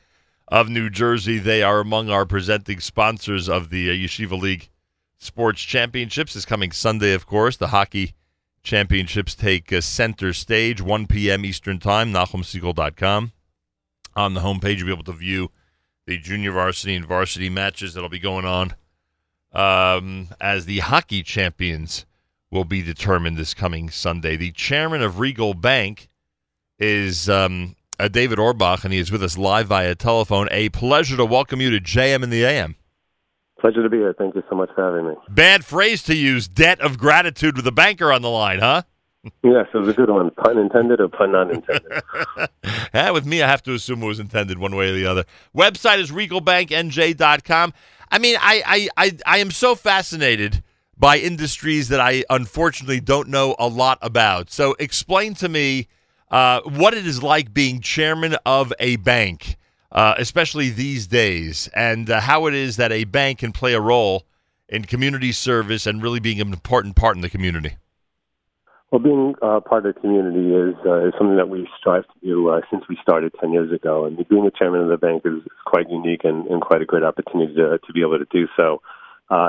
of 0.48 0.68
New 0.68 0.90
Jersey. 0.90 1.38
They 1.38 1.62
are 1.62 1.80
among 1.80 2.10
our 2.10 2.26
presenting 2.26 2.80
sponsors 2.80 3.48
of 3.48 3.70
the 3.70 3.90
uh, 3.90 3.92
Yeshiva 3.92 4.40
League 4.40 4.68
Sports 5.18 5.62
Championships. 5.62 6.36
Is 6.36 6.44
coming 6.44 6.72
Sunday, 6.72 7.14
of 7.14 7.26
course. 7.26 7.56
The 7.56 7.68
hockey 7.68 8.14
championships 8.62 9.34
take 9.34 9.72
uh, 9.72 9.80
center 9.80 10.32
stage, 10.32 10.80
1 10.80 11.06
p.m. 11.06 11.44
Eastern 11.44 11.78
Time. 11.78 12.12
NachumSegal.com. 12.12 13.32
On 14.16 14.34
the 14.34 14.40
homepage, 14.40 14.78
you'll 14.78 14.86
be 14.86 14.92
able 14.92 15.04
to 15.04 15.12
view 15.12 15.50
the 16.06 16.18
junior 16.18 16.52
varsity 16.52 16.94
and 16.94 17.06
varsity 17.06 17.48
matches 17.48 17.94
that'll 17.94 18.08
be 18.08 18.18
going 18.18 18.44
on 18.44 18.74
um, 19.54 20.28
as 20.40 20.66
the 20.66 20.80
hockey 20.80 21.22
champions 21.22 22.04
will 22.50 22.64
be 22.64 22.82
determined 22.82 23.36
this 23.36 23.54
coming 23.54 23.88
Sunday. 23.88 24.36
The 24.36 24.52
chairman 24.52 25.02
of 25.02 25.18
Regal 25.18 25.54
Bank 25.54 26.08
is 26.78 27.28
um, 27.28 27.76
uh, 27.98 28.08
David 28.08 28.38
Orbach, 28.38 28.84
and 28.84 28.92
he 28.92 28.98
is 28.98 29.10
with 29.10 29.22
us 29.22 29.38
live 29.38 29.68
via 29.68 29.94
telephone. 29.94 30.48
A 30.50 30.68
pleasure 30.70 31.16
to 31.16 31.24
welcome 31.24 31.60
you 31.60 31.70
to 31.70 31.80
JM 31.80 32.22
in 32.22 32.30
the 32.30 32.44
AM. 32.44 32.76
Pleasure 33.58 33.82
to 33.82 33.88
be 33.88 33.98
here. 33.98 34.14
Thank 34.16 34.34
you 34.34 34.42
so 34.50 34.56
much 34.56 34.70
for 34.74 34.84
having 34.84 35.08
me. 35.08 35.14
Bad 35.28 35.64
phrase 35.64 36.02
to 36.04 36.14
use, 36.14 36.48
debt 36.48 36.80
of 36.80 36.98
gratitude 36.98 37.56
with 37.56 37.66
a 37.66 37.72
banker 37.72 38.12
on 38.12 38.22
the 38.22 38.30
line, 38.30 38.60
huh? 38.60 38.82
Yes, 39.42 39.66
it 39.72 39.78
was 39.78 39.88
a 39.88 39.94
good 39.94 40.10
one. 40.10 40.30
Pun 40.32 40.58
intended 40.58 41.00
or 41.00 41.08
pun 41.08 41.32
not 41.32 41.50
intended? 41.50 42.02
Eh, 42.92 43.10
with 43.10 43.24
me, 43.24 43.42
I 43.42 43.48
have 43.48 43.62
to 43.62 43.72
assume 43.72 44.02
it 44.02 44.06
was 44.06 44.20
intended 44.20 44.58
one 44.58 44.76
way 44.76 44.90
or 44.90 44.92
the 44.92 45.06
other. 45.06 45.24
Website 45.56 45.98
is 45.98 46.12
regalbanknj.com. 46.12 47.72
I 48.10 48.18
mean, 48.18 48.36
I, 48.38 48.62
I, 48.66 48.88
I, 48.96 49.18
I 49.26 49.38
am 49.38 49.50
so 49.50 49.74
fascinated 49.74 50.62
by 50.96 51.18
industries 51.18 51.88
that 51.88 52.00
I 52.00 52.24
unfortunately 52.30 53.00
don't 53.00 53.28
know 53.28 53.56
a 53.58 53.66
lot 53.66 53.98
about. 54.02 54.50
So 54.50 54.76
explain 54.78 55.34
to 55.36 55.48
me 55.48 55.88
uh, 56.30 56.60
what 56.62 56.94
it 56.94 57.06
is 57.06 57.22
like 57.22 57.52
being 57.52 57.80
chairman 57.80 58.36
of 58.44 58.72
a 58.80 58.96
bank, 58.96 59.56
uh, 59.92 60.14
especially 60.18 60.70
these 60.70 61.06
days, 61.06 61.68
and 61.74 62.10
uh, 62.10 62.20
how 62.20 62.46
it 62.46 62.54
is 62.54 62.76
that 62.76 62.92
a 62.92 63.04
bank 63.04 63.38
can 63.38 63.52
play 63.52 63.74
a 63.74 63.80
role 63.80 64.24
in 64.68 64.84
community 64.84 65.32
service 65.32 65.86
and 65.86 66.02
really 66.02 66.20
being 66.20 66.40
an 66.40 66.52
important 66.52 66.96
part 66.96 67.14
in 67.16 67.22
the 67.22 67.28
community. 67.28 67.76
Well, 68.90 69.00
being 69.02 69.34
uh, 69.42 69.60
part 69.60 69.86
of 69.86 69.94
the 69.94 70.00
community 70.00 70.54
is, 70.54 70.74
uh, 70.86 71.08
is 71.08 71.14
something 71.18 71.36
that 71.36 71.48
we 71.48 71.68
strive 71.78 72.04
to 72.04 72.20
do 72.22 72.60
since 72.70 72.84
we 72.88 72.96
started 73.02 73.32
10 73.40 73.52
years 73.52 73.72
ago. 73.72 74.04
And 74.04 74.16
being 74.28 74.44
the 74.44 74.52
chairman 74.56 74.82
of 74.82 74.88
the 74.88 74.96
bank 74.96 75.22
is, 75.24 75.42
quite 75.66 75.90
unique 75.90 76.20
and, 76.22 76.46
and 76.46 76.62
quite 76.62 76.80
a 76.80 76.84
great 76.84 77.02
opportunity 77.02 77.52
to, 77.54 77.78
to 77.84 77.92
be 77.92 78.02
able 78.02 78.18
to 78.18 78.26
do 78.30 78.46
so. 78.56 78.80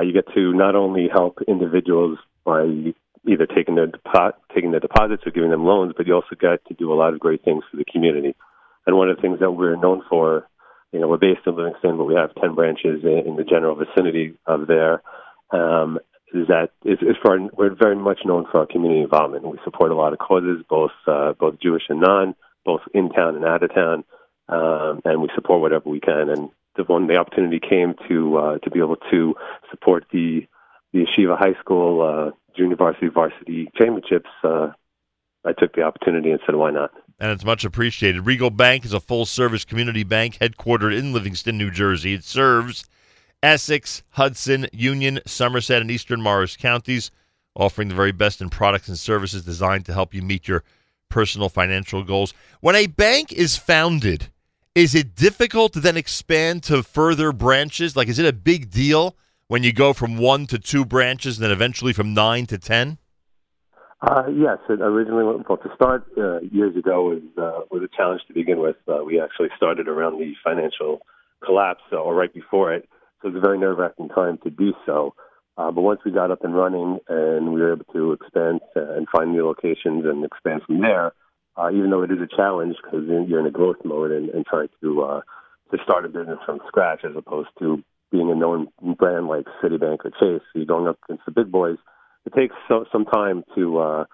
You 0.01 0.11
get 0.11 0.25
to 0.33 0.53
not 0.53 0.75
only 0.75 1.07
help 1.13 1.39
individuals 1.47 2.17
by 2.43 2.93
either 3.27 3.45
taking 3.45 3.75
their, 3.75 3.87
depo- 3.87 4.33
taking 4.53 4.71
their 4.71 4.79
deposits 4.79 5.23
or 5.25 5.31
giving 5.31 5.51
them 5.51 5.65
loans, 5.65 5.93
but 5.95 6.07
you 6.07 6.13
also 6.13 6.35
get 6.39 6.65
to 6.67 6.73
do 6.73 6.91
a 6.91 6.95
lot 6.95 7.13
of 7.13 7.19
great 7.19 7.43
things 7.43 7.63
for 7.69 7.77
the 7.77 7.85
community. 7.85 8.35
And 8.85 8.95
one 8.95 9.09
of 9.09 9.15
the 9.15 9.21
things 9.21 9.39
that 9.39 9.51
we're 9.51 9.75
known 9.75 10.03
for, 10.09 10.47
you 10.91 10.99
know, 10.99 11.07
we're 11.07 11.17
based 11.17 11.41
in 11.45 11.55
Livingston, 11.55 11.97
but 11.97 12.05
we 12.05 12.15
have 12.15 12.35
10 12.35 12.55
branches 12.55 13.03
in, 13.03 13.23
in 13.25 13.35
the 13.35 13.43
general 13.43 13.75
vicinity 13.75 14.37
of 14.45 14.67
there. 14.67 15.01
Um, 15.51 15.99
is 16.33 16.47
that 16.47 16.71
is, 16.83 16.97
is 17.01 17.15
for 17.21 17.31
our, 17.31 17.49
we're 17.53 17.75
very 17.75 17.95
much 17.95 18.19
known 18.25 18.45
for 18.51 18.59
our 18.59 18.65
community 18.65 19.01
involvement. 19.01 19.47
We 19.47 19.59
support 19.63 19.91
a 19.91 19.95
lot 19.95 20.13
of 20.13 20.19
causes, 20.19 20.63
both 20.69 20.91
uh, 21.07 21.33
both 21.39 21.59
Jewish 21.61 21.83
and 21.87 22.01
non, 22.01 22.35
both 22.65 22.81
in 22.93 23.09
town 23.09 23.35
and 23.35 23.45
out 23.45 23.63
of 23.63 23.73
town, 23.73 24.03
um, 24.49 25.01
and 25.05 25.21
we 25.21 25.29
support 25.35 25.61
whatever 25.61 25.89
we 25.89 25.99
can. 25.99 26.29
And 26.29 26.49
the 26.75 26.83
when 26.83 27.07
the 27.07 27.15
opportunity 27.15 27.59
came 27.59 27.95
to 28.09 28.37
uh, 28.37 28.57
to 28.59 28.69
be 28.69 28.79
able 28.79 28.97
to 29.11 29.35
support 29.71 30.05
the 30.11 30.47
the 30.93 31.05
Yeshiva 31.05 31.37
High 31.37 31.59
School 31.59 32.01
uh, 32.01 32.31
Junior 32.57 32.75
Varsity 32.75 33.07
Varsity 33.07 33.69
Championships, 33.77 34.29
uh, 34.43 34.71
I 35.43 35.53
took 35.53 35.75
the 35.75 35.83
opportunity 35.83 36.31
and 36.31 36.39
said, 36.45 36.55
"Why 36.55 36.71
not?" 36.71 36.91
and 37.19 37.31
it's 37.31 37.45
much 37.45 37.63
appreciated. 37.63 38.25
Regal 38.25 38.49
Bank 38.49 38.85
is 38.85 38.93
a 38.93 38.99
full 38.99 39.25
service 39.25 39.63
community 39.63 40.03
bank 40.03 40.37
headquartered 40.39 40.97
in 40.97 41.13
Livingston, 41.13 41.57
New 41.57 41.71
Jersey. 41.71 42.13
It 42.13 42.23
serves 42.23 42.85
Essex, 43.41 44.03
Hudson, 44.11 44.67
Union, 44.73 45.19
Somerset, 45.25 45.81
and 45.81 45.91
Eastern 45.91 46.21
Morris 46.21 46.57
counties, 46.57 47.11
offering 47.55 47.87
the 47.87 47.95
very 47.95 48.11
best 48.11 48.41
in 48.41 48.49
products 48.49 48.87
and 48.87 48.99
services 48.99 49.45
designed 49.45 49.85
to 49.85 49.93
help 49.93 50.13
you 50.13 50.21
meet 50.21 50.47
your 50.47 50.63
personal 51.09 51.47
financial 51.47 52.03
goals. 52.03 52.33
When 52.59 52.75
a 52.75 52.87
bank 52.87 53.31
is 53.31 53.55
founded, 53.55 54.29
is 54.73 54.93
it 54.93 55.15
difficult 55.15 55.71
to 55.73 55.79
then 55.79 55.95
expand 55.95 56.63
to 56.63 56.83
further 56.83 57.31
branches? 57.31 57.95
Like, 57.95 58.09
is 58.09 58.19
it 58.19 58.25
a 58.25 58.33
big 58.33 58.69
deal 58.69 59.15
when 59.47 59.63
you 59.63 59.73
go 59.73 59.93
from 59.93 60.17
one 60.17 60.47
to 60.47 60.59
two 60.59 60.85
branches 60.85 61.37
and 61.37 61.43
then 61.43 61.51
eventually 61.51 61.93
from 61.93 62.13
nine 62.13 62.45
to 62.47 62.57
ten? 62.57 62.97
Uh, 64.01 64.23
yes, 64.27 64.57
it 64.69 64.81
originally 64.81 65.23
well, 65.23 65.57
to 65.57 65.69
start 65.73 66.05
uh, 66.17 66.39
years 66.41 66.75
ago 66.75 67.03
was 67.09 67.21
uh, 67.37 67.61
was 67.71 67.81
a 67.81 67.95
challenge 67.95 68.21
to 68.27 68.33
begin 68.33 68.59
with. 68.59 68.75
Uh, 68.87 69.03
we 69.03 69.19
actually 69.19 69.49
started 69.55 69.87
around 69.87 70.19
the 70.19 70.33
financial 70.43 70.99
collapse, 71.43 71.83
uh, 71.91 71.97
or 71.97 72.13
right 72.13 72.33
before 72.33 72.73
it, 72.73 72.87
so 73.21 73.29
it 73.29 73.33
was 73.33 73.41
a 73.41 73.45
very 73.45 73.57
nerve 73.57 73.77
wracking 73.77 74.09
time 74.09 74.37
to 74.43 74.49
do 74.49 74.73
so. 74.85 75.15
Uh, 75.57 75.71
but 75.71 75.81
once 75.81 76.01
we 76.05 76.11
got 76.11 76.31
up 76.31 76.43
and 76.43 76.53
running 76.53 76.99
and 77.07 77.53
we 77.53 77.61
were 77.61 77.73
able 77.73 77.85
to 77.93 78.11
expand 78.11 78.59
and 78.75 79.07
find 79.09 79.31
new 79.31 79.45
locations 79.45 80.03
and 80.05 80.25
expand 80.25 80.61
from 80.67 80.81
there, 80.81 81.13
uh, 81.55 81.69
even 81.71 81.89
though 81.89 82.03
it 82.03 82.11
is 82.11 82.19
a 82.19 82.35
challenge 82.35 82.75
because 82.83 83.05
you're 83.07 83.39
in 83.39 83.45
a 83.45 83.51
growth 83.51 83.77
mode 83.85 84.11
and, 84.11 84.29
and 84.29 84.45
trying 84.45 84.67
to 84.81 85.01
uh, 85.01 85.21
to 85.71 85.77
start 85.83 86.05
a 86.05 86.09
business 86.09 86.39
from 86.45 86.59
scratch 86.67 87.01
as 87.05 87.15
opposed 87.15 87.49
to 87.59 87.81
being 88.11 88.31
a 88.31 88.35
known 88.35 88.67
brand 88.97 89.27
like 89.27 89.45
Citibank 89.63 90.05
or 90.05 90.11
Chase, 90.19 90.45
you're 90.53 90.65
going 90.65 90.87
up 90.87 90.97
against 91.07 91.25
the 91.25 91.31
big 91.31 91.51
boys. 91.51 91.77
It 92.25 92.33
takes 92.33 92.55
so, 92.67 92.85
some 92.91 93.05
time 93.05 93.43
to 93.55 93.77
uh, 93.77 94.05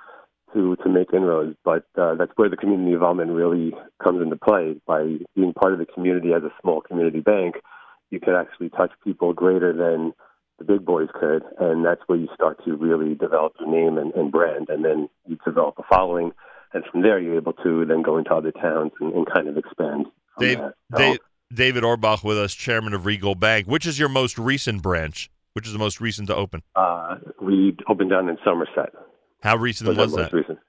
to 0.54 0.76
to 0.78 0.90
make 0.90 1.14
inroads, 1.14 1.56
but 1.64 1.86
uh, 1.98 2.16
that's 2.16 2.32
where 2.36 2.50
the 2.50 2.58
community 2.58 2.94
involvement 2.94 3.32
really 3.32 3.74
comes 4.04 4.22
into 4.22 4.36
play. 4.36 4.76
By 4.86 5.18
being 5.36 5.54
part 5.54 5.74
of 5.74 5.80
the 5.80 5.86
community 5.86 6.34
as 6.34 6.44
a 6.44 6.52
small 6.62 6.82
community 6.82 7.22
bank, 7.22 7.56
you 8.10 8.20
can 8.20 8.36
actually 8.36 8.70
touch 8.70 8.92
people 9.04 9.34
greater 9.34 9.74
than 9.74 10.14
the 10.60 10.66
big 10.66 10.86
boys 10.86 11.08
could, 11.14 11.44
and 11.60 11.86
that's 11.86 12.02
where 12.08 12.18
you 12.18 12.28
start 12.34 12.64
to 12.66 12.76
really 12.76 13.16
develop 13.16 13.54
your 13.60 13.70
name 13.70 13.98
and, 13.98 14.14
and 14.14 14.32
brand, 14.32 14.70
and 14.70 14.86
then 14.86 15.10
you 15.28 15.38
develop 15.46 15.76
a 15.80 15.84
following, 15.90 16.32
and 16.74 16.84
from 16.92 17.02
there 17.02 17.20
you're 17.20 17.38
able 17.38 17.54
to 17.54 17.86
then 17.86 18.02
go 18.02 18.18
into 18.18 18.34
other 18.34 18.52
towns 18.52 18.92
and, 19.00 19.14
and 19.14 19.26
kind 19.34 19.48
of 19.48 19.58
expand. 19.58 20.06
Dave, 20.38 20.60
Dave, 20.96 21.20
David 21.54 21.84
Orbach 21.84 22.24
with 22.24 22.38
us, 22.38 22.54
chairman 22.54 22.94
of 22.94 23.06
Regal 23.06 23.36
Bank. 23.36 23.68
Which 23.68 23.86
is 23.86 24.00
your 24.00 24.10
most 24.10 24.38
recent 24.38 24.82
branch? 24.82 25.30
Which 25.54 25.68
is 25.68 25.74
the 25.74 25.80
most 25.80 26.00
recent 26.00 26.28
to 26.30 26.36
open? 26.36 26.64
uh, 26.76 27.16
we 27.42 27.76
opened 27.90 28.10
down 28.10 28.30
in 28.30 28.38
Somerset. 28.44 28.94
How 29.42 29.58
recent 29.58 29.90
Was 29.90 29.98
was 29.98 30.16
that 30.16 30.32
recent? 30.34 30.60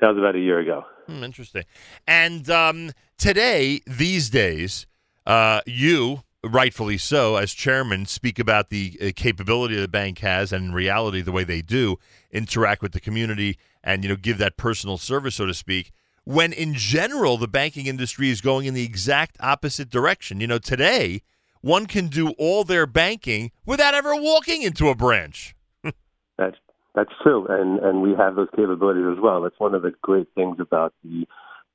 That 0.00 0.08
was 0.08 0.18
about 0.18 0.34
a 0.34 0.40
year 0.40 0.58
ago. 0.58 0.84
Hmm, 1.06 1.22
interesting. 1.22 1.64
And 2.06 2.48
um, 2.48 2.92
today, 3.18 3.80
these 3.86 4.30
days, 4.30 4.86
uh, 5.26 5.60
you 5.66 6.22
rightfully 6.44 6.98
so, 6.98 7.36
as 7.36 7.52
chairman, 7.52 8.06
speak 8.06 8.38
about 8.38 8.70
the 8.70 8.98
uh, 9.00 9.10
capability 9.14 9.76
the 9.76 9.88
bank 9.88 10.18
has, 10.20 10.52
and 10.52 10.66
in 10.66 10.72
reality, 10.72 11.20
the 11.20 11.32
way 11.32 11.44
they 11.44 11.62
do 11.62 11.98
interact 12.30 12.82
with 12.82 12.92
the 12.92 13.00
community 13.00 13.58
and 13.84 14.02
you 14.02 14.08
know 14.08 14.16
give 14.16 14.38
that 14.38 14.56
personal 14.56 14.98
service, 14.98 15.36
so 15.36 15.46
to 15.46 15.54
speak. 15.54 15.92
When 16.24 16.52
in 16.52 16.74
general, 16.74 17.36
the 17.36 17.48
banking 17.48 17.86
industry 17.86 18.30
is 18.30 18.40
going 18.40 18.66
in 18.66 18.74
the 18.74 18.84
exact 18.84 19.36
opposite 19.40 19.90
direction. 19.90 20.40
You 20.40 20.46
know, 20.46 20.58
today 20.58 21.22
one 21.62 21.86
can 21.86 22.08
do 22.08 22.30
all 22.38 22.64
their 22.64 22.86
banking 22.86 23.50
without 23.64 23.94
ever 23.94 24.14
walking 24.14 24.62
into 24.62 24.88
a 24.88 24.94
branch. 24.94 25.54
That's 26.38 26.56
that's 26.94 27.12
true, 27.22 27.46
and 27.48 27.78
and 27.78 28.02
we 28.02 28.14
have 28.14 28.36
those 28.36 28.48
capabilities 28.54 29.06
as 29.16 29.18
well. 29.18 29.40
That's 29.40 29.58
one 29.58 29.74
of 29.74 29.80
the 29.80 29.92
great 30.02 30.26
things 30.34 30.58
about 30.60 30.92
the 31.02 31.26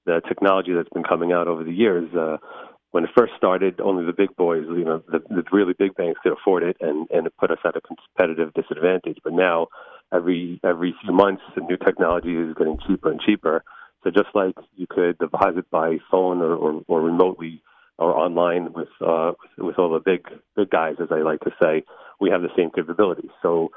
the 0.06 0.22
technology 0.28 0.74
that's 0.74 0.90
been 0.90 1.04
coming 1.04 1.32
out 1.32 1.48
over 1.48 1.64
the 1.64 1.72
years. 1.72 2.14
Uh, 2.14 2.38
when 2.92 3.04
it 3.04 3.10
first 3.18 3.34
started, 3.36 3.82
only 3.82 4.06
the 4.06 4.14
big 4.14 4.36
boys, 4.38 4.64
you 4.70 4.86
know, 4.86 5.04
the, 5.12 5.20
the 5.30 5.44
really 5.52 5.74
big 5.74 5.96
banks 5.96 6.20
could 6.22 6.34
afford 6.34 6.64
it, 6.64 6.78
and 6.82 7.08
and 7.10 7.26
it 7.26 7.34
put 7.40 7.50
us 7.50 7.58
at 7.66 7.76
a 7.76 7.82
competitive 7.82 8.54
disadvantage. 8.54 9.18
But 9.24 9.34
now, 9.34 9.68
every 10.14 10.60
every 10.64 10.94
few 11.04 11.14
months, 11.14 11.42
the 11.56 11.62
new 11.62 11.78
technology 11.78 12.36
is 12.36 12.54
getting 12.56 12.78
cheaper 12.88 13.12
and 13.12 13.20
cheaper. 13.20 13.64
So 14.04 14.12
just 14.12 14.30
like 14.34 14.56
you 14.76 14.88
could 14.90 15.18
deposit 15.18 15.70
by 15.70 15.98
phone 16.10 16.42
or, 16.42 16.56
or, 16.56 16.82
or 16.88 17.02
remotely 17.02 17.62
or 17.98 18.16
online 18.16 18.74
with 18.74 18.90
uh, 19.06 19.32
with 19.58 19.80
all 19.80 19.92
the 19.92 20.00
big 20.00 20.28
big 20.56 20.70
guys, 20.70 20.96
as 21.02 21.08
I 21.12 21.22
like 21.22 21.40
to 21.42 21.52
say, 21.62 21.84
we 22.20 22.30
have 22.30 22.42
the 22.42 22.50
same 22.56 22.70
capabilities. 22.70 23.32
So 23.42 23.70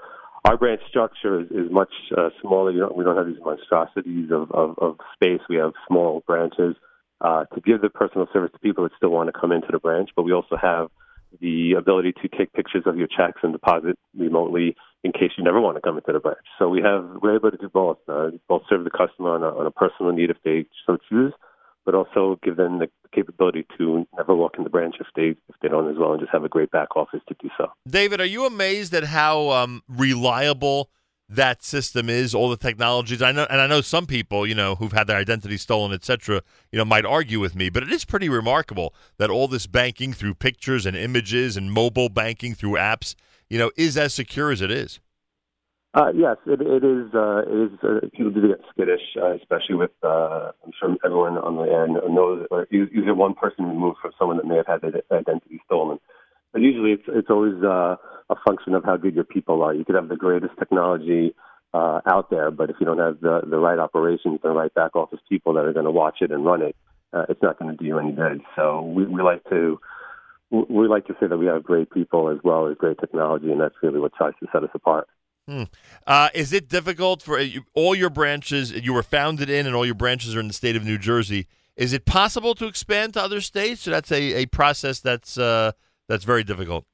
our 0.47 0.57
branch 0.57 0.81
structure 0.89 1.41
is, 1.41 1.47
is 1.51 1.71
much 1.71 1.93
uh, 2.17 2.31
smaller. 2.41 2.73
Know, 2.73 2.93
we 2.95 3.05
don't 3.05 3.17
have 3.17 3.27
these 3.27 3.43
monstrosities 3.45 4.31
of, 4.31 4.51
of, 4.53 4.79
of 4.79 4.97
space. 5.15 5.41
We 5.49 5.57
have 5.57 5.73
small 5.87 6.23
branches 6.27 6.77
uh, 7.21 7.45
to 7.47 7.61
give 7.61 7.81
the 7.83 7.91
personal 7.91 8.27
service 8.33 8.51
to 8.53 8.59
people 8.59 8.85
that 8.85 8.93
still 8.97 9.11
want 9.11 9.33
to 9.33 9.39
come 9.39 9.53
into 9.53 9.69
the 9.71 9.79
branch, 9.79 10.11
but 10.17 10.23
we 10.23 10.33
also 10.33 10.57
have 10.61 10.89
the 11.41 11.75
ability 11.79 12.13
to 12.23 12.29
take 12.29 12.53
pictures 12.53 12.85
of 12.87 12.97
your 12.97 13.07
checks 13.07 13.41
and 13.43 13.53
deposit 13.53 13.99
remotely 14.17 14.75
in 15.03 15.13
case 15.13 15.31
you 15.37 15.45
never 15.45 15.61
want 15.61 15.77
to 15.77 15.81
come 15.81 15.97
into 15.97 16.13
the 16.13 16.21
branch. 16.21 16.39
So 16.59 16.69
we 16.69 16.83
have 16.83 17.05
we're 17.23 17.37
able 17.37 17.51
to 17.51 17.57
do 17.57 17.69
both, 17.69 17.99
uh, 18.09 18.31
both 18.49 18.63
serve 18.69 18.85
the 18.85 18.91
customer 18.91 19.35
on 19.35 19.43
a, 19.43 19.49
on 19.49 19.67
a 19.67 19.71
personal 19.71 20.13
need 20.13 20.31
if 20.31 20.37
they 20.45 20.67
so 20.87 20.99
choose, 21.09 21.33
but 21.85 21.95
also 21.95 22.39
give 22.43 22.57
them 22.57 22.79
the 22.79 22.89
capability 23.15 23.67
to 23.79 24.07
never 24.17 24.35
walk 24.35 24.55
in 24.59 24.65
the 24.65 24.71
branch 24.71 24.97
if 25.01 25.07
they 25.17 25.37
if 25.49 25.57
they 25.63 25.69
don't 25.69 25.91
as 25.91 25.97
well, 25.99 26.13
and 26.13 26.21
just 26.21 26.33
have 26.33 26.45
a 26.45 26.49
great 26.49 26.71
back 26.71 26.97
office 26.97 27.21
to 27.29 27.35
do 27.41 27.49
so. 27.57 27.69
David, 27.89 28.21
are 28.21 28.27
you 28.27 28.45
amazed 28.47 28.95
at 28.95 29.05
how 29.05 29.51
um, 29.51 29.83
reliable 29.89 30.91
that 31.29 31.63
system 31.63 32.11
is? 32.11 32.35
All 32.35 32.51
the 32.51 32.57
technologies 32.57 33.23
I 33.23 33.33
know, 33.33 33.47
and 33.49 33.61
I 33.61 33.67
know 33.67 33.81
some 33.81 34.07
people, 34.07 34.47
you 34.47 34.55
know, 34.55 34.75
who've 34.75 34.93
had 34.93 35.07
their 35.07 35.17
identity 35.17 35.57
stolen, 35.57 35.93
etc., 35.93 36.43
you 36.71 36.79
know, 36.79 36.85
might 36.85 37.07
argue 37.07 37.41
with 37.41 37.57
me, 37.57 37.71
but 37.71 37.83
it 37.83 37.91
is 37.91 38.05
pretty 38.05 38.29
remarkable 38.29 38.95
that 39.17 39.31
all 39.31 39.49
this 39.49 39.67
banking 39.67 40.13
through 40.13 40.35
pictures 40.35 40.85
and 40.85 40.97
images 40.97 41.57
and 41.57 41.73
mobile 41.73 42.11
banking 42.11 42.55
through 42.55 42.73
apps, 42.73 43.15
you 43.51 43.59
know, 43.59 43.71
is 43.77 43.99
as 43.99 44.15
secure 44.15 44.51
as 44.51 44.63
it 44.63 44.71
is. 44.71 45.01
Uh, 45.93 46.13
yes, 46.15 46.37
it, 46.47 46.61
it 46.61 46.85
is. 46.85 47.13
Uh, 47.13 47.43
it 47.47 47.73
is. 47.73 47.79
Uh, 47.83 48.01
people 48.17 48.31
do 48.31 48.47
get 48.47 48.61
skittish, 48.71 49.03
uh, 49.21 49.35
especially 49.35 49.75
with. 49.75 49.91
Uh, 50.05 50.53
I'm 50.65 50.71
sure 50.79 50.97
everyone 51.05 51.37
on 51.37 51.57
the 51.57 51.65
air 51.65 51.89
knows, 51.89 52.47
or 52.53 52.69
you, 52.71 52.87
you 52.93 53.05
get 53.05 53.17
one 53.17 53.35
person 53.35 53.65
removed 53.65 53.99
from 54.01 54.13
someone 54.17 54.37
that 54.37 54.47
may 54.47 54.57
have 54.57 54.69
had 54.69 54.83
their 54.83 55.03
identity 55.11 55.61
stolen. 55.67 55.99
But 56.53 56.63
usually, 56.63 56.93
it's 56.93 57.03
it's 57.09 57.29
always 57.29 57.61
uh, 57.65 57.97
a 58.31 58.37
function 58.47 58.75
of 58.75 58.85
how 58.85 58.97
good 58.99 59.17
your 59.17 59.25
people 59.25 59.63
are. 59.63 59.75
You 59.75 59.85
could 59.85 59.97
have 59.97 60.09
the 60.09 60.15
greatest 60.15 60.55
technology 60.61 61.35
uh, 61.75 62.01
out 62.07 62.31
there, 62.31 62.53
but 62.53 62.71
if 62.71 62.77
you 62.79 62.87
don't 62.87 62.99
have 62.99 63.21
the 63.21 63.41
the 63.51 63.59
right 63.59 63.79
operations, 63.81 64.39
the 64.45 64.51
right 64.51 64.73
back 64.73 64.95
office 64.95 65.21
people 65.29 65.55
that 65.55 65.65
are 65.65 65.73
going 65.73 65.87
to 65.87 65.91
watch 65.91 66.19
it 66.21 66.31
and 66.31 66.45
run 66.45 66.63
it, 66.63 66.77
uh, 67.13 67.27
it's 67.29 67.43
not 67.43 67.59
going 67.59 67.77
to 67.77 67.77
do 67.77 67.85
you 67.85 67.99
any 67.99 68.13
good. 68.13 68.43
So 68.55 68.83
we, 68.83 69.07
we 69.07 69.23
like 69.23 69.43
to 69.51 69.81
we 70.51 70.89
like 70.89 71.07
to 71.07 71.15
say 71.21 71.27
that 71.27 71.39
we 71.39 71.47
have 71.47 71.63
great 71.63 71.91
people 71.91 72.29
as 72.29 72.39
well 72.43 72.67
as 72.67 72.77
great 72.77 72.99
technology, 72.99 73.51
and 73.51 73.61
that's 73.61 73.75
really 73.83 74.01
what 74.01 74.13
tries 74.15 74.35
to 74.41 74.47
set 74.53 74.65
us 74.65 74.71
apart. 74.75 75.09
Hmm. 75.47 75.65
Uh, 76.07 76.29
is 76.35 76.53
it 76.53 76.69
difficult 76.69 77.23
for 77.23 77.39
uh, 77.39 77.47
all 77.75 77.95
your 77.95 78.11
branches 78.11 78.73
you 78.73 78.93
were 78.93 79.03
founded 79.03 79.49
in, 79.49 79.67
and 79.67 79.75
all 79.75 79.87
your 79.87 79.95
branches 79.95 80.37
are 80.37 80.41
in 80.41 80.49
the 80.49 80.55
state 80.55 80.77
of 80.77 80.85
New 80.85 80.99
Jersey? 80.99 81.47
Is 81.77 81.93
it 81.93 82.05
possible 82.05 82.55
to 82.57 82.67
expand 82.67 83.15
to 83.15 83.23
other 83.23 83.41
states? 83.41 83.83
So 83.83 83.91
that's 83.91 84.13
a, 84.13 84.43
a 84.43 84.47
process 84.47 85.01
that's 85.01 85.39
uh, 85.39 85.73
that's 86.09 86.25
very 86.25 86.45
difficult. 86.45 86.85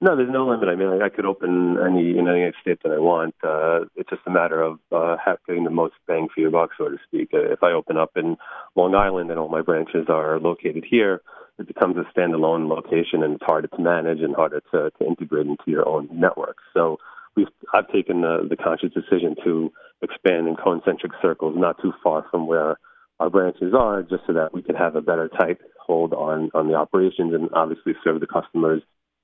No, 0.00 0.16
there's 0.16 0.30
no 0.30 0.46
limit. 0.46 0.68
I 0.68 0.74
mean, 0.74 0.88
I, 0.88 1.06
I 1.06 1.08
could 1.08 1.24
open 1.24 1.78
any 1.78 2.18
in 2.18 2.28
any 2.28 2.50
state 2.60 2.78
that 2.82 2.92
I 2.92 2.98
want. 2.98 3.34
Uh, 3.42 3.86
it's 3.96 4.10
just 4.10 4.22
a 4.26 4.30
matter 4.30 4.60
of 4.60 4.78
uh, 4.92 5.16
getting 5.46 5.64
the 5.64 5.70
most 5.70 5.94
bang 6.06 6.28
for 6.34 6.40
your 6.40 6.50
buck, 6.50 6.70
so 6.76 6.88
to 6.88 6.98
speak. 7.06 7.30
Uh, 7.32 7.52
if 7.52 7.62
I 7.62 7.72
open 7.72 7.96
up 7.96 8.12
in 8.16 8.36
Long 8.76 8.94
Island 8.94 9.30
and 9.30 9.38
all 9.38 9.48
my 9.48 9.62
branches 9.62 10.06
are 10.08 10.38
located 10.40 10.84
here, 10.88 11.22
it 11.58 11.68
becomes 11.68 11.96
a 11.96 12.18
standalone 12.18 12.68
location, 12.68 13.22
and 13.22 13.34
it's 13.34 13.44
harder 13.44 13.68
to 13.68 13.80
manage 13.80 14.20
and 14.20 14.34
harder 14.34 14.60
to, 14.72 14.90
to 14.98 15.06
integrate 15.06 15.46
into 15.46 15.64
your 15.66 15.88
own 15.88 16.08
network. 16.12 16.56
So 16.72 16.98
we've 17.36 17.48
I've 17.72 17.90
taken 17.92 18.22
the, 18.22 18.46
the 18.48 18.56
conscious 18.56 18.92
decision 18.92 19.36
to 19.44 19.72
expand 20.02 20.48
in 20.48 20.56
concentric 20.56 21.12
circles, 21.22 21.54
not 21.56 21.80
too 21.80 21.92
far 22.02 22.26
from 22.30 22.46
where 22.46 22.78
our 23.20 23.30
branches 23.30 23.72
are, 23.78 24.02
just 24.02 24.22
so 24.26 24.32
that 24.32 24.52
we 24.52 24.62
could 24.62 24.76
have 24.76 24.96
a 24.96 25.00
better 25.00 25.28
tight 25.28 25.58
hold 25.78 26.12
on 26.12 26.50
on 26.54 26.68
the 26.68 26.74
operations 26.74 27.32
and 27.34 27.48
obviously 27.52 27.92
serve 28.02 28.20
the 28.20 28.26
customers 28.26 28.82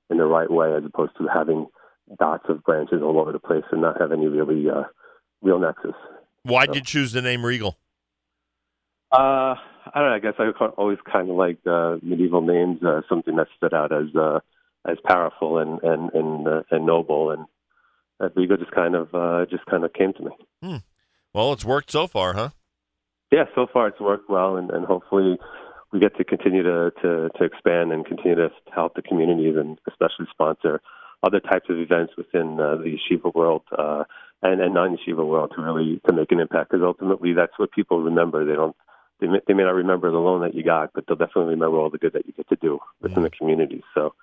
in 0.09 0.17
the 0.17 0.25
right 0.25 0.49
way, 0.49 0.73
as 0.75 0.83
opposed 0.85 1.11
to 1.17 1.27
having 1.33 1.67
dots 2.19 2.45
of 2.49 2.63
branches 2.63 3.01
all 3.01 3.19
over 3.19 3.31
the 3.31 3.39
place 3.39 3.63
and 3.71 3.81
not 3.81 3.99
have 3.99 4.11
any 4.11 4.27
really 4.27 4.69
uh, 4.69 4.83
real 5.41 5.59
nexus. 5.59 5.95
Why 6.43 6.65
did 6.65 6.73
so. 6.73 6.75
you 6.75 6.83
choose 6.83 7.11
the 7.11 7.21
name 7.21 7.45
Regal? 7.45 7.77
Uh, 9.11 9.55
I 9.93 9.99
don't 9.99 10.09
know. 10.09 10.15
I 10.15 10.19
guess 10.19 10.33
I 10.39 10.65
always 10.77 10.99
kind 11.11 11.29
of 11.29 11.35
like 11.35 11.57
uh, 11.69 11.97
medieval 12.01 12.41
names, 12.41 12.83
uh, 12.83 13.01
something 13.09 13.35
that 13.35 13.47
stood 13.57 13.73
out 13.73 13.91
as 13.91 14.15
uh, 14.15 14.39
as 14.85 14.97
powerful 15.05 15.57
and 15.57 15.81
and 15.83 16.11
and, 16.13 16.47
uh, 16.47 16.63
and 16.71 16.85
noble, 16.85 17.31
and 17.31 17.45
that 18.19 18.35
Regal 18.35 18.57
just 18.57 18.71
kind 18.71 18.95
of 18.95 19.13
uh, 19.13 19.45
just 19.49 19.65
kind 19.65 19.83
of 19.83 19.93
came 19.93 20.13
to 20.13 20.23
me. 20.23 20.31
Hmm. 20.63 20.77
Well, 21.33 21.53
it's 21.53 21.65
worked 21.65 21.91
so 21.91 22.07
far, 22.07 22.33
huh? 22.33 22.49
Yeah, 23.31 23.45
so 23.55 23.65
far 23.71 23.87
it's 23.87 23.99
worked 23.99 24.29
well, 24.29 24.57
and, 24.57 24.69
and 24.71 24.85
hopefully 24.85 25.37
we 25.93 25.99
get 25.99 26.17
to 26.17 26.23
continue 26.23 26.63
to, 26.63 26.91
to, 27.01 27.29
to 27.37 27.43
expand 27.43 27.91
and 27.91 28.05
continue 28.05 28.35
to 28.35 28.49
help 28.73 28.95
the 28.95 29.01
communities 29.01 29.55
and 29.57 29.79
especially 29.87 30.25
sponsor 30.31 30.81
other 31.23 31.39
types 31.39 31.67
of 31.69 31.77
events 31.77 32.13
within 32.17 32.59
uh, 32.59 32.75
the 32.75 32.97
yeshiva 32.97 33.33
world 33.33 33.61
uh, 33.77 34.03
and, 34.41 34.59
and 34.59 34.73
non-yeshiva 34.73 35.25
world 35.25 35.53
to 35.55 35.61
really 35.61 36.01
to 36.07 36.13
make 36.13 36.31
an 36.31 36.39
impact. 36.39 36.71
Because 36.71 36.83
ultimately, 36.83 37.33
that's 37.33 37.57
what 37.57 37.71
people 37.71 38.01
remember. 38.01 38.45
They 38.45 38.55
don't. 38.55 38.75
They 39.21 39.27
may, 39.27 39.39
they 39.47 39.53
may 39.53 39.63
not 39.63 39.75
remember 39.75 40.11
the 40.11 40.17
loan 40.17 40.41
that 40.41 40.53
you 40.55 40.63
got, 40.63 40.91
but 40.93 41.05
they'll 41.07 41.15
definitely 41.15 41.51
remember 41.51 41.77
all 41.77 41.89
the 41.89 41.99
good 41.99 42.11
that 42.13 42.25
you 42.25 42.33
get 42.33 42.49
to 42.49 42.57
do 42.57 42.79
within 43.01 43.19
yeah. 43.19 43.29
the 43.29 43.29
community. 43.29 43.81
So 43.93 44.13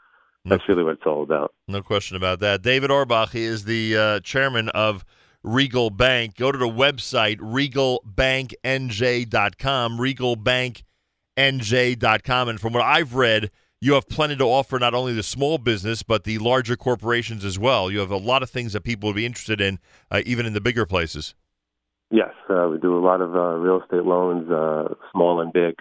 that's 0.44 0.68
really 0.68 0.84
what 0.84 0.92
it's 0.94 1.06
all 1.06 1.22
about. 1.22 1.54
No 1.66 1.82
question 1.82 2.16
about 2.16 2.40
that. 2.40 2.62
David 2.62 2.90
Orbach 2.90 3.30
he 3.30 3.44
is 3.44 3.64
the 3.64 3.96
uh, 3.96 4.20
chairman 4.20 4.68
of 4.70 5.04
Regal 5.42 5.90
Bank. 5.90 6.36
Go 6.36 6.52
to 6.52 6.58
the 6.58 6.68
website 6.68 7.38
regalbanknj.com, 7.38 9.98
regalbanknj.com, 9.98 12.48
and 12.48 12.60
from 12.60 12.72
what 12.72 12.82
I've 12.82 13.14
read, 13.14 13.50
you 13.80 13.94
have 13.94 14.08
plenty 14.08 14.36
to 14.36 14.44
offer 14.44 14.78
not 14.78 14.94
only 14.94 15.12
the 15.12 15.22
small 15.22 15.58
business 15.58 16.02
but 16.02 16.24
the 16.24 16.38
larger 16.38 16.76
corporations 16.76 17.44
as 17.44 17.58
well. 17.58 17.90
You 17.90 18.00
have 18.00 18.10
a 18.10 18.16
lot 18.16 18.42
of 18.42 18.50
things 18.50 18.72
that 18.72 18.82
people 18.82 19.08
would 19.08 19.16
be 19.16 19.26
interested 19.26 19.60
in, 19.60 19.78
uh, 20.10 20.22
even 20.26 20.46
in 20.46 20.52
the 20.52 20.60
bigger 20.60 20.86
places. 20.86 21.34
Yes, 22.10 22.30
uh, 22.48 22.68
we 22.70 22.78
do 22.78 22.96
a 22.96 23.04
lot 23.04 23.20
of 23.20 23.34
uh, 23.34 23.54
real 23.56 23.82
estate 23.82 24.04
loans, 24.04 24.50
uh, 24.50 24.94
small 25.12 25.40
and 25.40 25.52
big 25.52 25.74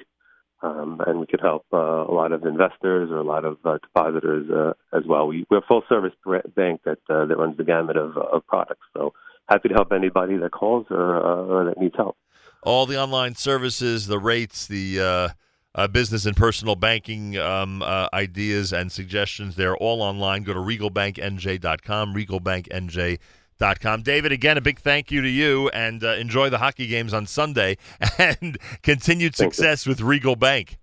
um, 0.62 1.02
and 1.06 1.20
we 1.20 1.28
could 1.28 1.42
help 1.42 1.66
uh, 1.72 1.78
a 1.78 2.12
lot 2.12 2.32
of 2.32 2.44
investors 2.44 3.10
or 3.12 3.18
a 3.18 3.24
lot 3.24 3.46
of 3.46 3.58
uh, 3.64 3.78
depositors 3.78 4.50
uh, 4.50 4.74
as 4.96 5.04
well. 5.08 5.28
We, 5.28 5.46
we're 5.50 5.60
a 5.60 5.66
full 5.68 5.84
service 5.88 6.14
bank 6.56 6.82
that 6.86 7.00
uh, 7.10 7.26
that 7.26 7.38
runs 7.38 7.58
the 7.58 7.64
gamut 7.64 7.98
of, 7.98 8.18
of 8.18 8.46
products. 8.48 8.86
So 8.96 9.14
happy 9.48 9.70
to 9.70 9.76
help 9.76 9.92
anybody 9.92 10.38
that 10.38 10.52
calls 10.52 10.88
or, 10.90 11.18
uh, 11.18 11.46
or 11.46 11.66
that 11.66 11.80
needs 11.80 11.96
help. 11.96 12.18
All 12.64 12.86
the 12.86 13.00
online 13.00 13.36
services, 13.36 14.08
the 14.08 14.18
rates, 14.18 14.66
the 14.66 15.00
uh, 15.00 15.30
uh, 15.76 15.88
business 15.88 16.26
and 16.26 16.36
personal 16.36 16.76
banking 16.76 17.38
um, 17.38 17.84
uh, 17.84 18.08
ideas 18.12 18.74
and 18.74 18.92
suggestions, 18.92 19.56
they're 19.56 19.78
all 19.78 20.02
online. 20.02 20.42
Go 20.42 20.54
to 20.54 20.60
regalbanknj.com, 20.60 22.16
regalbanknj.com 22.16 23.18
Com. 23.60 24.02
David, 24.02 24.32
again, 24.32 24.58
a 24.58 24.62
big 24.62 24.80
thank 24.80 25.12
you 25.12 25.22
to 25.22 25.30
you 25.30 25.70
and 25.70 26.04
uh, 26.04 26.14
enjoy 26.14 26.50
the 26.50 26.60
hockey 26.60 26.88
games 26.88 27.14
on 27.14 27.26
Sunday 27.26 27.78
and 28.18 28.58
continued 28.84 29.36
Thank 29.36 29.54
success 29.54 29.86
you. 29.86 29.92
with 29.92 30.02
Regal 30.02 30.36
Bank. 30.36 30.78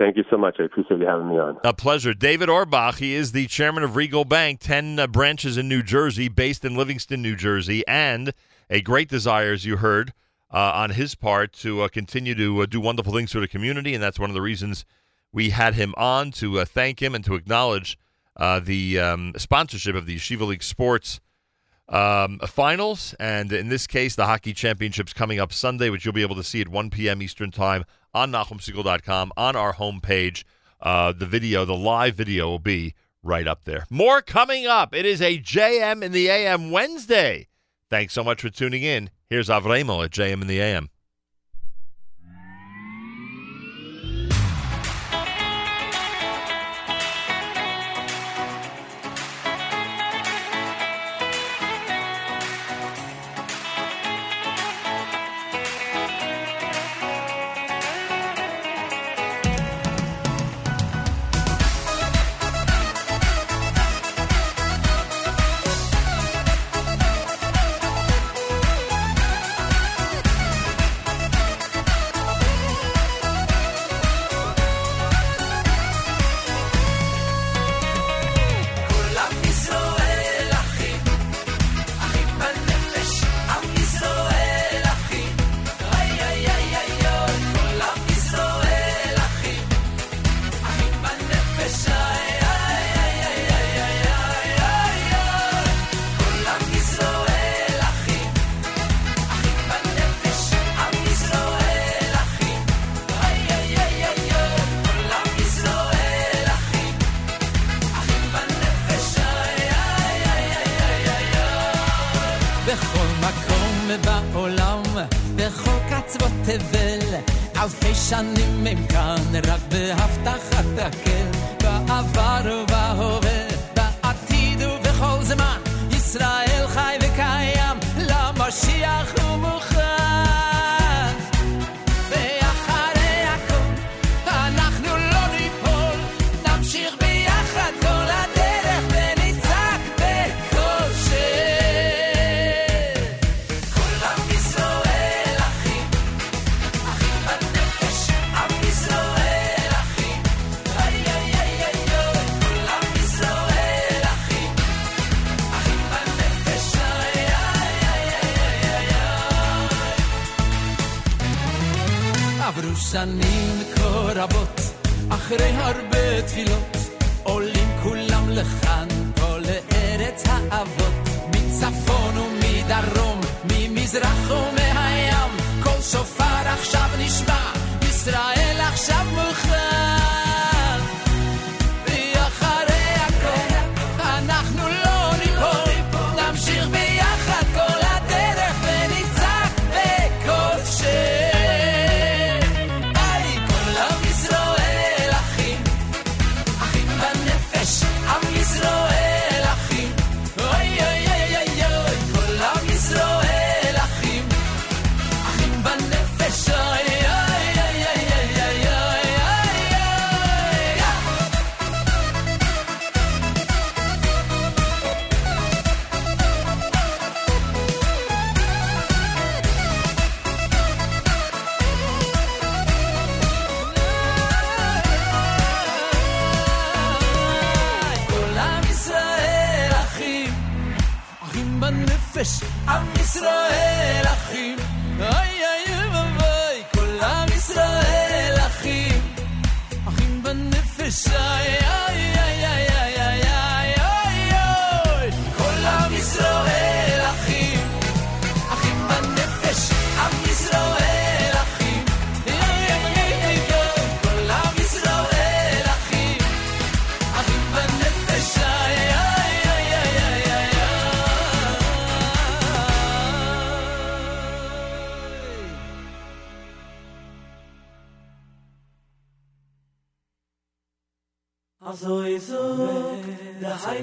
Thank 0.00 0.16
you 0.16 0.24
so 0.30 0.38
much. 0.38 0.56
I 0.58 0.64
appreciate 0.64 0.98
you 0.98 1.06
having 1.06 1.28
me 1.28 1.38
on. 1.38 1.58
A 1.62 1.74
pleasure. 1.74 2.14
David 2.14 2.48
Orbach, 2.48 2.96
he 2.96 3.14
is 3.14 3.32
the 3.32 3.46
chairman 3.48 3.82
of 3.82 3.96
Regal 3.96 4.24
Bank, 4.24 4.58
10 4.60 4.98
uh, 4.98 5.06
branches 5.06 5.58
in 5.58 5.68
New 5.68 5.82
Jersey, 5.82 6.28
based 6.28 6.64
in 6.64 6.74
Livingston, 6.74 7.20
New 7.20 7.36
Jersey, 7.36 7.86
and 7.86 8.32
a 8.70 8.80
great 8.80 9.10
desire, 9.10 9.52
as 9.52 9.66
you 9.66 9.76
heard, 9.76 10.14
uh, 10.50 10.72
on 10.74 10.90
his 10.90 11.14
part 11.14 11.52
to 11.52 11.82
uh, 11.82 11.88
continue 11.88 12.34
to 12.34 12.62
uh, 12.62 12.66
do 12.66 12.80
wonderful 12.80 13.12
things 13.12 13.30
for 13.30 13.40
the 13.40 13.48
community. 13.48 13.92
And 13.92 14.02
that's 14.02 14.18
one 14.18 14.30
of 14.30 14.34
the 14.34 14.40
reasons 14.40 14.86
we 15.32 15.50
had 15.50 15.74
him 15.74 15.94
on 15.98 16.30
to 16.32 16.60
uh, 16.60 16.64
thank 16.64 17.02
him 17.02 17.14
and 17.14 17.22
to 17.26 17.34
acknowledge 17.34 17.98
the 18.62 18.98
um, 18.98 19.34
sponsorship 19.36 19.94
of 19.94 20.06
the 20.06 20.16
Yeshiva 20.16 20.46
League 20.46 20.62
Sports 20.62 21.20
um, 21.90 22.38
finals. 22.46 23.14
And 23.20 23.52
in 23.52 23.68
this 23.68 23.86
case, 23.86 24.14
the 24.16 24.26
hockey 24.26 24.54
championships 24.54 25.12
coming 25.12 25.38
up 25.38 25.52
Sunday, 25.52 25.90
which 25.90 26.04
you'll 26.04 26.14
be 26.14 26.22
able 26.22 26.36
to 26.36 26.44
see 26.44 26.60
at 26.60 26.68
1 26.68 26.90
p.m. 26.90 27.20
Eastern 27.20 27.50
Time 27.50 27.84
on 28.14 28.32
NachumSegal.com 28.32 29.32
on 29.36 29.56
our 29.56 29.74
homepage. 29.74 30.44
Uh, 30.80 31.12
the 31.12 31.26
video, 31.26 31.64
the 31.64 31.76
live 31.76 32.14
video, 32.14 32.48
will 32.48 32.58
be 32.58 32.94
right 33.22 33.46
up 33.46 33.64
there. 33.64 33.86
More 33.90 34.22
coming 34.22 34.66
up. 34.66 34.94
It 34.94 35.04
is 35.04 35.20
a 35.20 35.38
JM 35.38 36.02
in 36.02 36.12
the 36.12 36.28
AM 36.28 36.70
Wednesday. 36.70 37.48
Thanks 37.90 38.14
so 38.14 38.24
much 38.24 38.40
for 38.40 38.50
tuning 38.50 38.82
in. 38.82 39.10
Here's 39.28 39.48
Avremo 39.48 40.04
at 40.04 40.10
JM 40.10 40.40
in 40.40 40.46
the 40.46 40.60
AM. 40.60 40.88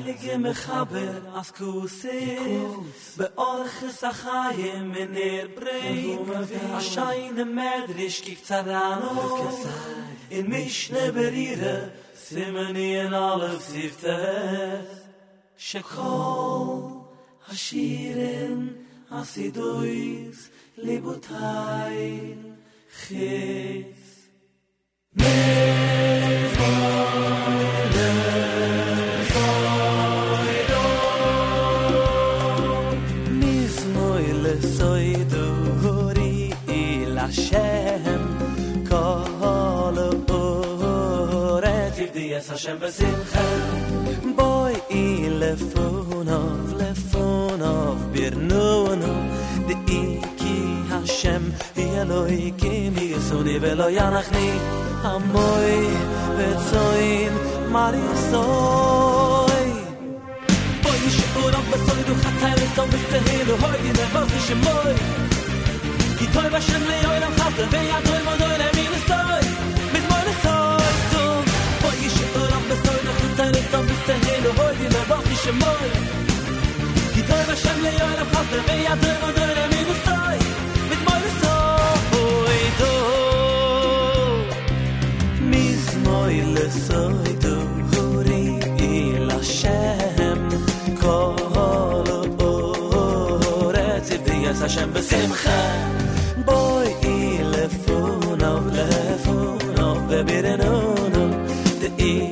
heilige 0.08 0.38
mechaber 0.38 1.22
as 1.36 1.52
kuse 1.52 2.38
be 3.18 3.28
orch 3.36 3.80
sachaim 4.00 4.96
in 4.96 5.16
er 5.16 5.48
brei 5.48 6.18
a 6.78 6.82
shaine 6.82 7.46
medrisch 7.46 8.24
gibt 8.24 8.46
zarano 8.46 9.16
in 10.30 10.48
mischne 10.50 11.12
berire 11.12 11.92
simeni 12.16 12.96
en 13.04 13.14
alles 13.14 13.64
sifte 13.72 14.18
shekol 15.58 17.06
hashiren 17.48 18.76
as 19.12 19.38
idois 19.38 20.40
libutai 20.86 22.38
khis 23.00 24.04
me 25.14 25.78
yes 42.38 42.50
Hashem 42.50 42.78
besimcha. 42.80 43.46
Boy 44.38 44.74
i 45.02 45.06
lefon 45.42 46.28
of 46.40 46.68
lefon 46.80 47.62
of 47.76 47.98
birnu 48.14 48.70
no 49.02 49.14
de 49.68 49.76
iki 50.02 50.58
Hashem 50.92 51.44
i 51.84 51.86
eloi 52.02 52.46
ki 52.62 52.74
mi 52.96 53.08
suni 53.28 53.58
velo 53.64 53.88
yanachni. 53.98 54.48
Amoy 55.14 55.78
vetzoin 56.38 57.34
marisoy. 57.76 59.68
Boy 60.84 61.00
i 61.08 61.12
shkur 61.18 61.54
of 61.60 61.66
besoy 61.72 62.02
du 62.08 62.14
chatel 62.24 62.60
so 62.76 62.84
besehilu 62.94 63.56
hoy 63.64 63.80
i 63.90 63.92
nevo 64.00 64.22
si 64.32 64.40
shemoy. 64.48 64.96
Ki 66.18 66.26
toy 66.34 66.48
vashem 66.56 66.84
leoy 66.92 67.18
lam 67.24 67.34
chatel 67.40 67.68
ve 67.74 67.82
yadoy 67.92 68.22
modoy 68.30 68.56
le 68.62 68.67
שמול 75.48 75.90
כי 77.14 77.22
דוי 77.22 77.44
בשם 77.52 77.82
ליועל 77.82 78.20
הפחת 78.20 78.46
ובי 78.52 78.86
מודוי 79.26 79.56
למי 79.56 79.84
מוסטוי 79.88 80.38
מתמול 80.92 81.22
דו 82.80 82.96
מזמוי 85.42 86.42
לסוי 86.42 87.34
דו 87.42 87.58
הורי 87.98 88.60
אל 88.80 89.32
השם 89.32 90.48
כל 91.02 91.36
אורץ 92.40 94.12
יבדי 94.12 94.48
השם 94.62 94.94
בשמחה. 94.94 95.88
בואי 96.46 96.94
אילפונו 97.04 98.60
ולפונו 98.66 99.96
ובירנונו 100.10 101.46
דאי 101.80 102.32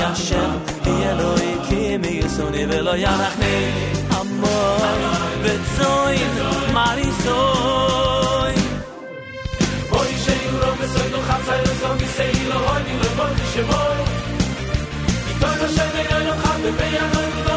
השם 0.00 0.50
אלוהי 1.93 1.93
כי 1.93 1.97
מיוסוני 1.97 2.65
ולא 2.65 2.97
ינחני 2.97 3.71
המון 4.09 4.81
וצוין 5.41 6.31
מריסוי 6.73 7.69
Hoy 9.91 10.11
shein 10.23 10.51
lo 10.61 10.69
me 10.79 10.87
soy 10.93 11.07
lo 11.13 11.19
khatsay 11.27 11.61
lo 11.65 11.73
so 11.81 11.89
mi 11.99 12.07
sei 12.17 12.33
lo 12.51 12.57
hoy 12.65 12.81
ni 12.87 12.93
lo 13.01 13.09
bon 13.17 13.31
ki 13.37 13.45
shmoy 13.51 13.99
I 15.29 15.33
to 15.41 15.49
no 15.59 15.67
shene 15.75 16.01
yo 16.09 16.17
lo 16.27 16.33
khat 16.41 16.63
be 16.77 16.87
ya 16.95 17.52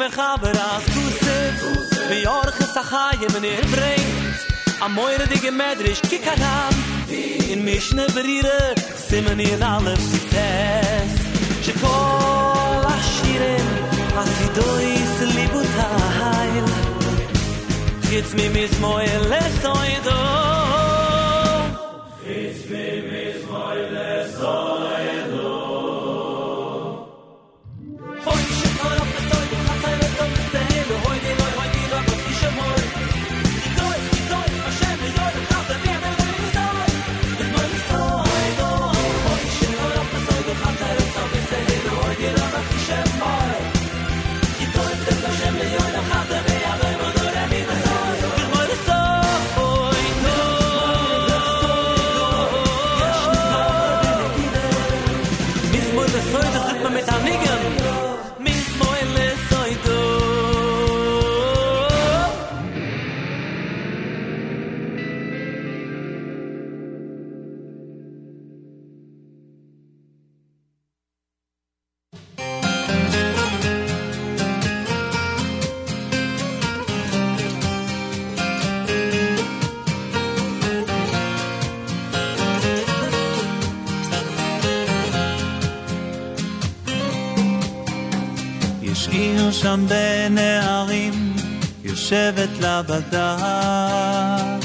heilige 0.00 0.16
Mechaber 0.16 0.50
as 0.50 0.84
Kusef 0.84 2.10
wie 2.10 2.26
Orche 2.26 2.64
Sachayim 2.64 3.36
in 3.36 3.44
ihr 3.44 3.66
bringt 3.70 4.40
am 4.80 4.94
moire 4.94 5.26
dige 5.28 5.52
Medrisch 5.52 6.00
kikaram 6.02 6.74
in 7.08 7.64
Mishne 7.64 8.06
Berire 8.14 8.74
simen 9.08 9.40
in 9.40 9.62
alle 9.62 9.96
Sites 9.96 11.12
Shekol 11.64 12.84
Ashirim 12.96 13.68
Asidois 14.20 15.14
Libutayl 15.36 16.66
Chitz 18.08 18.34
mi 18.34 18.48
mis 18.48 18.78
moe 18.80 19.06
lesoido 19.32 20.20
Chitz 22.24 22.68
mi 22.70 23.02
mis 23.10 23.40
moe 23.50 23.82
lesoido 23.96 25.29
יושבת 92.12 92.48
לה 92.60 92.82
בדם. 92.82 94.58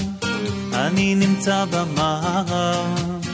אני 0.74 1.16
נמצא 1.16 1.66
במערב, 1.66 3.26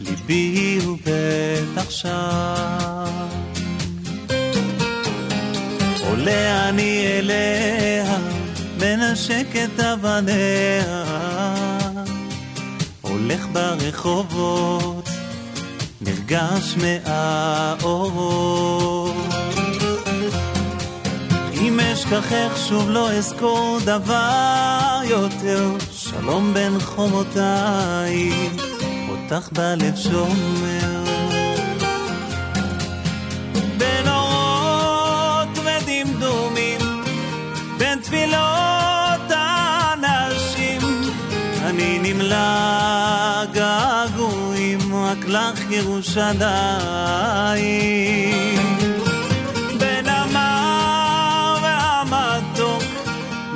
ליבי 0.00 0.78
הוא 0.84 0.98
בטח 1.04 1.90
שם. 1.90 3.04
עולה 6.06 6.68
אני 6.68 7.06
אליה, 7.06 8.18
מנשק 8.80 9.46
אבניה, 9.80 11.04
הולך 13.00 13.46
ברחובות, 13.52 15.08
נרגש 16.00 16.76
מהאורות. 17.86 18.68
אשכחך 22.08 22.56
שוב 22.68 22.90
לא 22.90 23.12
אזכור 23.12 23.78
דבר 23.84 25.00
יותר, 25.04 25.70
שלום 25.90 26.54
בין 26.54 26.80
חומותיי, 26.80 28.30
אותך 29.08 29.48
בלב 29.52 29.96
שומר. 29.96 31.04
בין 33.78 34.08
אורות 34.08 35.48
ודמדומים, 35.58 36.80
בין 37.78 37.98
תפילות 38.00 39.30
האנשים, 39.30 40.80
אני 41.64 41.98
נמלא 42.02 43.44
געגועים 43.52 44.78
רק 44.94 45.24
לך 45.26 45.70
ירושלים. 45.70 46.38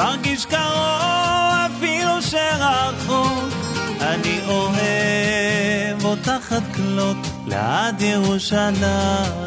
מרגיש 0.02 0.46
קרוב 0.46 1.70
אפילו 1.76 2.22
שרחוק. 2.22 3.52
אני 4.00 4.40
אוהב 4.48 6.04
אותך 6.04 6.52
עד 6.52 6.62
כלות, 6.74 7.16
לעד 7.46 8.02
ירושלים. 8.02 9.42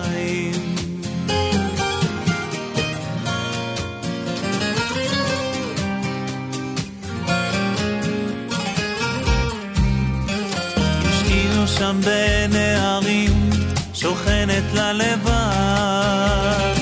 שם 11.79 11.99
בין 12.03 12.55
הערים, 12.55 13.49
שוכנת 13.93 14.63
לה 14.73 14.93
לבד. 14.93 16.75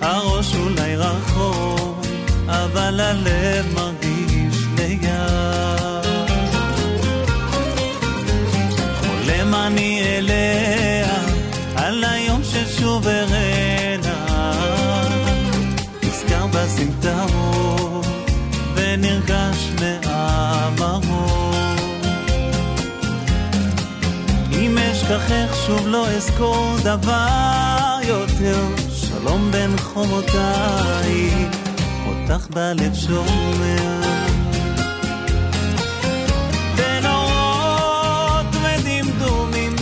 הראש 0.00 0.54
אולי 0.54 0.96
רחוק, 0.96 1.65
אבל 2.64 3.00
הלב 3.00 3.74
מרגיש 3.74 4.56
ליד. 4.76 6.06
חולם 9.00 9.54
אני 9.54 10.02
אליה, 10.04 11.06
על 11.76 12.04
היום 12.04 12.42
ששוב 12.44 13.08
אראנה. 13.08 14.52
נזכר 16.02 16.46
בסמטאות, 16.46 18.06
ונרגש 18.74 19.70
מאמרות. 19.80 21.36
אם 24.52 24.78
אשכחך 24.78 25.56
שוב 25.66 25.86
לא 25.86 26.08
אזכור 26.08 26.76
דבר 26.82 27.98
יותר, 28.02 28.60
שלום 28.94 29.50
בין 29.50 29.78
חומותייך. 29.78 31.55
אותך 32.30 32.46
בלב 32.50 32.94
שומע. 32.94 33.76
בין 36.76 37.04
ודמדומים, 38.62 39.74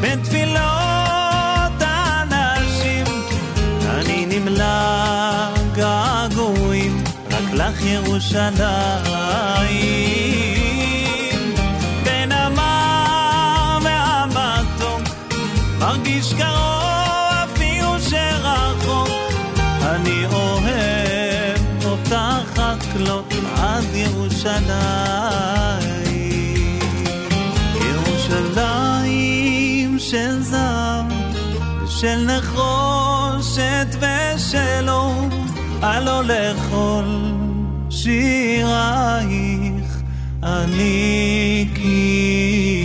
בין 0.00 0.20
תפילות 0.22 1.80
האנשים, 1.80 3.04
אני 3.84 4.26
נמלא 4.26 5.54
געגועים, 5.74 7.04
רק 7.30 7.52
לך 7.52 7.82
ירושלים. 7.82 9.23
ירושלים, 24.44 25.88
ירושלים 27.80 29.98
של 29.98 30.42
זהב 30.42 31.04
ושל 31.84 32.26
נחושת 32.26 33.96
ושל 33.96 34.88
אור, 34.88 35.28
הלא 35.82 36.22
לכל 36.24 37.04
שירייך 37.90 39.22
אני 40.42 41.68
קיר. 41.74 42.83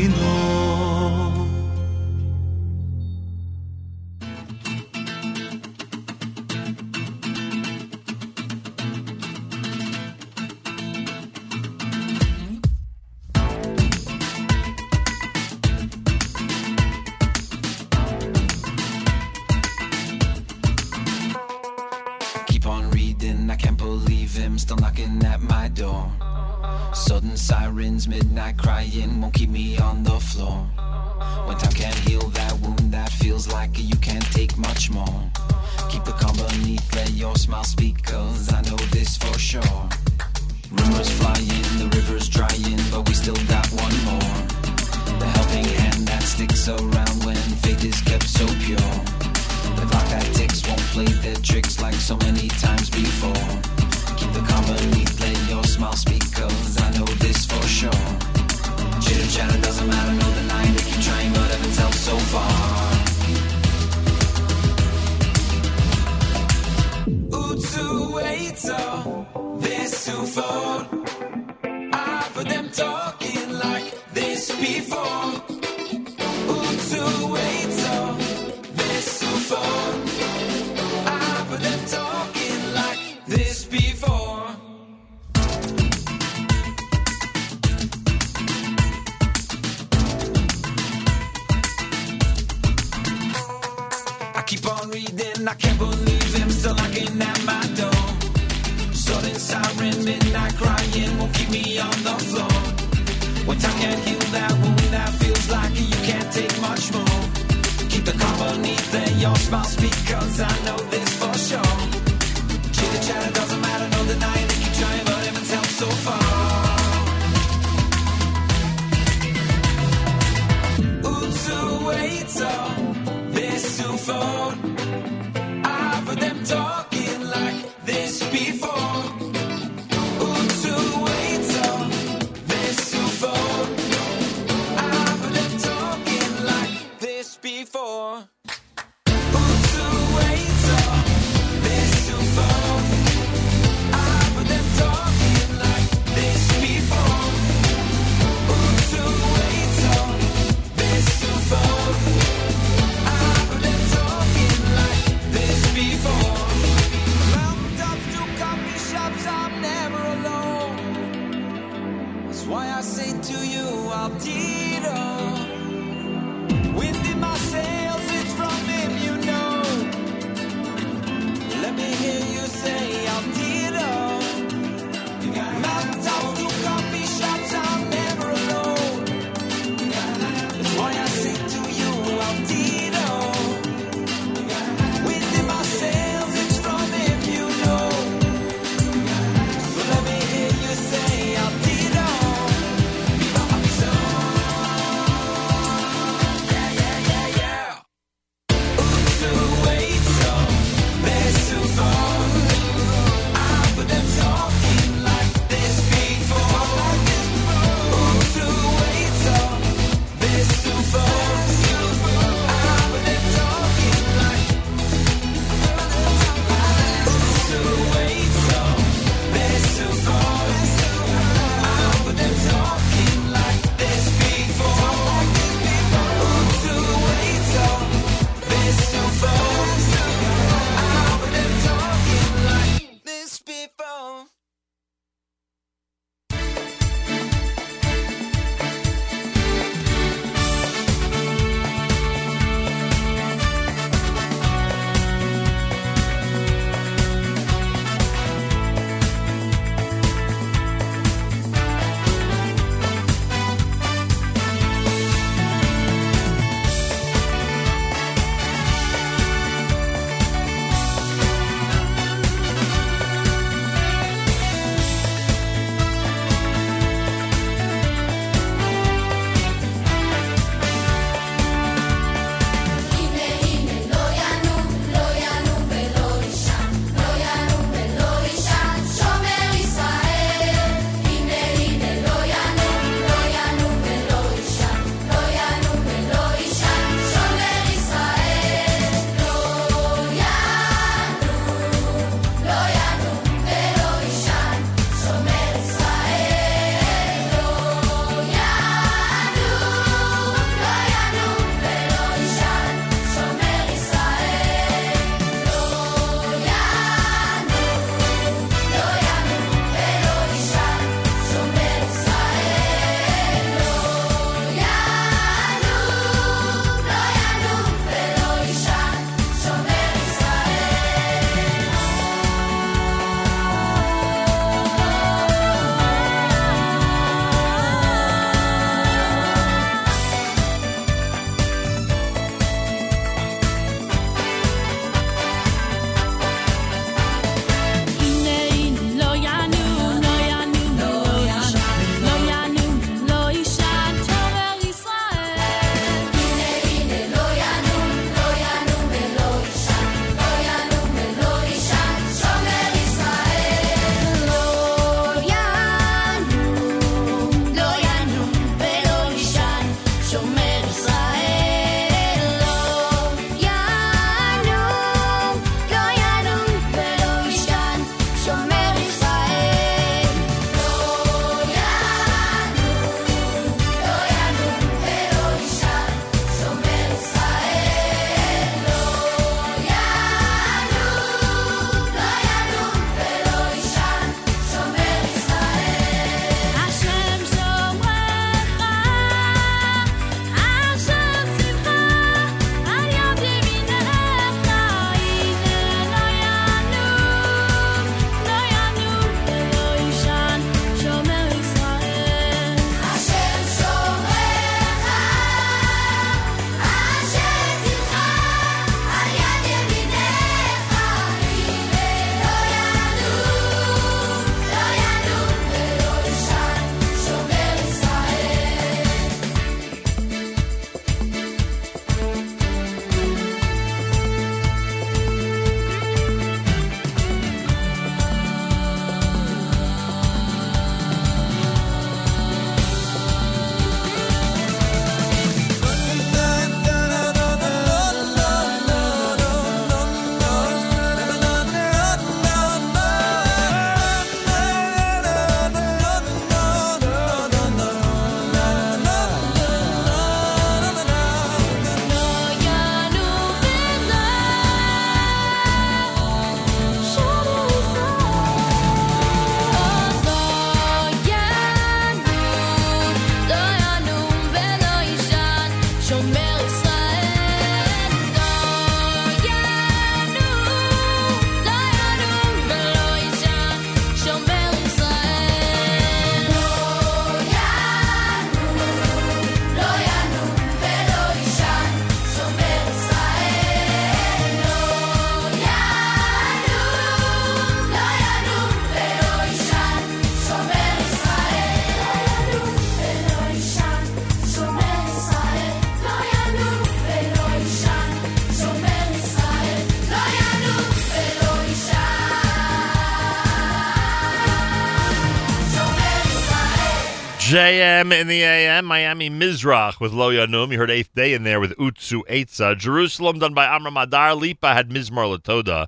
JM 507.40 507.94
in 507.94 508.08
the 508.08 508.22
AM, 508.22 508.66
Miami 508.66 509.10
Mizrach 509.10 509.80
with 509.80 509.94
Lo 509.94 510.12
Yanum. 510.12 510.52
You 510.52 510.58
heard 510.58 510.70
Eighth 510.70 510.94
Day 510.94 511.14
in 511.14 511.24
there 511.24 511.40
with 511.40 511.56
Utsu 511.56 512.02
Eitza. 512.10 512.58
Jerusalem 512.58 513.18
done 513.18 513.34
by 513.34 513.46
Amram 513.46 513.78
Adar. 513.78 514.14
Lipa 514.14 514.54
had 514.54 514.68
Mizmar 514.68 515.18
Latoda. 515.18 515.68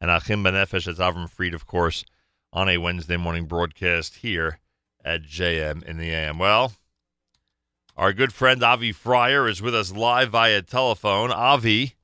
And 0.00 0.08
Achim 0.08 0.44
Benefesh, 0.44 0.84
that's 0.84 1.00
Avram 1.00 1.28
Fried, 1.28 1.52
of 1.52 1.66
course, 1.66 2.04
on 2.52 2.68
a 2.68 2.78
Wednesday 2.78 3.16
morning 3.16 3.46
broadcast 3.46 4.18
here 4.18 4.60
at 5.04 5.24
JM 5.24 5.82
in 5.82 5.96
the 5.96 6.10
AM. 6.10 6.38
Well, 6.38 6.74
our 7.96 8.12
good 8.12 8.32
friend 8.32 8.62
Avi 8.62 8.92
Frier 8.92 9.50
is 9.50 9.60
with 9.60 9.74
us 9.74 9.90
live 9.90 10.30
via 10.30 10.62
telephone. 10.62 11.32
Avi, 11.32 11.96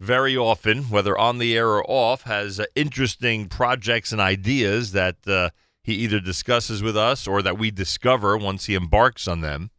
very 0.00 0.34
often, 0.34 0.84
whether 0.84 1.18
on 1.18 1.36
the 1.36 1.54
air 1.54 1.68
or 1.68 1.84
off, 1.86 2.22
has 2.22 2.58
uh, 2.58 2.64
interesting 2.74 3.50
projects 3.50 4.10
and 4.10 4.22
ideas 4.22 4.92
that 4.92 5.16
uh, 5.28 5.50
he 5.82 5.94
either 5.94 6.20
discusses 6.20 6.82
with 6.82 6.96
us 6.96 7.26
or 7.26 7.42
that 7.42 7.58
we 7.58 7.70
discover 7.70 8.36
once 8.36 8.66
he 8.66 8.74
embarks 8.74 9.26
on 9.26 9.40
them. 9.40 9.70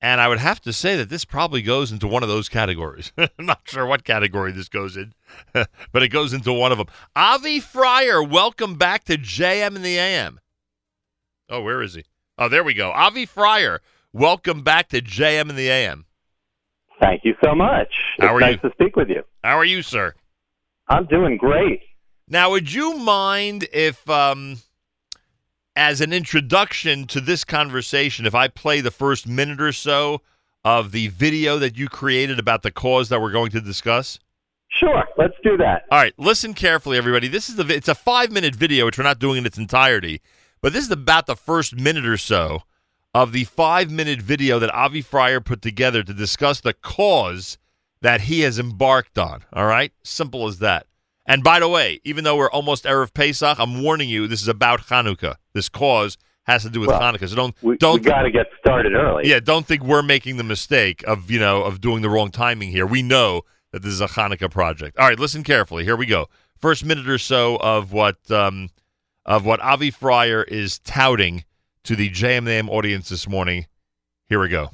And 0.00 0.20
I 0.20 0.28
would 0.28 0.38
have 0.38 0.60
to 0.62 0.72
say 0.72 0.96
that 0.96 1.08
this 1.08 1.24
probably 1.24 1.62
goes 1.62 1.90
into 1.90 2.06
one 2.06 2.22
of 2.22 2.28
those 2.28 2.48
categories. 2.48 3.12
I'm 3.18 3.46
not 3.46 3.62
sure 3.64 3.86
what 3.86 4.04
category 4.04 4.52
this 4.52 4.68
goes 4.68 4.96
in, 4.96 5.14
but 5.52 6.02
it 6.02 6.08
goes 6.08 6.32
into 6.32 6.52
one 6.52 6.72
of 6.72 6.78
them. 6.78 6.86
Avi 7.14 7.60
Frier, 7.60 8.22
welcome 8.22 8.76
back 8.76 9.04
to 9.04 9.16
JM 9.16 9.76
in 9.76 9.82
the 9.82 9.98
AM. 9.98 10.38
Oh, 11.48 11.62
where 11.62 11.82
is 11.82 11.94
he? 11.94 12.04
Oh, 12.38 12.48
there 12.48 12.64
we 12.64 12.74
go. 12.74 12.90
Avi 12.90 13.26
Frier, 13.26 13.78
welcome 14.12 14.62
back 14.62 14.88
to 14.90 15.00
JM 15.00 15.48
in 15.48 15.56
the 15.56 15.68
AM. 15.68 16.04
Thank 17.00 17.22
you 17.24 17.34
so 17.44 17.54
much. 17.54 17.92
How 18.18 18.36
it's 18.36 18.40
nice 18.40 18.58
you? 18.62 18.70
to 18.70 18.74
speak 18.74 18.96
with 18.96 19.08
you. 19.08 19.22
How 19.44 19.58
are 19.58 19.64
you, 19.64 19.82
sir? 19.82 20.14
I'm 20.88 21.06
doing 21.06 21.36
great. 21.36 21.80
Now, 22.28 22.50
would 22.50 22.72
you 22.72 22.94
mind 22.94 23.66
if, 23.72 24.08
um, 24.08 24.58
as 25.76 26.00
an 26.00 26.12
introduction 26.12 27.06
to 27.08 27.20
this 27.20 27.44
conversation, 27.44 28.26
if 28.26 28.34
I 28.34 28.48
play 28.48 28.80
the 28.80 28.90
first 28.90 29.28
minute 29.28 29.60
or 29.60 29.72
so 29.72 30.22
of 30.64 30.90
the 30.90 31.08
video 31.08 31.58
that 31.58 31.76
you 31.76 31.88
created 31.88 32.38
about 32.38 32.62
the 32.62 32.70
cause 32.70 33.10
that 33.10 33.20
we're 33.20 33.30
going 33.30 33.50
to 33.52 33.60
discuss? 33.60 34.18
Sure, 34.68 35.04
let's 35.16 35.34
do 35.44 35.56
that. 35.58 35.84
All 35.92 35.98
right, 35.98 36.14
listen 36.18 36.54
carefully, 36.54 36.96
everybody. 36.96 37.28
This 37.28 37.48
is 37.48 37.56
the 37.56 37.66
it's 37.72 37.88
a 37.88 37.94
five 37.94 38.32
minute 38.32 38.54
video, 38.54 38.86
which 38.86 38.98
we're 38.98 39.04
not 39.04 39.20
doing 39.20 39.38
in 39.38 39.46
its 39.46 39.58
entirety, 39.58 40.20
but 40.60 40.72
this 40.72 40.84
is 40.84 40.90
about 40.90 41.26
the 41.26 41.36
first 41.36 41.76
minute 41.76 42.04
or 42.06 42.16
so 42.16 42.62
of 43.14 43.32
the 43.32 43.44
five 43.44 43.90
minute 43.90 44.20
video 44.20 44.58
that 44.58 44.74
Avi 44.74 45.02
Frier 45.02 45.44
put 45.44 45.62
together 45.62 46.02
to 46.02 46.12
discuss 46.12 46.60
the 46.60 46.72
cause 46.72 47.58
that 48.00 48.22
he 48.22 48.40
has 48.40 48.58
embarked 48.58 49.18
on. 49.18 49.44
All 49.52 49.66
right, 49.66 49.92
simple 50.02 50.46
as 50.46 50.58
that. 50.58 50.86
And 51.24 51.42
by 51.42 51.58
the 51.60 51.68
way, 51.68 52.00
even 52.04 52.24
though 52.24 52.36
we're 52.36 52.50
almost 52.50 52.84
erev 52.84 53.12
Pesach, 53.14 53.58
I'm 53.58 53.82
warning 53.82 54.08
you, 54.08 54.26
this 54.26 54.42
is 54.42 54.48
about 54.48 54.82
Hanukkah. 54.82 55.36
This 55.56 55.68
cause 55.70 56.18
has 56.44 56.62
to 56.62 56.70
do 56.70 56.78
with 56.80 56.90
Well, 56.90 57.00
Hanukkah. 57.00 57.28
So 57.28 57.34
don't 57.34 57.56
We, 57.62 57.76
don't 57.78 58.02
got 58.04 58.22
to 58.22 58.30
get 58.30 58.46
started 58.60 58.92
early. 58.94 59.28
yeah, 59.28 59.40
don't 59.40 59.66
think 59.66 59.82
we're 59.82 60.02
making 60.02 60.36
the 60.36 60.44
mistake 60.44 61.02
of 61.06 61.30
you 61.30 61.40
know 61.40 61.62
of 61.62 61.80
doing 61.80 62.02
the 62.02 62.10
wrong 62.10 62.30
timing 62.30 62.70
here. 62.70 62.86
We 62.86 63.02
know 63.02 63.42
that 63.72 63.82
this 63.82 63.92
is 63.92 64.00
a 64.00 64.06
Hanukkah 64.06 64.50
project. 64.50 64.96
All 64.98 65.08
right, 65.08 65.18
listen 65.18 65.42
carefully. 65.42 65.84
Here 65.84 65.96
we 65.96 66.06
go. 66.06 66.26
First 66.58 66.84
minute 66.84 67.08
or 67.08 67.18
so 67.18 67.56
of 67.56 67.92
what 67.92 68.30
um, 68.30 68.68
of 69.24 69.44
what 69.46 69.60
Avi 69.60 69.90
Frier 69.90 70.44
is 70.46 70.78
touting 70.80 71.44
to 71.84 71.96
the 71.96 72.10
JMNAM 72.10 72.68
audience 72.68 73.08
this 73.08 73.26
morning. 73.28 73.66
Here 74.28 74.40
we 74.40 74.48
go. 74.48 74.70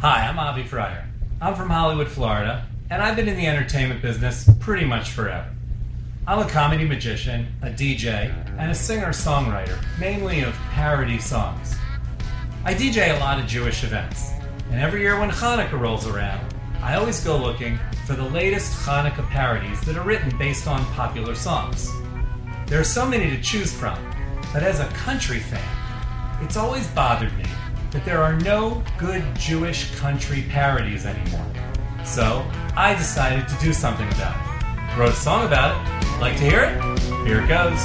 Hi, 0.00 0.26
I'm 0.28 0.38
Avi 0.38 0.64
Frier. 0.64 1.04
I'm 1.40 1.54
from 1.54 1.70
Hollywood, 1.70 2.08
Florida, 2.08 2.66
and 2.90 3.02
I've 3.02 3.16
been 3.16 3.28
in 3.28 3.36
the 3.36 3.46
entertainment 3.46 4.02
business 4.02 4.48
pretty 4.60 4.84
much 4.84 5.10
forever. 5.10 5.48
I'm 6.28 6.40
a 6.40 6.50
comedy 6.50 6.84
magician, 6.84 7.46
a 7.62 7.70
DJ, 7.70 8.30
and 8.58 8.70
a 8.70 8.74
singer 8.74 9.14
songwriter, 9.14 9.82
mainly 9.98 10.42
of 10.42 10.52
parody 10.72 11.18
songs. 11.18 11.74
I 12.66 12.74
DJ 12.74 13.16
a 13.16 13.18
lot 13.18 13.40
of 13.40 13.46
Jewish 13.46 13.82
events, 13.82 14.32
and 14.70 14.78
every 14.78 15.00
year 15.00 15.18
when 15.18 15.30
Hanukkah 15.30 15.80
rolls 15.80 16.06
around, 16.06 16.54
I 16.82 16.96
always 16.96 17.24
go 17.24 17.38
looking 17.38 17.78
for 18.06 18.12
the 18.12 18.28
latest 18.28 18.74
Hanukkah 18.84 19.26
parodies 19.30 19.80
that 19.86 19.96
are 19.96 20.04
written 20.04 20.36
based 20.36 20.68
on 20.68 20.84
popular 20.92 21.34
songs. 21.34 21.90
There 22.66 22.78
are 22.78 22.84
so 22.84 23.08
many 23.08 23.30
to 23.30 23.40
choose 23.40 23.72
from, 23.72 23.98
but 24.52 24.62
as 24.62 24.80
a 24.80 24.88
country 24.88 25.38
fan, 25.38 26.44
it's 26.44 26.58
always 26.58 26.86
bothered 26.88 27.34
me 27.38 27.46
that 27.90 28.04
there 28.04 28.22
are 28.22 28.38
no 28.40 28.84
good 28.98 29.24
Jewish 29.34 29.94
country 29.94 30.44
parodies 30.50 31.06
anymore. 31.06 31.46
So 32.04 32.46
I 32.76 32.94
decided 32.98 33.48
to 33.48 33.54
do 33.64 33.72
something 33.72 34.08
about 34.08 34.36
it. 34.36 34.47
Wrote 34.96 35.10
a 35.10 35.12
song 35.12 35.46
about 35.46 35.76
it. 35.76 36.20
Like 36.20 36.36
to 36.38 36.42
hear 36.42 36.62
it? 36.62 36.98
Here 37.26 37.42
it 37.42 37.48
goes. 37.48 37.80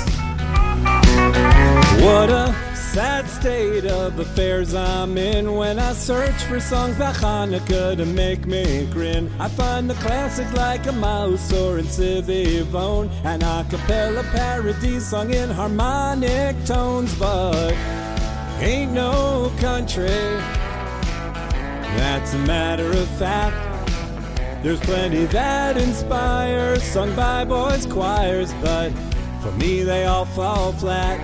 What 2.01 2.29
a 2.29 2.53
sad 2.73 3.27
state 3.29 3.85
of 3.85 4.19
affairs 4.19 4.73
I'm 4.73 5.17
in 5.17 5.53
when 5.55 5.79
I 5.79 5.93
search 5.93 6.43
for 6.43 6.59
songs 6.59 6.97
by 6.97 7.11
Hanukkah 7.11 7.97
to 7.97 8.05
make 8.05 8.45
me 8.45 8.87
grin. 8.91 9.31
I 9.39 9.47
find 9.47 9.89
the 9.89 9.95
classics 9.95 10.53
like 10.53 10.85
a 10.87 10.91
mouse 10.91 11.51
or 11.53 11.79
in 11.79 11.85
Sivivon, 11.85 13.09
an 13.23 13.41
a 13.41 13.65
cappella 13.69 14.23
parody 14.31 14.99
sung 14.99 15.33
in 15.33 15.49
harmonic 15.49 16.63
tones, 16.65 17.13
but 17.17 17.73
ain't 18.59 18.91
no 18.91 19.51
country. 19.59 20.07
That's 21.97 22.33
a 22.33 22.39
matter 22.39 22.89
of 22.89 23.07
fact. 23.19 23.72
There's 24.63 24.79
plenty 24.79 25.25
that 25.25 25.75
inspire, 25.75 26.79
sung 26.79 27.13
by 27.17 27.43
boys' 27.43 27.85
choirs, 27.85 28.53
but 28.61 28.91
for 29.41 29.51
me 29.51 29.83
they 29.83 30.05
all 30.05 30.23
fall 30.23 30.71
flat. 30.71 31.19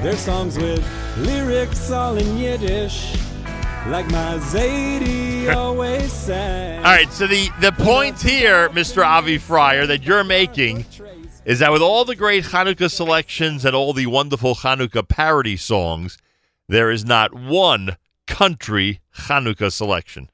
They're 0.00 0.16
songs 0.16 0.56
with 0.56 0.86
lyrics 1.18 1.90
all 1.90 2.16
in 2.16 2.38
Yiddish, 2.38 3.16
like 3.88 4.08
my 4.12 4.38
Zadie 4.38 5.52
always 5.56 6.12
sang. 6.12 6.78
All 6.78 6.84
right, 6.84 7.10
so 7.10 7.26
the 7.26 7.48
the 7.60 7.72
point 7.72 8.22
here, 8.22 8.68
Mr. 8.68 9.04
Avi 9.04 9.40
Frier, 9.40 9.84
that 9.88 10.04
you're 10.04 10.22
making 10.22 10.86
is 11.44 11.58
that 11.58 11.72
with 11.72 11.82
all 11.82 12.04
the 12.04 12.14
great 12.14 12.44
Hanukkah 12.44 12.92
selections 12.92 13.64
and 13.64 13.74
all 13.74 13.92
the 13.92 14.06
wonderful 14.06 14.54
Hanukkah 14.54 15.08
parody 15.08 15.56
songs, 15.56 16.16
there 16.68 16.92
is 16.92 17.04
not 17.04 17.34
one 17.34 17.96
country 18.28 19.00
Hanukkah 19.22 19.72
selection. 19.72 20.30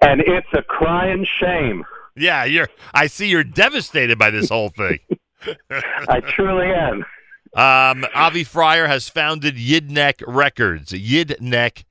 And 0.00 0.20
it's 0.20 0.48
a 0.52 0.62
crying 0.62 1.26
shame. 1.40 1.84
Yeah, 2.16 2.44
you're. 2.44 2.68
I 2.94 3.06
see 3.06 3.28
you're 3.28 3.44
devastated 3.44 4.18
by 4.18 4.30
this 4.30 4.48
whole 4.48 4.70
thing. 4.70 4.98
I 6.08 6.20
truly 6.20 6.66
am. 6.66 7.04
Um, 7.54 8.06
Avi 8.14 8.44
Frier 8.44 8.86
has 8.86 9.08
founded 9.08 9.56
Yidneck 9.56 10.22
Records. 10.26 10.92
Yidneck 10.92 11.84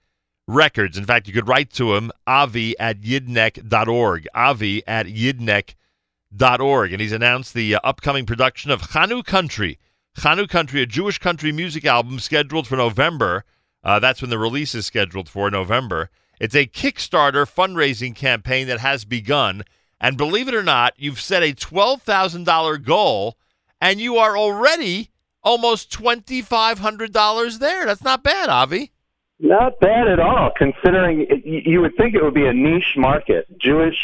Records. 0.48 0.98
In 0.98 1.06
fact, 1.06 1.28
you 1.28 1.34
could 1.34 1.48
write 1.48 1.72
to 1.74 1.96
him, 1.96 2.12
avi 2.26 2.78
at 2.80 3.02
yidneck.org. 3.02 4.28
Avi 4.34 4.88
at 4.88 5.08
yidneck.org. 5.08 6.94
And 6.94 7.02
he's 7.02 7.12
announced 7.12 7.54
the 7.54 7.76
uh, 7.76 7.80
upcoming 7.84 8.26
production 8.26 8.72
of 8.72 8.82
ChanuKountry. 8.82 9.78
Chanu 10.18 10.50
Country, 10.50 10.82
a 10.82 10.88
Jewish 10.88 11.20
country 11.20 11.52
music 11.52 11.86
album 11.86 12.20
scheduled 12.20 12.68
for 12.68 12.76
November. 12.76 13.44
Uh, 13.84 14.00
that's 14.00 14.20
when 14.20 14.32
the 14.32 14.40
release 14.40 14.74
is 14.74 14.86
scheduled 14.86 15.30
for 15.30 15.52
November. 15.52 16.10
It's 16.40 16.56
a 16.56 16.68
Kickstarter 16.68 17.46
fundraising 17.46 18.16
campaign 18.16 18.68
that 18.68 18.80
has 18.80 19.06
begun. 19.06 19.64
And 20.00 20.18
believe 20.18 20.48
it 20.48 20.54
or 20.54 20.64
not, 20.64 20.94
you've 20.98 21.20
set 21.20 21.42
a 21.42 21.54
$12,000 21.54 22.84
goal, 22.86 23.38
and 23.82 24.00
you 24.00 24.18
are 24.18 24.38
already 24.38 25.10
almost 25.44 25.92
$2,500 25.92 27.60
there. 27.60 27.86
That's 27.86 28.04
not 28.04 28.24
bad, 28.24 28.50
Avi. 28.50 28.92
Not 29.40 29.80
bad 29.80 30.08
at 30.08 30.20
all, 30.20 30.52
considering 30.58 31.22
it, 31.30 31.46
you 31.46 31.62
you 31.66 31.82
would 31.82 31.96
think 31.96 32.16
it 32.16 32.24
would 32.24 32.34
be 32.34 32.48
a 32.48 32.54
niche 32.54 32.96
market, 32.98 33.46
Jewish 33.60 33.98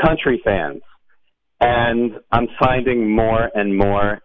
country 0.00 0.40
fans. 0.44 0.82
And 1.60 2.20
I'm 2.30 2.48
finding 2.58 3.10
more 3.14 3.50
and 3.54 3.76
more, 3.76 4.20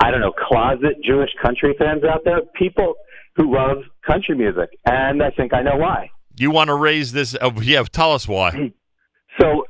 I 0.00 0.10
don't 0.10 0.20
know, 0.20 0.32
closet 0.32 0.96
Jewish 1.02 1.30
country 1.40 1.74
fans 1.78 2.04
out 2.04 2.24
there, 2.24 2.40
people 2.54 2.94
who 3.36 3.54
love 3.54 3.78
country 4.04 4.36
music. 4.36 4.70
And 4.84 5.22
I 5.22 5.30
think 5.30 5.54
I 5.54 5.62
know 5.62 5.76
why. 5.76 6.10
You 6.36 6.50
want 6.50 6.68
to 6.68 6.74
raise 6.74 7.12
this? 7.12 7.36
Oh, 7.40 7.52
yeah, 7.60 7.82
tell 7.84 8.12
us 8.12 8.26
why. 8.26 8.72
So 9.40 9.64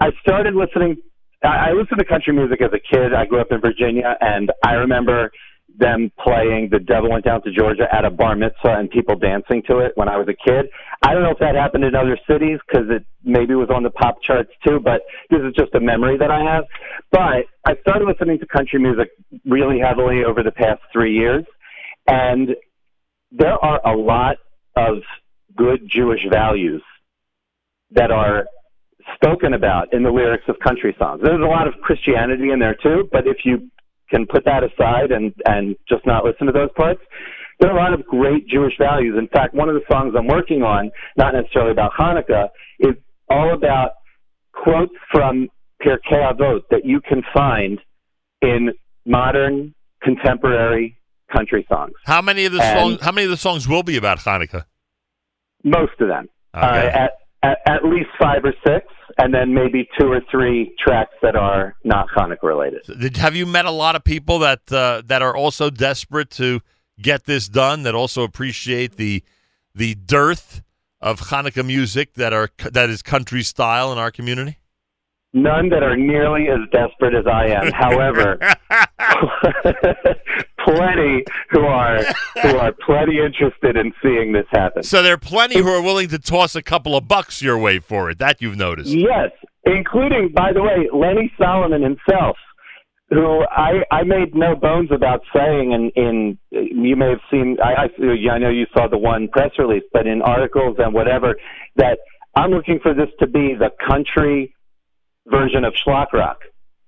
I 0.00 0.10
started 0.20 0.54
listening. 0.54 0.96
I 1.42 1.72
listened 1.72 1.98
to 1.98 2.04
country 2.04 2.32
music 2.32 2.60
as 2.62 2.70
a 2.72 2.78
kid. 2.78 3.12
I 3.14 3.26
grew 3.26 3.40
up 3.40 3.48
in 3.50 3.60
Virginia, 3.60 4.16
and 4.20 4.50
I 4.64 4.72
remember 4.72 5.30
them 5.76 6.10
playing 6.22 6.68
"The 6.70 6.78
Devil 6.78 7.10
Went 7.10 7.24
Down 7.24 7.42
to 7.42 7.52
Georgia" 7.52 7.86
at 7.92 8.04
a 8.04 8.10
bar 8.10 8.34
mitzvah 8.36 8.78
and 8.78 8.90
people 8.90 9.16
dancing 9.16 9.62
to 9.68 9.78
it 9.78 9.92
when 9.96 10.08
I 10.08 10.16
was 10.16 10.28
a 10.28 10.48
kid. 10.48 10.66
I 11.02 11.12
don't 11.12 11.22
know 11.22 11.30
if 11.30 11.38
that 11.38 11.54
happened 11.54 11.84
in 11.84 11.94
other 11.94 12.18
cities 12.28 12.58
because 12.66 12.88
it 12.90 13.04
maybe 13.22 13.54
was 13.54 13.68
on 13.70 13.82
the 13.82 13.90
pop 13.90 14.22
charts 14.22 14.50
too, 14.66 14.80
but 14.80 15.02
this 15.30 15.40
is 15.40 15.52
just 15.56 15.74
a 15.74 15.80
memory 15.80 16.16
that 16.18 16.30
I 16.30 16.40
have. 16.40 16.64
But 17.10 17.46
I 17.66 17.76
started 17.80 18.06
listening 18.06 18.38
to 18.38 18.46
country 18.46 18.80
music 18.80 19.10
really 19.44 19.78
heavily 19.80 20.24
over 20.24 20.42
the 20.42 20.52
past 20.52 20.80
three 20.92 21.14
years, 21.14 21.44
and 22.06 22.50
there 23.32 23.62
are 23.62 23.80
a 23.84 23.96
lot 23.96 24.36
of 24.76 24.98
good 25.56 25.88
Jewish 25.88 26.20
values 26.30 26.82
that 27.92 28.10
are 28.10 28.46
spoken 29.14 29.54
about 29.54 29.92
in 29.92 30.02
the 30.02 30.10
lyrics 30.10 30.44
of 30.48 30.56
country 30.60 30.94
songs. 30.98 31.20
There's 31.22 31.40
a 31.40 31.44
lot 31.44 31.66
of 31.68 31.74
Christianity 31.82 32.50
in 32.50 32.58
there 32.58 32.76
too, 32.82 33.08
but 33.12 33.26
if 33.26 33.38
you 33.44 33.70
can 34.10 34.26
put 34.26 34.44
that 34.44 34.62
aside 34.64 35.10
and 35.10 35.32
and 35.46 35.76
just 35.88 36.06
not 36.06 36.24
listen 36.24 36.46
to 36.46 36.52
those 36.52 36.70
parts, 36.76 37.00
there 37.60 37.70
are 37.70 37.78
a 37.78 37.80
lot 37.82 37.92
of 37.92 38.04
great 38.06 38.46
Jewish 38.48 38.74
values. 38.78 39.16
In 39.18 39.28
fact, 39.28 39.54
one 39.54 39.68
of 39.68 39.74
the 39.74 39.82
songs 39.90 40.14
I'm 40.16 40.26
working 40.26 40.62
on, 40.62 40.90
not 41.16 41.34
necessarily 41.34 41.72
about 41.72 41.92
Hanukkah, 41.98 42.48
is 42.80 42.94
all 43.30 43.54
about 43.54 43.92
quotes 44.52 44.92
from 45.10 45.48
Pirkei 45.82 46.32
Avot 46.32 46.60
that 46.70 46.84
you 46.84 47.00
can 47.00 47.22
find 47.32 47.78
in 48.42 48.70
modern, 49.06 49.74
contemporary 50.02 50.96
country 51.32 51.66
songs. 51.68 51.92
How 52.04 52.22
many 52.22 52.44
of 52.44 52.52
the 52.52 52.62
And- 52.62 52.78
songs? 52.78 53.02
How 53.04 53.12
many 53.12 53.24
of 53.24 53.30
the 53.30 53.36
songs 53.36 53.68
will 53.68 53.82
be 53.82 53.96
about 53.96 54.18
Hanukkah? 54.18 54.64
Most 55.64 56.00
of 56.00 56.08
them. 56.08 56.28
Okay. 56.54 56.66
Uh, 56.66 57.04
at, 57.04 57.10
at, 57.42 57.58
at 57.66 57.84
least 57.84 58.08
five 58.18 58.44
or 58.44 58.54
six, 58.66 58.86
and 59.18 59.32
then 59.34 59.52
maybe 59.52 59.88
two 59.98 60.06
or 60.10 60.20
three 60.30 60.74
tracks 60.78 61.14
that 61.22 61.36
are 61.36 61.74
not 61.84 62.08
Hanukkah 62.16 62.42
related. 62.42 62.82
Did, 63.00 63.16
have 63.16 63.34
you 63.34 63.46
met 63.46 63.64
a 63.64 63.70
lot 63.70 63.96
of 63.96 64.04
people 64.04 64.38
that 64.40 64.70
uh, 64.72 65.02
that 65.06 65.22
are 65.22 65.36
also 65.36 65.70
desperate 65.70 66.30
to 66.32 66.60
get 67.00 67.24
this 67.24 67.48
done? 67.48 67.82
That 67.82 67.94
also 67.94 68.22
appreciate 68.22 68.96
the 68.96 69.22
the 69.74 69.94
dearth 69.94 70.62
of 71.00 71.20
Hanukkah 71.20 71.66
music 71.66 72.14
that 72.14 72.32
are 72.32 72.50
that 72.70 72.88
is 72.88 73.02
country 73.02 73.42
style 73.42 73.92
in 73.92 73.98
our 73.98 74.10
community. 74.10 74.58
None 75.32 75.68
that 75.70 75.82
are 75.82 75.96
nearly 75.96 76.46
as 76.48 76.60
desperate 76.70 77.14
as 77.14 77.26
I 77.26 77.46
am. 77.46 77.72
However, 77.72 78.38
plenty 80.64 81.24
who 81.50 81.60
are 81.60 82.02
who 82.42 82.56
are 82.56 82.72
plenty 82.72 83.18
interested 83.18 83.76
in 83.76 83.92
seeing 84.02 84.32
this 84.32 84.46
happen. 84.50 84.82
So 84.82 85.02
there 85.02 85.14
are 85.14 85.18
plenty 85.18 85.58
who 85.58 85.68
are 85.68 85.82
willing 85.82 86.08
to 86.08 86.18
toss 86.18 86.54
a 86.54 86.62
couple 86.62 86.96
of 86.96 87.06
bucks 87.08 87.42
your 87.42 87.58
way 87.58 87.78
for 87.78 88.10
it. 88.10 88.18
That 88.18 88.40
you've 88.40 88.56
noticed. 88.56 88.90
Yes, 88.90 89.30
including, 89.64 90.30
by 90.34 90.52
the 90.52 90.62
way, 90.62 90.88
Lenny 90.92 91.32
Solomon 91.38 91.82
himself, 91.82 92.36
who 93.10 93.44
I, 93.50 93.82
I 93.90 94.02
made 94.02 94.34
no 94.34 94.54
bones 94.56 94.90
about 94.92 95.20
saying, 95.34 95.72
and 95.72 95.92
in, 95.96 96.38
you 96.50 96.96
may 96.96 97.10
have 97.10 97.20
seen, 97.30 97.56
I, 97.62 97.84
I, 97.84 98.32
I 98.32 98.38
know 98.38 98.50
you 98.50 98.66
saw 98.76 98.88
the 98.88 98.98
one 98.98 99.28
press 99.28 99.50
release, 99.58 99.84
but 99.92 100.06
in 100.06 100.22
articles 100.22 100.76
and 100.78 100.92
whatever, 100.92 101.36
that 101.76 101.98
I'm 102.36 102.50
looking 102.50 102.78
for 102.82 102.94
this 102.94 103.08
to 103.20 103.26
be 103.26 103.54
the 103.58 103.70
country 103.86 104.54
version 105.26 105.64
of 105.64 105.74
Shlock 105.74 106.12
Rock, 106.12 106.40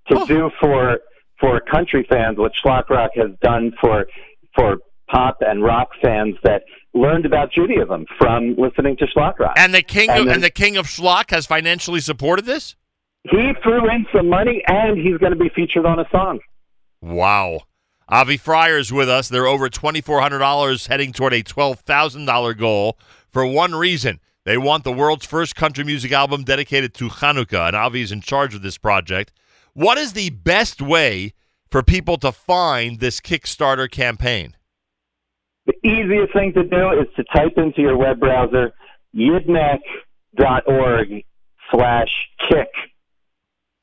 to 0.09 0.19
oh. 0.19 0.27
do 0.27 0.51
for 0.61 0.99
for 1.41 1.61
country 1.61 2.07
fans 2.09 2.39
what 2.39 2.53
Shlock 2.65 2.89
Rock 2.91 3.11
has 3.17 3.31
done 3.43 3.73
for 3.81 4.07
for 4.55 4.79
pop 5.11 5.39
and 5.41 5.63
rock 5.63 5.91
fans 6.03 6.35
that 6.43 6.63
learned 6.95 7.27
about 7.27 7.53
Judaism 7.53 8.07
from 8.19 8.55
listening 8.57 8.97
to 8.97 9.07
Shlock 9.07 9.39
Rock. 9.39 9.55
And 9.59 9.75
the 9.75 9.83
king 9.83 10.11
And 10.11 10.21
of, 10.21 10.27
then- 10.27 10.35
and 10.37 10.43
the 10.45 10.51
king 10.51 10.77
of 10.77 10.87
schlock 10.87 11.31
has 11.31 11.47
financially 11.47 12.01
supported 12.01 12.45
this. 12.47 12.75
He 13.31 13.53
threw 13.63 13.89
in 13.91 14.07
some 14.15 14.29
money, 14.31 14.63
and 14.69 14.97
he's 14.97 15.19
going 15.19 15.33
to 15.33 15.39
be 15.39 15.49
featured 15.55 15.85
on 15.85 15.99
a 15.99 16.09
song. 16.11 16.39
Wow. 17.03 17.63
Avi 18.09 18.39
Frier 18.39 18.79
is 18.79 18.93
with 18.93 19.09
us. 19.09 19.29
They're 19.29 19.49
over 19.49 19.69
$2,400 19.69 20.87
heading 20.87 21.13
toward 21.13 21.33
a 21.33 21.43
$12,000 21.43 22.57
goal 22.57 22.97
for 23.33 23.45
one 23.45 23.75
reason. 23.75 24.21
They 24.45 24.57
want 24.57 24.85
the 24.85 24.93
world's 24.93 25.27
first 25.27 25.57
country 25.57 25.83
music 25.83 26.13
album 26.13 26.45
dedicated 26.45 26.95
to 26.95 27.09
Hanukkah, 27.09 27.67
and 27.67 27.75
Avi 27.77 28.03
is 28.03 28.13
in 28.13 28.21
charge 28.21 28.55
of 28.55 28.63
this 28.63 28.79
project. 28.79 29.33
What 29.77 29.99
is 29.99 30.15
the 30.15 30.31
best 30.31 30.81
way 30.81 31.35
for 31.71 31.83
people 31.83 32.17
to 32.19 32.33
find 32.33 32.99
this 32.99 33.21
Kickstarter 33.21 33.91
campaign? 33.91 34.57
The 35.67 35.75
easiest 35.87 36.33
thing 36.33 36.55
to 36.55 36.65
do 36.65 36.93
is 36.93 37.09
to 37.17 37.25
type 37.25 37.59
into 37.59 37.83
your 37.83 37.99
web 37.99 38.19
browser 38.19 38.73
yidneck.org 39.15 39.83
slash 41.71 42.09
kick. 42.49 42.69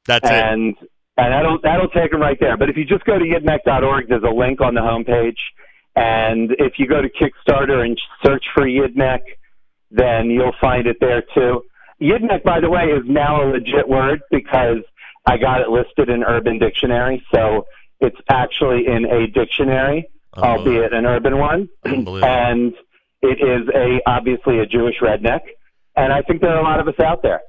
That's 0.08 0.28
it. 0.28 0.34
and, 0.34 0.76
And 1.16 1.32
that'll, 1.32 1.60
that'll 1.62 1.90
take 1.90 2.10
them 2.10 2.22
right 2.22 2.40
there. 2.40 2.58
But 2.58 2.72
if 2.72 2.78
you 2.78 2.86
just 2.86 3.06
go 3.06 3.20
to 3.20 3.24
yidneck.org, 3.24 4.10
there's 4.10 4.24
a 4.24 4.34
link 4.34 4.62
on 4.62 4.74
the 4.74 4.82
homepage. 4.82 5.38
And 5.96 6.56
if 6.58 6.80
you 6.80 6.88
go 6.88 7.04
to 7.04 7.10
Kickstarter 7.10 7.86
and 7.86 8.02
search 8.26 8.46
for 8.56 8.64
Yidneck, 8.64 9.20
then 9.92 10.32
you'll 10.32 10.56
find 10.60 10.88
it 10.88 10.98
there 11.00 11.22
too. 11.36 11.62
Yidneck, 12.02 12.42
by 12.42 12.60
the 12.60 12.72
way, 12.72 12.86
is 12.86 13.04
now 13.06 13.44
a 13.44 13.46
legit 13.46 13.88
word 13.88 14.22
because 14.32 14.80
I 15.26 15.38
got 15.38 15.62
it 15.62 15.70
listed 15.70 16.10
in 16.10 16.24
Urban 16.24 16.60
Dictionary. 16.60 17.24
So 17.34 17.66
it's 18.00 18.18
actually 18.30 18.86
in 18.88 19.06
a 19.06 19.28
dictionary, 19.28 20.10
albeit 20.36 20.94
an 20.94 21.06
urban 21.06 21.38
one. 21.38 21.70
and 21.86 22.74
it 23.22 23.40
is 23.40 23.68
a 23.74 24.02
obviously 24.06 24.60
a 24.60 24.66
Jewish 24.66 24.96
redneck. 25.02 25.42
And 25.96 26.12
I 26.12 26.22
think 26.22 26.42
there 26.42 26.52
are 26.52 26.60
a 26.60 26.64
lot 26.64 26.80
of 26.80 26.88
us 26.88 27.00
out 27.00 27.22
there. 27.24 27.42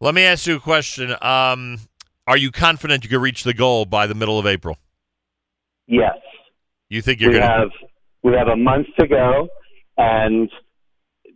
Let 0.00 0.14
me 0.14 0.22
ask 0.22 0.46
you 0.46 0.56
a 0.56 0.60
question. 0.60 1.14
Um, 1.22 1.78
are 2.26 2.36
you 2.36 2.50
confident 2.50 3.04
you 3.04 3.10
can 3.10 3.20
reach 3.20 3.44
the 3.44 3.54
goal 3.54 3.84
by 3.84 4.06
the 4.06 4.14
middle 4.14 4.38
of 4.38 4.46
April? 4.46 4.78
Yes. 5.86 6.16
You 6.88 7.02
think 7.02 7.20
you're 7.20 7.30
we 7.30 7.38
going 7.38 7.48
have 7.48 7.70
we 8.22 8.32
have 8.32 8.48
a 8.48 8.56
month 8.56 8.86
to 8.98 9.06
go, 9.06 9.48
and 9.98 10.50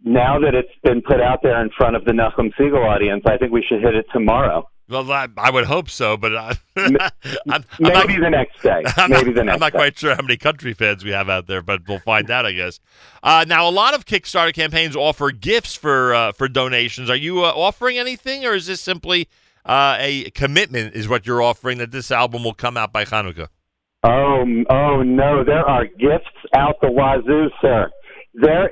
now 0.04 0.38
that 0.40 0.54
it's 0.54 0.72
been 0.82 1.02
put 1.02 1.20
out 1.20 1.40
there 1.42 1.60
in 1.62 1.70
front 1.76 1.96
of 1.96 2.04
the 2.04 2.12
Nachum 2.12 2.50
Segal 2.58 2.84
audience, 2.84 3.24
I 3.26 3.36
think 3.36 3.52
we 3.52 3.64
should 3.68 3.82
hit 3.82 3.94
it 3.94 4.06
tomorrow. 4.12 4.68
Well, 4.88 5.10
I, 5.12 5.28
I 5.36 5.50
would 5.50 5.66
hope 5.66 5.90
so, 5.90 6.16
but 6.16 6.34
I, 6.34 6.56
I'm, 6.76 7.64
Maybe 7.78 7.92
not, 7.92 8.06
the 8.20 8.30
next 8.30 8.62
day. 8.62 8.82
I'm 8.96 9.10
Maybe 9.10 9.26
not, 9.26 9.34
the 9.34 9.44
next 9.44 9.54
I'm 9.54 9.60
not 9.60 9.72
day. 9.72 9.78
quite 9.78 9.98
sure 9.98 10.14
how 10.14 10.22
many 10.22 10.36
country 10.38 10.72
fans 10.72 11.04
we 11.04 11.10
have 11.10 11.28
out 11.28 11.46
there, 11.46 11.60
but 11.60 11.82
we'll 11.86 11.98
find 11.98 12.30
out, 12.30 12.46
I 12.46 12.52
guess. 12.52 12.80
Uh, 13.22 13.44
now, 13.46 13.68
a 13.68 13.70
lot 13.70 13.92
of 13.94 14.06
Kickstarter 14.06 14.54
campaigns 14.54 14.96
offer 14.96 15.30
gifts 15.30 15.74
for 15.74 16.14
uh, 16.14 16.32
for 16.32 16.48
donations. 16.48 17.10
Are 17.10 17.16
you 17.16 17.44
uh, 17.44 17.52
offering 17.54 17.98
anything, 17.98 18.46
or 18.46 18.54
is 18.54 18.66
this 18.66 18.80
simply 18.80 19.28
uh, 19.66 19.96
a 19.98 20.30
commitment? 20.30 20.94
Is 20.94 21.06
what 21.06 21.26
you're 21.26 21.42
offering 21.42 21.76
that 21.78 21.90
this 21.90 22.10
album 22.10 22.42
will 22.42 22.54
come 22.54 22.76
out 22.78 22.90
by 22.92 23.04
Hanukkah? 23.04 23.48
Oh, 24.04 24.44
oh 24.70 25.02
no! 25.02 25.44
There 25.44 25.68
are 25.68 25.84
gifts 25.84 26.30
out 26.56 26.76
the 26.80 26.90
wazoo, 26.90 27.50
sir. 27.60 27.90
There 28.34 28.68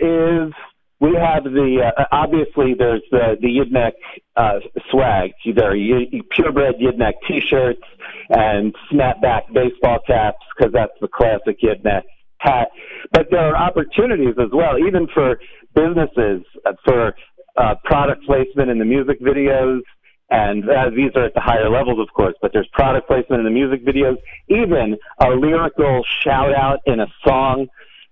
is. 0.46 0.52
We 0.98 1.14
have 1.14 1.44
the 1.44 1.92
uh, 1.96 2.04
obviously 2.10 2.74
there's 2.74 3.02
the 3.10 3.36
the 3.40 3.48
Yidneck 3.48 3.92
uh, 4.36 4.60
swag. 4.90 5.32
There 5.44 5.72
are 5.72 6.22
purebred 6.30 6.76
Yidneck 6.76 7.14
T-shirts 7.28 7.82
and 8.30 8.74
snapback 8.90 9.52
baseball 9.52 9.98
caps 10.06 10.38
because 10.56 10.72
that's 10.72 10.92
the 11.00 11.08
classic 11.08 11.60
Yidneck 11.62 12.02
hat. 12.38 12.68
But 13.12 13.28
there 13.30 13.40
are 13.40 13.56
opportunities 13.56 14.34
as 14.38 14.48
well, 14.52 14.78
even 14.78 15.06
for 15.12 15.38
businesses 15.74 16.42
uh, 16.64 16.72
for 16.84 17.14
uh, 17.56 17.74
product 17.84 18.24
placement 18.24 18.70
in 18.70 18.78
the 18.78 18.84
music 18.84 19.20
videos. 19.20 19.80
And 20.28 20.68
uh, 20.68 20.90
these 20.90 21.12
are 21.14 21.26
at 21.26 21.34
the 21.34 21.40
higher 21.40 21.70
levels, 21.70 22.00
of 22.00 22.12
course, 22.12 22.34
but 22.42 22.52
there's 22.52 22.68
product 22.72 23.06
placement 23.06 23.40
in 23.40 23.44
the 23.44 23.50
music 23.50 23.86
videos, 23.86 24.16
even 24.48 24.96
a 25.20 25.28
lyrical 25.28 26.02
shout 26.20 26.52
out 26.52 26.80
in 26.84 26.98
a 26.98 27.06
song, 27.24 27.68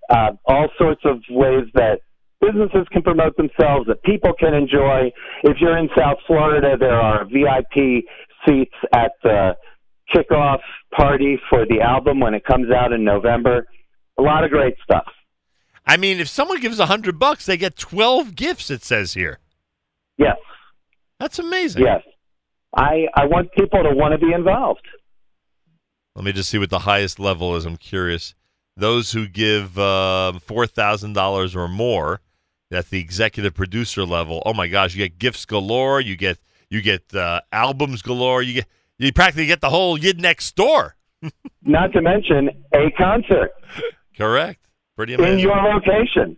uh, 0.09 0.31
all 0.45 0.69
sorts 0.77 1.01
of 1.03 1.19
ways 1.29 1.65
that 1.73 1.99
businesses 2.45 2.87
can 2.91 3.01
promote 3.01 3.35
themselves, 3.37 3.87
that 3.87 4.03
people 4.03 4.33
can 4.39 4.53
enjoy. 4.53 5.11
If 5.43 5.57
you're 5.59 5.77
in 5.77 5.89
South 5.97 6.17
Florida, 6.27 6.75
there 6.79 6.99
are 6.99 7.25
VIP 7.25 8.03
seats 8.45 8.75
at 8.93 9.11
the 9.23 9.55
kickoff 10.13 10.59
party 10.95 11.39
for 11.49 11.65
the 11.65 11.81
album 11.81 12.19
when 12.19 12.33
it 12.33 12.43
comes 12.45 12.71
out 12.71 12.91
in 12.91 13.03
November. 13.03 13.67
A 14.17 14.21
lot 14.21 14.43
of 14.43 14.51
great 14.51 14.75
stuff. 14.83 15.07
I 15.85 15.97
mean, 15.97 16.19
if 16.19 16.27
someone 16.27 16.59
gives 16.59 16.79
a 16.79 16.87
hundred 16.87 17.19
bucks, 17.19 17.45
they 17.45 17.57
get 17.57 17.77
twelve 17.77 18.35
gifts. 18.35 18.71
It 18.71 18.83
says 18.83 19.13
here. 19.13 19.39
Yes. 20.17 20.37
That's 21.19 21.39
amazing. 21.39 21.83
Yes. 21.83 22.01
I, 22.75 23.05
I 23.15 23.25
want 23.25 23.51
people 23.53 23.83
to 23.83 23.95
want 23.95 24.11
to 24.11 24.17
be 24.17 24.33
involved. 24.33 24.85
Let 26.15 26.25
me 26.25 26.31
just 26.31 26.49
see 26.49 26.57
what 26.57 26.69
the 26.69 26.79
highest 26.79 27.19
level 27.19 27.55
is. 27.55 27.65
I'm 27.65 27.77
curious. 27.77 28.35
Those 28.77 29.11
who 29.11 29.27
give 29.27 29.77
uh, 29.77 30.39
four 30.39 30.67
thousand 30.67 31.13
dollars 31.13 31.55
or 31.55 31.67
more, 31.67 32.21
at 32.71 32.89
the 32.89 32.99
executive 32.99 33.53
producer 33.53 34.05
level. 34.05 34.41
Oh 34.45 34.53
my 34.53 34.67
gosh, 34.67 34.95
you 34.95 35.03
get 35.07 35.19
gifts 35.19 35.45
galore. 35.45 36.01
You 36.01 36.15
get 36.15 36.39
you 36.69 36.81
get 36.81 37.13
uh, 37.13 37.41
albums 37.51 38.01
galore. 38.01 38.41
You 38.41 38.53
get 38.53 38.67
you 38.97 39.11
practically 39.13 39.45
get 39.45 39.61
the 39.61 39.69
whole 39.69 39.97
Yidneck 39.97 40.41
store. 40.41 40.95
Not 41.63 41.93
to 41.93 42.01
mention 42.01 42.49
a 42.73 42.91
concert 42.91 43.51
Correct. 44.17 44.59
Pretty 44.95 45.13
amazing. 45.13 45.33
in 45.33 45.39
your 45.39 45.57
location. 45.57 46.37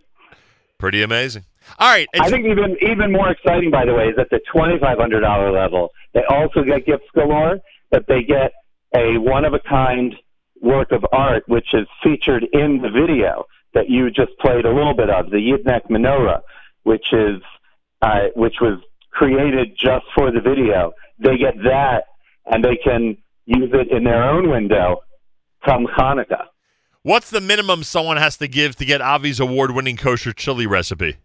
Pretty 0.78 1.02
amazing. 1.02 1.44
All 1.78 1.88
right. 1.88 2.08
I 2.18 2.30
think 2.30 2.46
even 2.46 2.76
even 2.82 3.12
more 3.12 3.30
exciting, 3.30 3.70
by 3.70 3.84
the 3.84 3.94
way, 3.94 4.06
is 4.06 4.18
at 4.18 4.30
the 4.30 4.40
twenty 4.52 4.78
five 4.78 4.98
hundred 4.98 5.20
dollar 5.20 5.52
level. 5.52 5.90
They 6.14 6.22
also 6.30 6.62
get 6.62 6.86
gifts 6.86 7.04
galore, 7.14 7.58
but 7.90 8.06
they 8.08 8.22
get 8.22 8.52
a 8.94 9.18
one 9.18 9.44
of 9.44 9.54
a 9.54 9.60
kind 9.60 10.14
work 10.60 10.92
of 10.92 11.04
art, 11.12 11.44
which 11.46 11.74
is 11.74 11.86
featured 12.02 12.44
in 12.52 12.80
the 12.82 12.90
video 12.90 13.44
that 13.78 13.88
you 13.88 14.10
just 14.10 14.36
played 14.40 14.64
a 14.64 14.74
little 14.74 14.94
bit 14.94 15.08
of, 15.08 15.30
the 15.30 15.36
Yidneck 15.36 15.88
Menorah, 15.88 16.40
which 16.82 17.12
is 17.12 17.40
uh, 18.02 18.26
which 18.34 18.56
was 18.60 18.80
created 19.10 19.76
just 19.78 20.04
for 20.14 20.32
the 20.32 20.40
video. 20.40 20.92
They 21.18 21.36
get 21.36 21.54
that, 21.64 22.04
and 22.46 22.64
they 22.64 22.76
can 22.76 23.16
use 23.46 23.70
it 23.72 23.90
in 23.90 24.04
their 24.04 24.22
own 24.22 24.50
window 24.50 25.02
come 25.64 25.86
Hanukkah. 25.86 26.46
What's 27.02 27.30
the 27.30 27.40
minimum 27.40 27.84
someone 27.84 28.16
has 28.16 28.36
to 28.38 28.48
give 28.48 28.76
to 28.76 28.84
get 28.84 29.00
Avi's 29.00 29.40
award-winning 29.40 29.96
kosher 29.96 30.32
chili 30.32 30.66
recipe? 30.66 31.16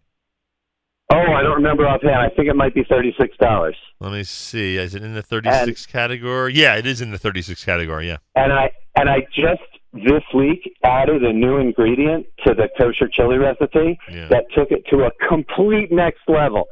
Oh, 1.12 1.16
I 1.16 1.42
don't 1.42 1.56
remember 1.56 1.86
offhand. 1.86 2.16
I 2.16 2.30
think 2.34 2.48
it 2.48 2.56
might 2.56 2.74
be 2.74 2.84
thirty 2.88 3.14
six 3.20 3.36
dollars. 3.36 3.76
Let 4.00 4.12
me 4.12 4.22
see. 4.24 4.76
Is 4.76 4.94
it 4.94 5.02
in 5.02 5.14
the 5.14 5.22
36 5.22 5.86
category? 5.86 6.54
Yeah, 6.54 6.76
it 6.76 6.86
is 6.86 7.00
in 7.00 7.10
the 7.10 7.18
36 7.18 7.64
category. 7.64 8.08
Yeah. 8.08 8.18
and 8.34 8.52
I 8.52 8.70
and 8.96 9.08
I 9.08 9.20
just 9.34 9.62
this 9.94 10.24
week 10.34 10.76
added 10.82 11.22
a 11.22 11.32
new 11.32 11.56
ingredient 11.56 12.26
to 12.46 12.54
the 12.54 12.68
kosher 12.76 13.08
chili 13.08 13.38
recipe 13.38 13.98
that 14.28 14.44
took 14.54 14.70
it 14.70 14.84
to 14.90 15.04
a 15.04 15.10
complete 15.28 15.92
next 15.92 16.22
level. 16.28 16.66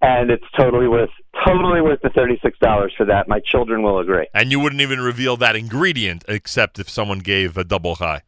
And 0.00 0.32
it's 0.32 0.44
totally 0.58 0.88
worth 0.88 1.10
totally 1.46 1.80
worth 1.80 2.00
the 2.02 2.10
thirty 2.10 2.36
six 2.42 2.58
dollars 2.58 2.92
for 2.96 3.06
that. 3.06 3.28
My 3.28 3.38
children 3.38 3.82
will 3.84 4.00
agree. 4.00 4.26
And 4.34 4.50
you 4.50 4.58
wouldn't 4.58 4.82
even 4.82 5.00
reveal 5.00 5.36
that 5.36 5.54
ingredient 5.54 6.24
except 6.26 6.80
if 6.80 6.90
someone 6.90 7.20
gave 7.20 7.56
a 7.56 7.62
double 7.62 7.94
high. 7.96 8.22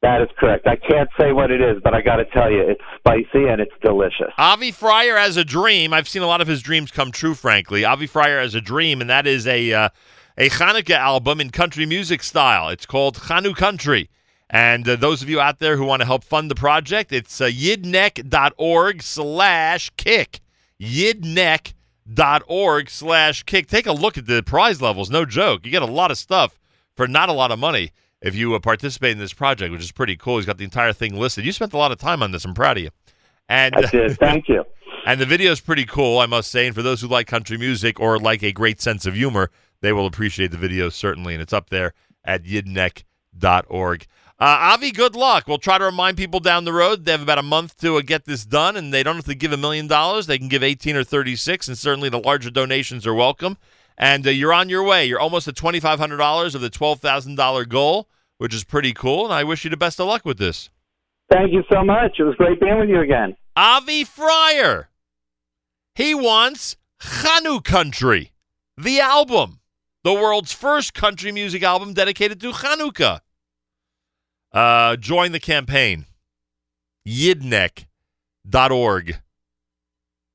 That 0.00 0.20
is 0.20 0.28
correct. 0.36 0.66
I 0.66 0.76
can't 0.76 1.08
say 1.20 1.32
what 1.32 1.52
it 1.52 1.60
is, 1.60 1.80
but 1.84 1.94
I 1.94 2.00
got 2.00 2.16
to 2.16 2.24
tell 2.24 2.50
you, 2.50 2.60
it's 2.60 2.80
spicy 2.98 3.46
and 3.46 3.60
it's 3.60 3.74
delicious. 3.82 4.32
Avi 4.36 4.72
Frier 4.72 5.16
has 5.16 5.36
a 5.36 5.44
dream. 5.44 5.92
I've 5.92 6.08
seen 6.08 6.22
a 6.22 6.26
lot 6.26 6.40
of 6.40 6.48
his 6.48 6.60
dreams 6.60 6.90
come 6.90 7.12
true, 7.12 7.34
frankly. 7.34 7.84
Avi 7.84 8.08
Frier 8.08 8.40
has 8.40 8.56
a 8.56 8.60
dream, 8.60 9.00
and 9.00 9.08
that 9.10 9.28
is 9.28 9.46
a 9.46 9.72
uh, 9.72 9.88
a 10.36 10.50
Hanukkah 10.50 10.96
album 10.96 11.40
in 11.40 11.50
country 11.50 11.86
music 11.86 12.22
style. 12.22 12.68
It's 12.68 12.86
called 12.86 13.16
ChanuKountry. 13.16 14.08
And 14.48 14.88
uh, 14.88 14.96
those 14.96 15.22
of 15.22 15.30
you 15.30 15.40
out 15.40 15.60
there 15.60 15.76
who 15.76 15.84
want 15.84 16.00
to 16.00 16.06
help 16.06 16.24
fund 16.24 16.50
the 16.50 16.54
project, 16.54 17.12
it's 17.12 17.40
uh, 17.40 17.46
yidneck.org 17.46 19.02
slash 19.02 19.90
kick. 19.96 20.40
Yidneck.org 20.80 22.90
slash 22.90 23.42
kick. 23.44 23.66
Take 23.66 23.86
a 23.86 23.92
look 23.92 24.18
at 24.18 24.26
the 24.26 24.42
prize 24.42 24.82
levels. 24.82 25.10
No 25.10 25.24
joke. 25.24 25.64
You 25.64 25.70
get 25.70 25.82
a 25.82 25.86
lot 25.86 26.10
of 26.10 26.18
stuff 26.18 26.60
for 26.94 27.08
not 27.08 27.30
a 27.30 27.32
lot 27.32 27.50
of 27.50 27.58
money 27.58 27.92
if 28.20 28.34
you 28.34 28.54
uh, 28.54 28.58
participate 28.58 29.12
in 29.12 29.18
this 29.18 29.32
project, 29.32 29.72
which 29.72 29.82
is 29.82 29.92
pretty 29.92 30.16
cool. 30.16 30.36
He's 30.36 30.46
got 30.46 30.58
the 30.58 30.64
entire 30.64 30.92
thing 30.92 31.16
listed. 31.16 31.46
You 31.46 31.52
spent 31.52 31.72
a 31.72 31.78
lot 31.78 31.92
of 31.92 31.98
time 31.98 32.22
on 32.22 32.32
this. 32.32 32.44
I'm 32.44 32.54
proud 32.54 32.76
of 32.76 32.82
you. 32.82 32.90
And 33.48 33.74
I 33.74 33.82
did. 33.82 34.16
Thank 34.18 34.48
you. 34.48 34.64
And 35.04 35.20
the 35.20 35.26
video 35.26 35.50
is 35.50 35.60
pretty 35.60 35.84
cool, 35.84 36.18
I 36.18 36.26
must 36.26 36.50
say. 36.50 36.66
And 36.66 36.74
for 36.74 36.82
those 36.82 37.00
who 37.00 37.08
like 37.08 37.26
country 37.26 37.58
music 37.58 37.98
or 37.98 38.18
like 38.18 38.42
a 38.42 38.52
great 38.52 38.80
sense 38.80 39.06
of 39.06 39.14
humor, 39.14 39.50
they 39.82 39.92
will 39.92 40.06
appreciate 40.06 40.50
the 40.50 40.56
video 40.56 40.88
certainly. 40.88 41.34
And 41.34 41.42
it's 41.42 41.52
up 41.52 41.68
there 41.68 41.92
at 42.24 42.44
yidneck.org. 42.44 44.06
Uh, 44.42 44.72
Avi, 44.74 44.90
good 44.90 45.14
luck. 45.14 45.46
We'll 45.46 45.58
try 45.58 45.78
to 45.78 45.84
remind 45.84 46.16
people 46.16 46.40
down 46.40 46.64
the 46.64 46.72
road 46.72 47.04
they 47.04 47.12
have 47.12 47.22
about 47.22 47.38
a 47.38 47.42
month 47.44 47.76
to 47.78 47.96
uh, 47.96 48.00
get 48.00 48.24
this 48.24 48.44
done, 48.44 48.76
and 48.76 48.92
they 48.92 49.04
don't 49.04 49.14
have 49.14 49.26
to 49.26 49.36
give 49.36 49.52
a 49.52 49.56
million 49.56 49.86
dollars. 49.86 50.26
They 50.26 50.36
can 50.36 50.48
give 50.48 50.64
18 50.64 50.96
or 50.96 51.04
36, 51.04 51.68
and 51.68 51.78
certainly 51.78 52.08
the 52.08 52.18
larger 52.18 52.50
donations 52.50 53.06
are 53.06 53.14
welcome. 53.14 53.56
And 53.96 54.26
uh, 54.26 54.30
you're 54.30 54.52
on 54.52 54.68
your 54.68 54.82
way. 54.82 55.06
You're 55.06 55.20
almost 55.20 55.46
at 55.46 55.54
$2,500 55.54 56.54
of 56.56 56.60
the 56.60 56.70
$12,000 56.70 57.68
goal, 57.68 58.08
which 58.38 58.52
is 58.52 58.64
pretty 58.64 58.92
cool. 58.92 59.24
And 59.24 59.32
I 59.32 59.44
wish 59.44 59.62
you 59.62 59.70
the 59.70 59.76
best 59.76 60.00
of 60.00 60.08
luck 60.08 60.24
with 60.24 60.38
this. 60.38 60.70
Thank 61.30 61.52
you 61.52 61.62
so 61.70 61.84
much. 61.84 62.16
It 62.18 62.24
was 62.24 62.34
great 62.34 62.58
being 62.58 62.80
with 62.80 62.88
you 62.88 63.00
again. 63.00 63.36
Avi 63.54 64.04
Frier. 64.04 64.86
He 65.94 66.14
wants 66.14 66.76
ChanuKountry, 67.00 68.30
the 68.76 68.98
album, 68.98 69.60
the 70.04 70.12
world's 70.12 70.52
first 70.52 70.94
country 70.94 71.32
music 71.32 71.62
album 71.62 71.94
dedicated 71.94 72.40
to 72.40 72.52
Chanukah. 72.52 73.20
Uh, 74.52 74.96
join 74.96 75.32
the 75.32 75.40
campaign. 75.40 76.06
Yidneck.org 77.06 79.20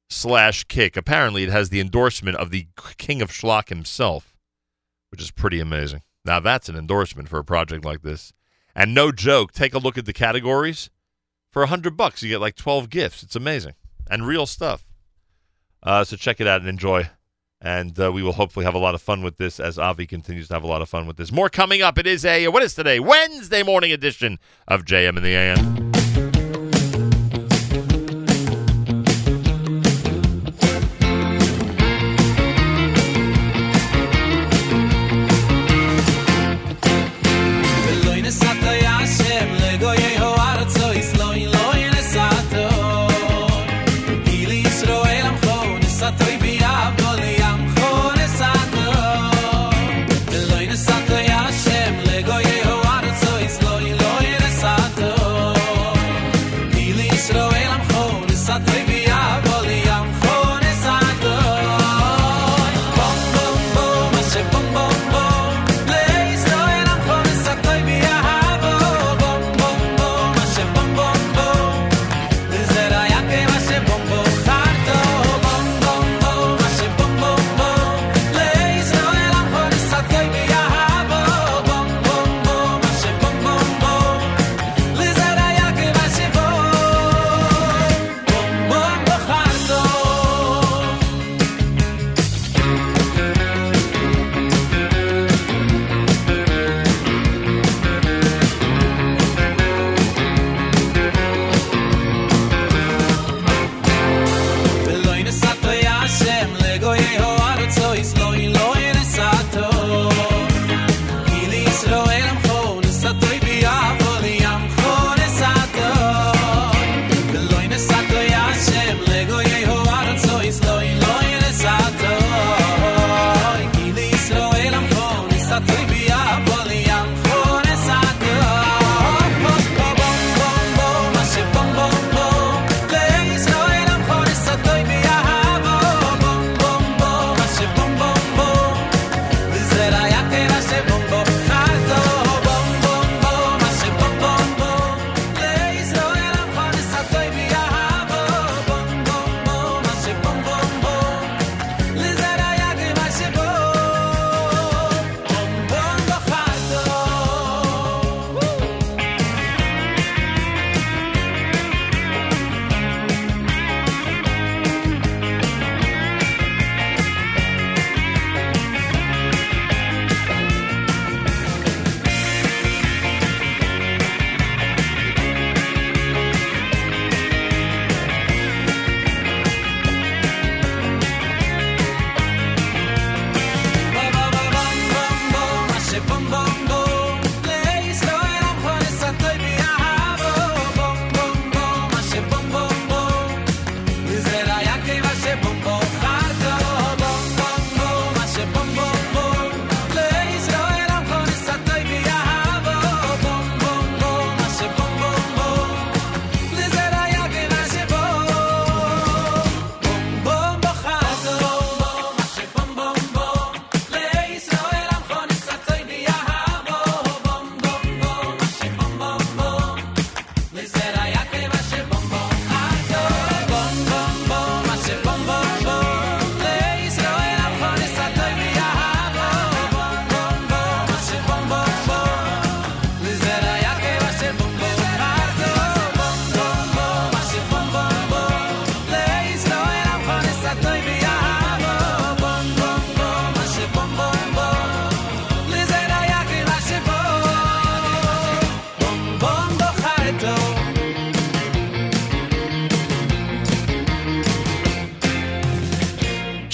slash 0.09 0.63
kick. 0.65 0.97
Apparently, 0.97 1.43
it 1.43 1.49
has 1.49 1.69
the 1.69 1.79
endorsement 1.79 2.37
of 2.37 2.51
the 2.51 2.67
king 2.97 3.21
of 3.21 3.31
schlock 3.31 3.69
himself, 3.69 4.35
which 5.09 5.21
is 5.21 5.31
pretty 5.31 5.59
amazing. 5.59 6.01
Now, 6.25 6.39
that's 6.39 6.69
an 6.69 6.75
endorsement 6.75 7.29
for 7.29 7.39
a 7.39 7.43
project 7.43 7.85
like 7.85 8.01
this. 8.01 8.33
And 8.75 8.93
no 8.93 9.11
joke, 9.11 9.53
take 9.53 9.73
a 9.73 9.79
look 9.79 9.97
at 9.97 10.05
the 10.05 10.13
categories. 10.13 10.89
For 11.51 11.63
a 11.63 11.67
hundred 11.67 11.97
bucks, 11.97 12.21
you 12.21 12.29
get 12.29 12.41
like 12.41 12.55
12 12.55 12.89
gifts. 12.89 13.23
It's 13.23 13.35
amazing 13.35 13.73
and 14.09 14.27
real 14.27 14.45
stuff. 14.45 14.83
Uh, 15.81 16.03
so 16.03 16.15
check 16.15 16.41
it 16.41 16.47
out 16.47 16.61
and 16.61 16.69
enjoy. 16.69 17.09
And 17.59 17.99
uh, 17.99 18.11
we 18.11 18.21
will 18.21 18.33
hopefully 18.33 18.65
have 18.65 18.75
a 18.75 18.79
lot 18.79 18.93
of 18.93 19.01
fun 19.01 19.23
with 19.23 19.37
this 19.37 19.59
as 19.59 19.79
Avi 19.79 20.05
continues 20.05 20.47
to 20.49 20.53
have 20.53 20.63
a 20.63 20.67
lot 20.67 20.81
of 20.81 20.89
fun 20.89 21.07
with 21.07 21.17
this. 21.17 21.31
More 21.31 21.49
coming 21.49 21.81
up. 21.81 21.97
It 21.97 22.05
is 22.05 22.23
a, 22.23 22.47
what 22.49 22.61
is 22.61 22.75
today? 22.75 22.99
Wednesday 22.99 23.63
morning 23.63 23.91
edition 23.91 24.37
of 24.67 24.85
JM 24.85 25.17
in 25.17 25.23
the 25.23 25.33
AM. 25.33 25.86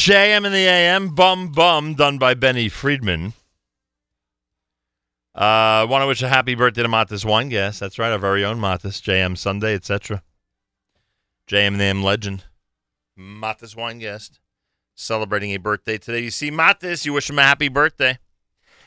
JM 0.04 0.46
in 0.46 0.52
the 0.52 0.58
AM, 0.58 1.16
Bum 1.16 1.48
Bum, 1.48 1.94
done 1.94 2.18
by 2.18 2.34
Benny 2.34 2.68
Friedman. 2.68 3.32
Uh, 5.34 5.88
want 5.90 6.02
to 6.02 6.08
wish 6.08 6.22
a 6.22 6.28
happy 6.28 6.56
birthday 6.56 6.84
to 6.84 6.90
Matis 6.90 7.24
Weingast. 7.24 7.80
That's 7.80 7.98
right, 7.98 8.12
our 8.12 8.18
very 8.18 8.44
own 8.44 8.60
Matis, 8.60 9.02
JM 9.02 9.38
Sunday, 9.38 9.74
etc. 9.74 10.22
JM 11.48 11.68
in 11.68 11.78
the 11.78 11.86
AM 11.86 12.04
legend, 12.04 12.44
Matis 13.18 13.78
Weingast, 13.78 14.40
celebrating 14.94 15.52
a 15.52 15.58
birthday 15.58 15.98
today. 15.98 16.20
You 16.20 16.32
see 16.32 16.52
Matis, 16.52 17.06
you 17.06 17.14
wish 17.14 17.30
him 17.30 17.40
a 17.40 17.44
happy 17.44 17.70
birthday. 17.70 18.18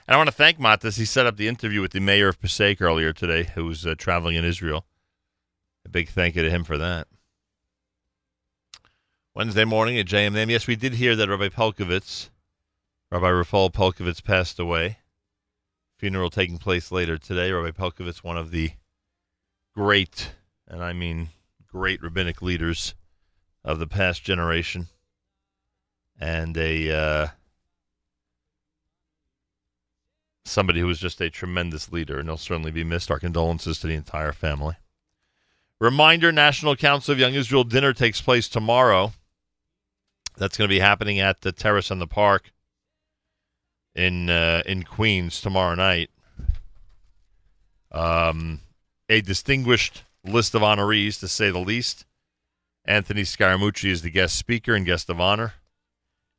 And 0.06 0.14
I 0.14 0.18
want 0.18 0.28
to 0.28 0.36
thank 0.36 0.58
Matis. 0.58 0.98
He 0.98 1.06
set 1.06 1.24
up 1.24 1.38
the 1.38 1.48
interview 1.48 1.80
with 1.80 1.92
the 1.92 2.00
mayor 2.00 2.28
of 2.28 2.38
Passaic 2.38 2.82
earlier 2.82 3.14
today, 3.14 3.44
who 3.54 3.64
was 3.64 3.86
uh, 3.86 3.94
traveling 3.96 4.36
in 4.36 4.44
Israel. 4.44 4.84
A 5.82 5.88
big 5.88 6.10
thank 6.10 6.36
you 6.36 6.42
to 6.42 6.50
him 6.50 6.62
for 6.62 6.76
that. 6.76 7.08
Wednesday 9.36 9.66
morning 9.66 9.98
at 9.98 10.06
JMM. 10.06 10.48
Yes, 10.48 10.66
we 10.66 10.76
did 10.76 10.94
hear 10.94 11.14
that 11.14 11.28
Rabbi 11.28 11.48
Pelcovitz, 11.48 12.30
Rabbi 13.12 13.26
Rafal 13.26 13.70
Pelcovitz, 13.70 14.24
passed 14.24 14.58
away. 14.58 14.96
Funeral 15.98 16.30
taking 16.30 16.56
place 16.56 16.90
later 16.90 17.18
today. 17.18 17.52
Rabbi 17.52 17.70
Pelcovitz, 17.70 18.24
one 18.24 18.38
of 18.38 18.50
the 18.50 18.70
great, 19.74 20.30
and 20.66 20.82
I 20.82 20.94
mean 20.94 21.28
great 21.70 22.02
rabbinic 22.02 22.40
leaders 22.40 22.94
of 23.62 23.78
the 23.78 23.86
past 23.86 24.24
generation, 24.24 24.86
and 26.18 26.56
a 26.56 26.90
uh, 26.90 27.26
somebody 30.46 30.80
who 30.80 30.86
was 30.86 30.98
just 30.98 31.20
a 31.20 31.28
tremendous 31.28 31.92
leader, 31.92 32.18
and 32.18 32.26
he'll 32.26 32.38
certainly 32.38 32.70
be 32.70 32.84
missed. 32.84 33.10
Our 33.10 33.18
condolences 33.18 33.80
to 33.80 33.86
the 33.86 33.96
entire 33.96 34.32
family. 34.32 34.76
Reminder 35.78 36.32
National 36.32 36.74
Council 36.74 37.12
of 37.12 37.18
Young 37.18 37.34
Israel 37.34 37.64
dinner 37.64 37.92
takes 37.92 38.22
place 38.22 38.48
tomorrow. 38.48 39.12
That's 40.36 40.56
going 40.56 40.68
to 40.68 40.74
be 40.74 40.78
happening 40.80 41.18
at 41.18 41.40
the 41.40 41.50
Terrace 41.52 41.90
on 41.90 41.98
the 41.98 42.06
Park 42.06 42.52
in 43.94 44.30
uh, 44.30 44.62
in 44.66 44.84
Queens 44.84 45.40
tomorrow 45.40 45.74
night. 45.74 46.10
Um, 47.90 48.60
a 49.08 49.22
distinguished 49.22 50.04
list 50.24 50.54
of 50.54 50.62
honorees, 50.62 51.18
to 51.20 51.28
say 51.28 51.50
the 51.50 51.58
least. 51.58 52.06
Anthony 52.84 53.22
Scaramucci 53.22 53.90
is 53.90 54.02
the 54.02 54.10
guest 54.10 54.36
speaker 54.36 54.74
and 54.74 54.86
guest 54.86 55.10
of 55.10 55.20
honor. 55.20 55.54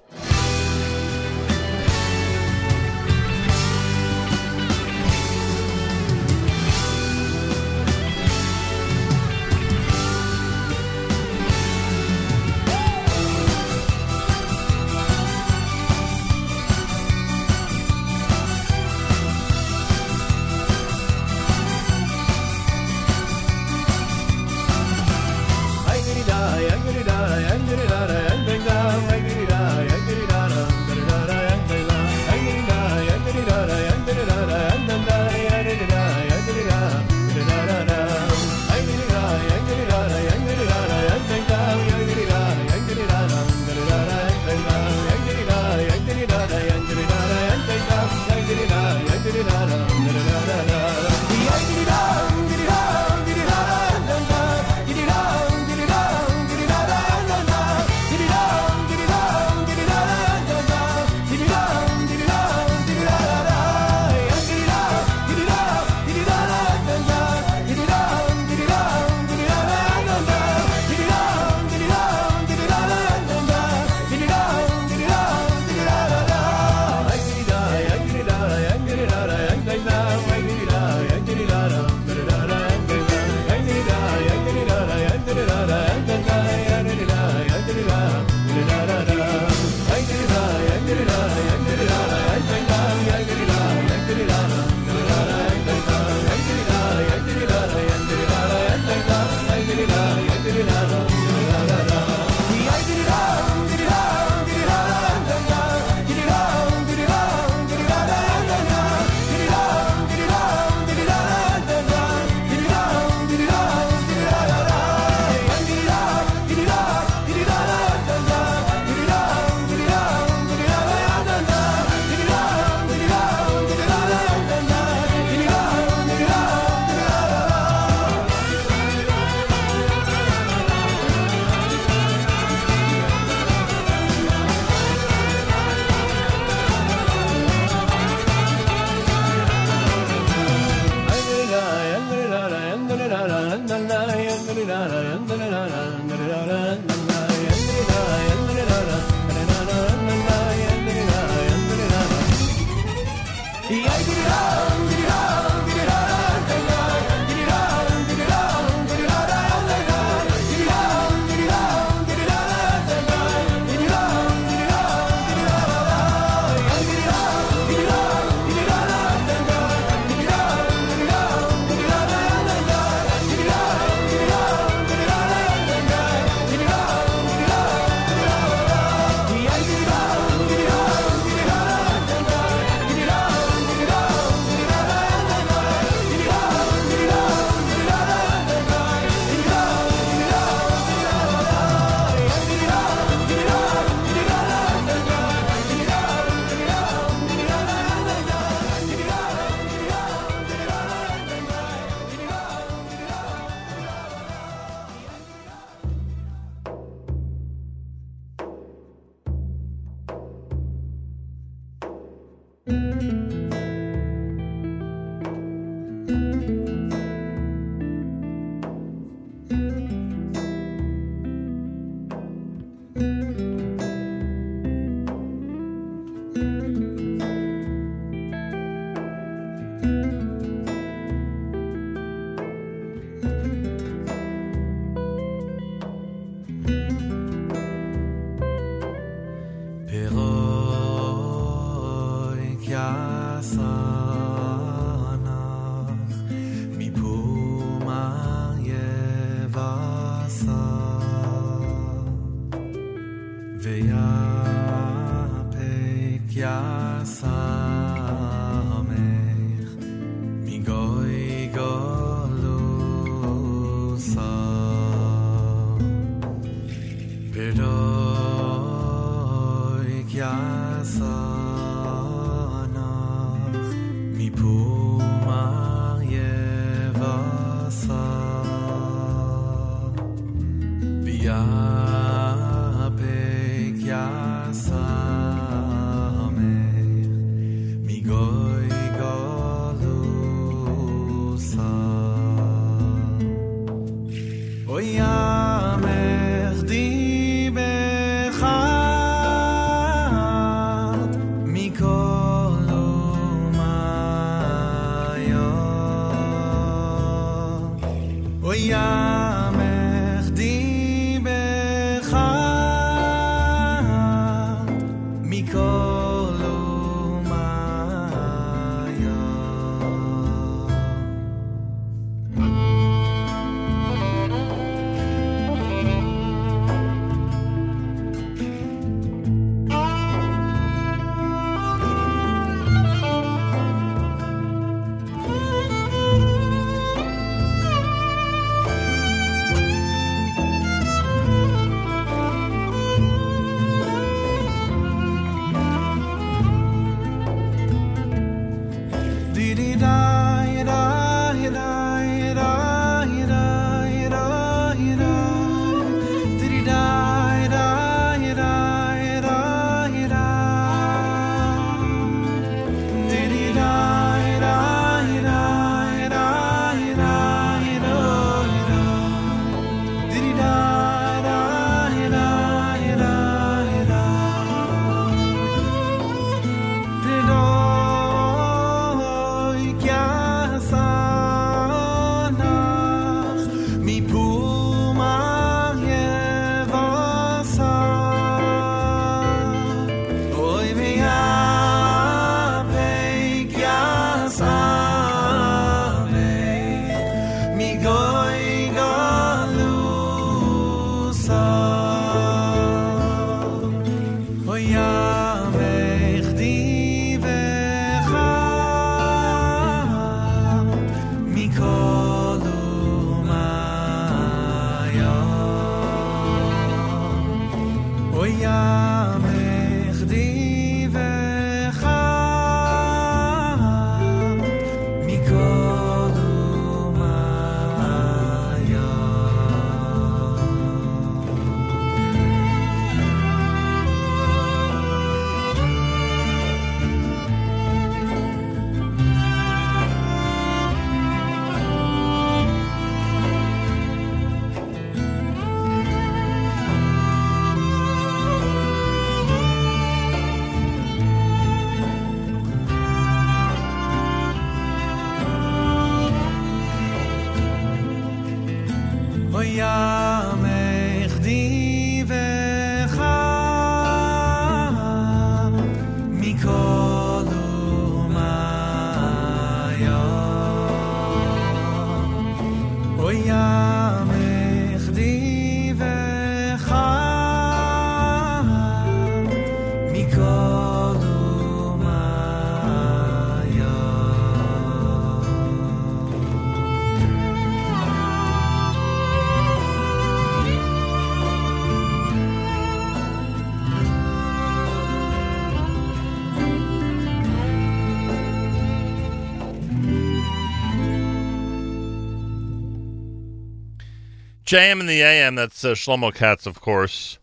JM 504.49 504.81
and 504.81 504.89
the 504.89 505.03
AM, 505.03 505.35
that's 505.35 505.63
uh, 505.63 505.73
Shlomo 505.73 506.15
Katz, 506.15 506.47
of 506.47 506.59
course. 506.59 507.19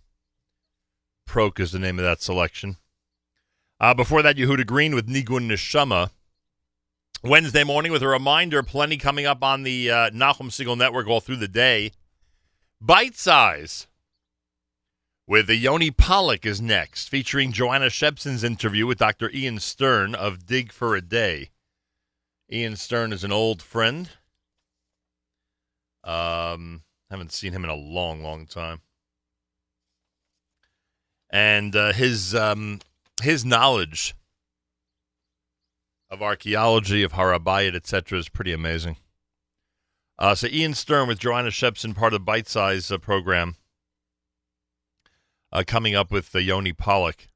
Proke 1.28 1.60
is 1.60 1.72
the 1.72 1.80
name 1.80 1.98
of 1.98 2.06
that 2.06 2.22
selection. 2.22 2.78
Uh, 3.80 3.96
before 3.96 4.22
that, 4.22 4.36
Yehuda 4.36 4.68
Green 4.68 4.94
with 4.94 5.08
Nigun 5.08 5.50
Neshama. 5.50 6.12
Wednesday 7.24 7.64
morning 7.64 7.92
with 7.92 8.04
a 8.04 8.08
reminder, 8.08 8.62
plenty 8.62 8.98
coming 8.98 9.26
up 9.26 9.44
on 9.44 9.64
the 9.64 9.90
uh, 9.90 10.10
Nachum 10.12 10.52
Segal 10.52 10.78
Network 10.78 11.08
all 11.08 11.20
through 11.20 11.38
the 11.38 11.48
day. 11.48 11.94
Bite 12.80 13.16
Size 13.16 13.88
with 15.26 15.48
the 15.48 15.56
Yoni 15.56 15.90
Pollock 15.90 16.46
is 16.46 16.62
next, 16.62 17.10
featuring 17.10 17.52
Joanna 17.52 17.90
Shepson's 17.90 18.44
interview 18.44 18.86
with 18.86 19.00
Dr. 19.00 19.32
Ian 19.32 19.60
Stern 19.60 20.14
of 20.14 20.46
Dig 20.46 20.72
for 20.72 20.96
a 20.96 21.02
Day. 21.02 21.50
Ian 22.54 22.76
Stern 22.76 23.12
is 23.12 23.24
an 23.24 23.32
old 23.32 23.64
friend. 23.64 24.12
Um, 26.04 26.84
haven't 27.10 27.32
seen 27.32 27.54
him 27.54 27.64
in 27.64 27.70
a 27.70 27.76
long, 27.76 28.22
long 28.22 28.46
time. 28.46 28.82
And 31.30 31.76
uh, 31.76 31.94
his 31.94 32.34
um, 32.34 32.80
his 33.22 33.44
knowledge 33.44 34.16
of 36.10 36.22
archaeology, 36.22 37.04
of 37.04 37.14
Har 37.14 37.38
HaBayit, 37.38 37.76
etc., 37.76 38.20
is 38.20 38.30
pretty 38.30 38.54
amazing. 38.54 38.98
Uh, 40.18 40.34
so 40.34 40.48
Ian 40.48 40.74
Stern 40.74 41.08
with 41.08 41.20
Joanna 41.20 41.50
Shepson, 41.50 41.96
part 41.96 42.14
of 42.14 42.22
the 42.22 42.26
Bite 42.26 42.48
Size 42.48 42.90
uh, 42.92 42.98
program, 42.98 43.56
uh, 45.52 45.64
coming 45.66 45.96
up 45.96 46.12
with 46.12 46.34
Yoni 46.34 46.74
Pollock. 46.74 47.28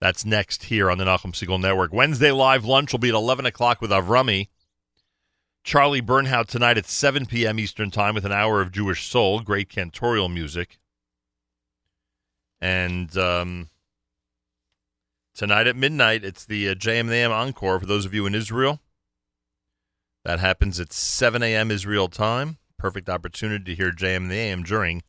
That's 0.00 0.24
next 0.24 0.64
here 0.64 0.90
on 0.90 0.98
the 0.98 1.04
Nachum 1.04 1.32
Segal 1.32 1.60
Network. 1.60 1.92
Wednesday 1.92 2.30
live 2.30 2.64
lunch 2.64 2.92
will 2.92 2.98
be 2.98 3.10
at 3.10 3.14
11 3.14 3.46
o'clock 3.46 3.80
with 3.80 3.90
Avrami. 3.90 4.48
Charlie 5.62 6.02
Bernhaut 6.02 6.46
tonight 6.46 6.78
at 6.78 6.86
7 6.86 7.26
p.m. 7.26 7.58
Eastern 7.58 7.90
Time 7.90 8.14
with 8.14 8.24
an 8.24 8.32
hour 8.32 8.60
of 8.60 8.72
Jewish 8.72 9.06
soul, 9.06 9.40
great 9.40 9.68
cantorial 9.68 10.32
music. 10.32 10.78
And 12.60 13.16
um, 13.16 13.68
tonight 15.34 15.66
at 15.66 15.76
midnight, 15.76 16.24
it's 16.24 16.44
the 16.44 16.68
uh, 16.68 16.74
JMAM 16.74 17.30
Encore 17.30 17.78
for 17.78 17.86
those 17.86 18.06
of 18.06 18.14
you 18.14 18.26
in 18.26 18.34
Israel. 18.34 18.80
That 20.24 20.40
happens 20.40 20.78
at 20.80 20.92
7 20.92 21.42
a.m. 21.42 21.70
Israel 21.70 22.08
time. 22.08 22.58
Perfect 22.76 23.08
opportunity 23.08 23.64
to 23.64 23.74
hear 23.74 23.92
JM 23.92 24.28
the 24.28 24.36
AM 24.36 24.62
during 24.62 25.02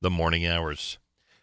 the 0.00 0.10
morning 0.10 0.46
hours. 0.46 0.98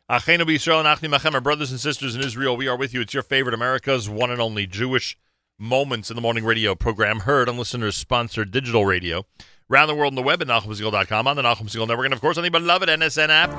Achenu 0.10 0.42
B'Yisrael 0.42 0.84
and 0.84 0.88
Achni 0.88 1.10
Machem, 1.10 1.34
our 1.34 1.42
brothers 1.42 1.72
and 1.72 1.80
sisters 1.80 2.16
in 2.16 2.22
Israel, 2.22 2.58
we 2.58 2.68
are 2.68 2.78
with 2.78 2.94
you. 2.94 3.02
It's 3.02 3.14
your 3.14 3.24
favorite 3.24 3.54
America's 3.54 4.10
one 4.10 4.30
and 4.30 4.42
only 4.42 4.68
Jewish 4.68 5.18
Moments 5.62 6.10
in 6.10 6.16
the 6.16 6.24
Morning 6.24 6.44
radio 6.44 6.74
program, 6.74 7.20
heard 7.20 7.48
on 7.48 7.56
listeners 7.56 7.96
sponsored 7.96 8.50
digital 8.50 8.84
radio. 8.84 9.28
Around 9.70 9.90
the 9.90 9.94
world 9.96 10.10
on 10.14 10.16
the 10.16 10.24
web 10.24 10.42
at 10.42 10.48
NachumSegal.com, 10.48 11.28
on 11.28 11.36
the 11.36 11.44
Nachum 11.44 11.70
Segal 11.70 11.88
Network, 11.88 12.06
and 12.06 12.16
of 12.16 12.20
course 12.20 12.36
on 12.36 12.44
the 12.44 12.50
beloved 12.50 12.90
NSN 12.90 13.30
app. 13.30 13.52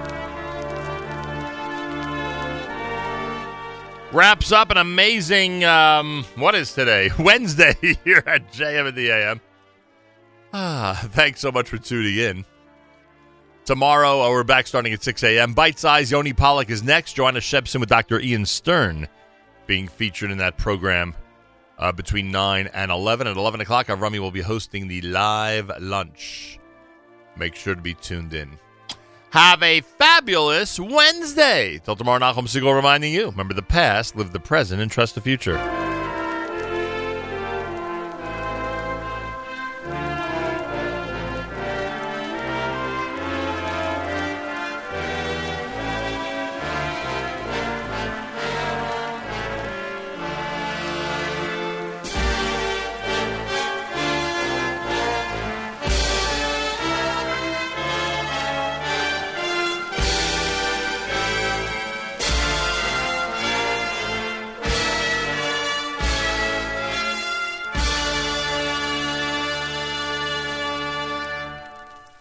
Wraps 4.13 4.51
up 4.51 4.73
an 4.73 4.79
amazing, 4.79 5.63
um, 5.63 6.25
what 6.35 6.57
is 6.57 6.75
today? 6.75 7.11
Wednesday 7.21 7.77
here 8.05 8.25
at 8.27 8.53
JM 8.53 8.89
in 8.89 8.95
the 8.97 9.09
AM. 9.09 9.41
Ah, 10.53 11.01
thanks 11.13 11.39
so 11.39 11.53
much 11.53 11.69
for 11.69 11.79
tuning 11.79 12.17
in. 12.17 12.45
Tomorrow, 13.65 14.23
uh, 14.23 14.31
we're 14.31 14.43
back 14.43 14.67
starting 14.67 14.93
at 14.93 15.05
6 15.05 15.23
a.m. 15.23 15.55
Bite 15.55 15.79
Size, 15.79 16.11
Yoni 16.11 16.33
Pollock 16.33 16.69
is 16.69 16.83
next. 16.83 17.13
Joanna 17.13 17.39
Shepson 17.39 17.79
with 17.79 17.91
Dr. 17.91 18.19
Ian 18.19 18.45
Stern 18.45 19.07
being 19.69 19.87
featured 19.87 20.33
in 20.33 20.39
that 20.39 20.57
program 20.59 21.15
uh, 21.83 21.91
between 21.91 22.31
9 22.31 22.69
and 22.73 22.93
11. 22.93 23.27
At 23.27 23.36
11 23.36 23.61
o'clock, 23.61 23.89
Avrami 23.89 24.20
will 24.20 24.31
be 24.31 24.41
hosting 24.41 24.86
the 24.86 25.01
live 25.02 25.70
lunch. 25.81 26.59
Make 27.36 27.57
sure 27.57 27.75
to 27.75 27.81
be 27.81 27.94
tuned 27.94 28.33
in. 28.33 28.57
Have 29.31 29.62
a 29.62 29.81
fabulous 29.81 30.78
Wednesday. 30.78 31.81
Till 31.85 31.97
tomorrow, 31.97 32.20
Nachum 32.20 32.47
Segal 32.47 32.75
reminding 32.75 33.12
you 33.12 33.27
remember 33.27 33.55
the 33.55 33.62
past, 33.62 34.15
live 34.15 34.33
the 34.33 34.39
present, 34.39 34.81
and 34.81 34.91
trust 34.91 35.17
the 35.17 35.20
future. 35.20 35.82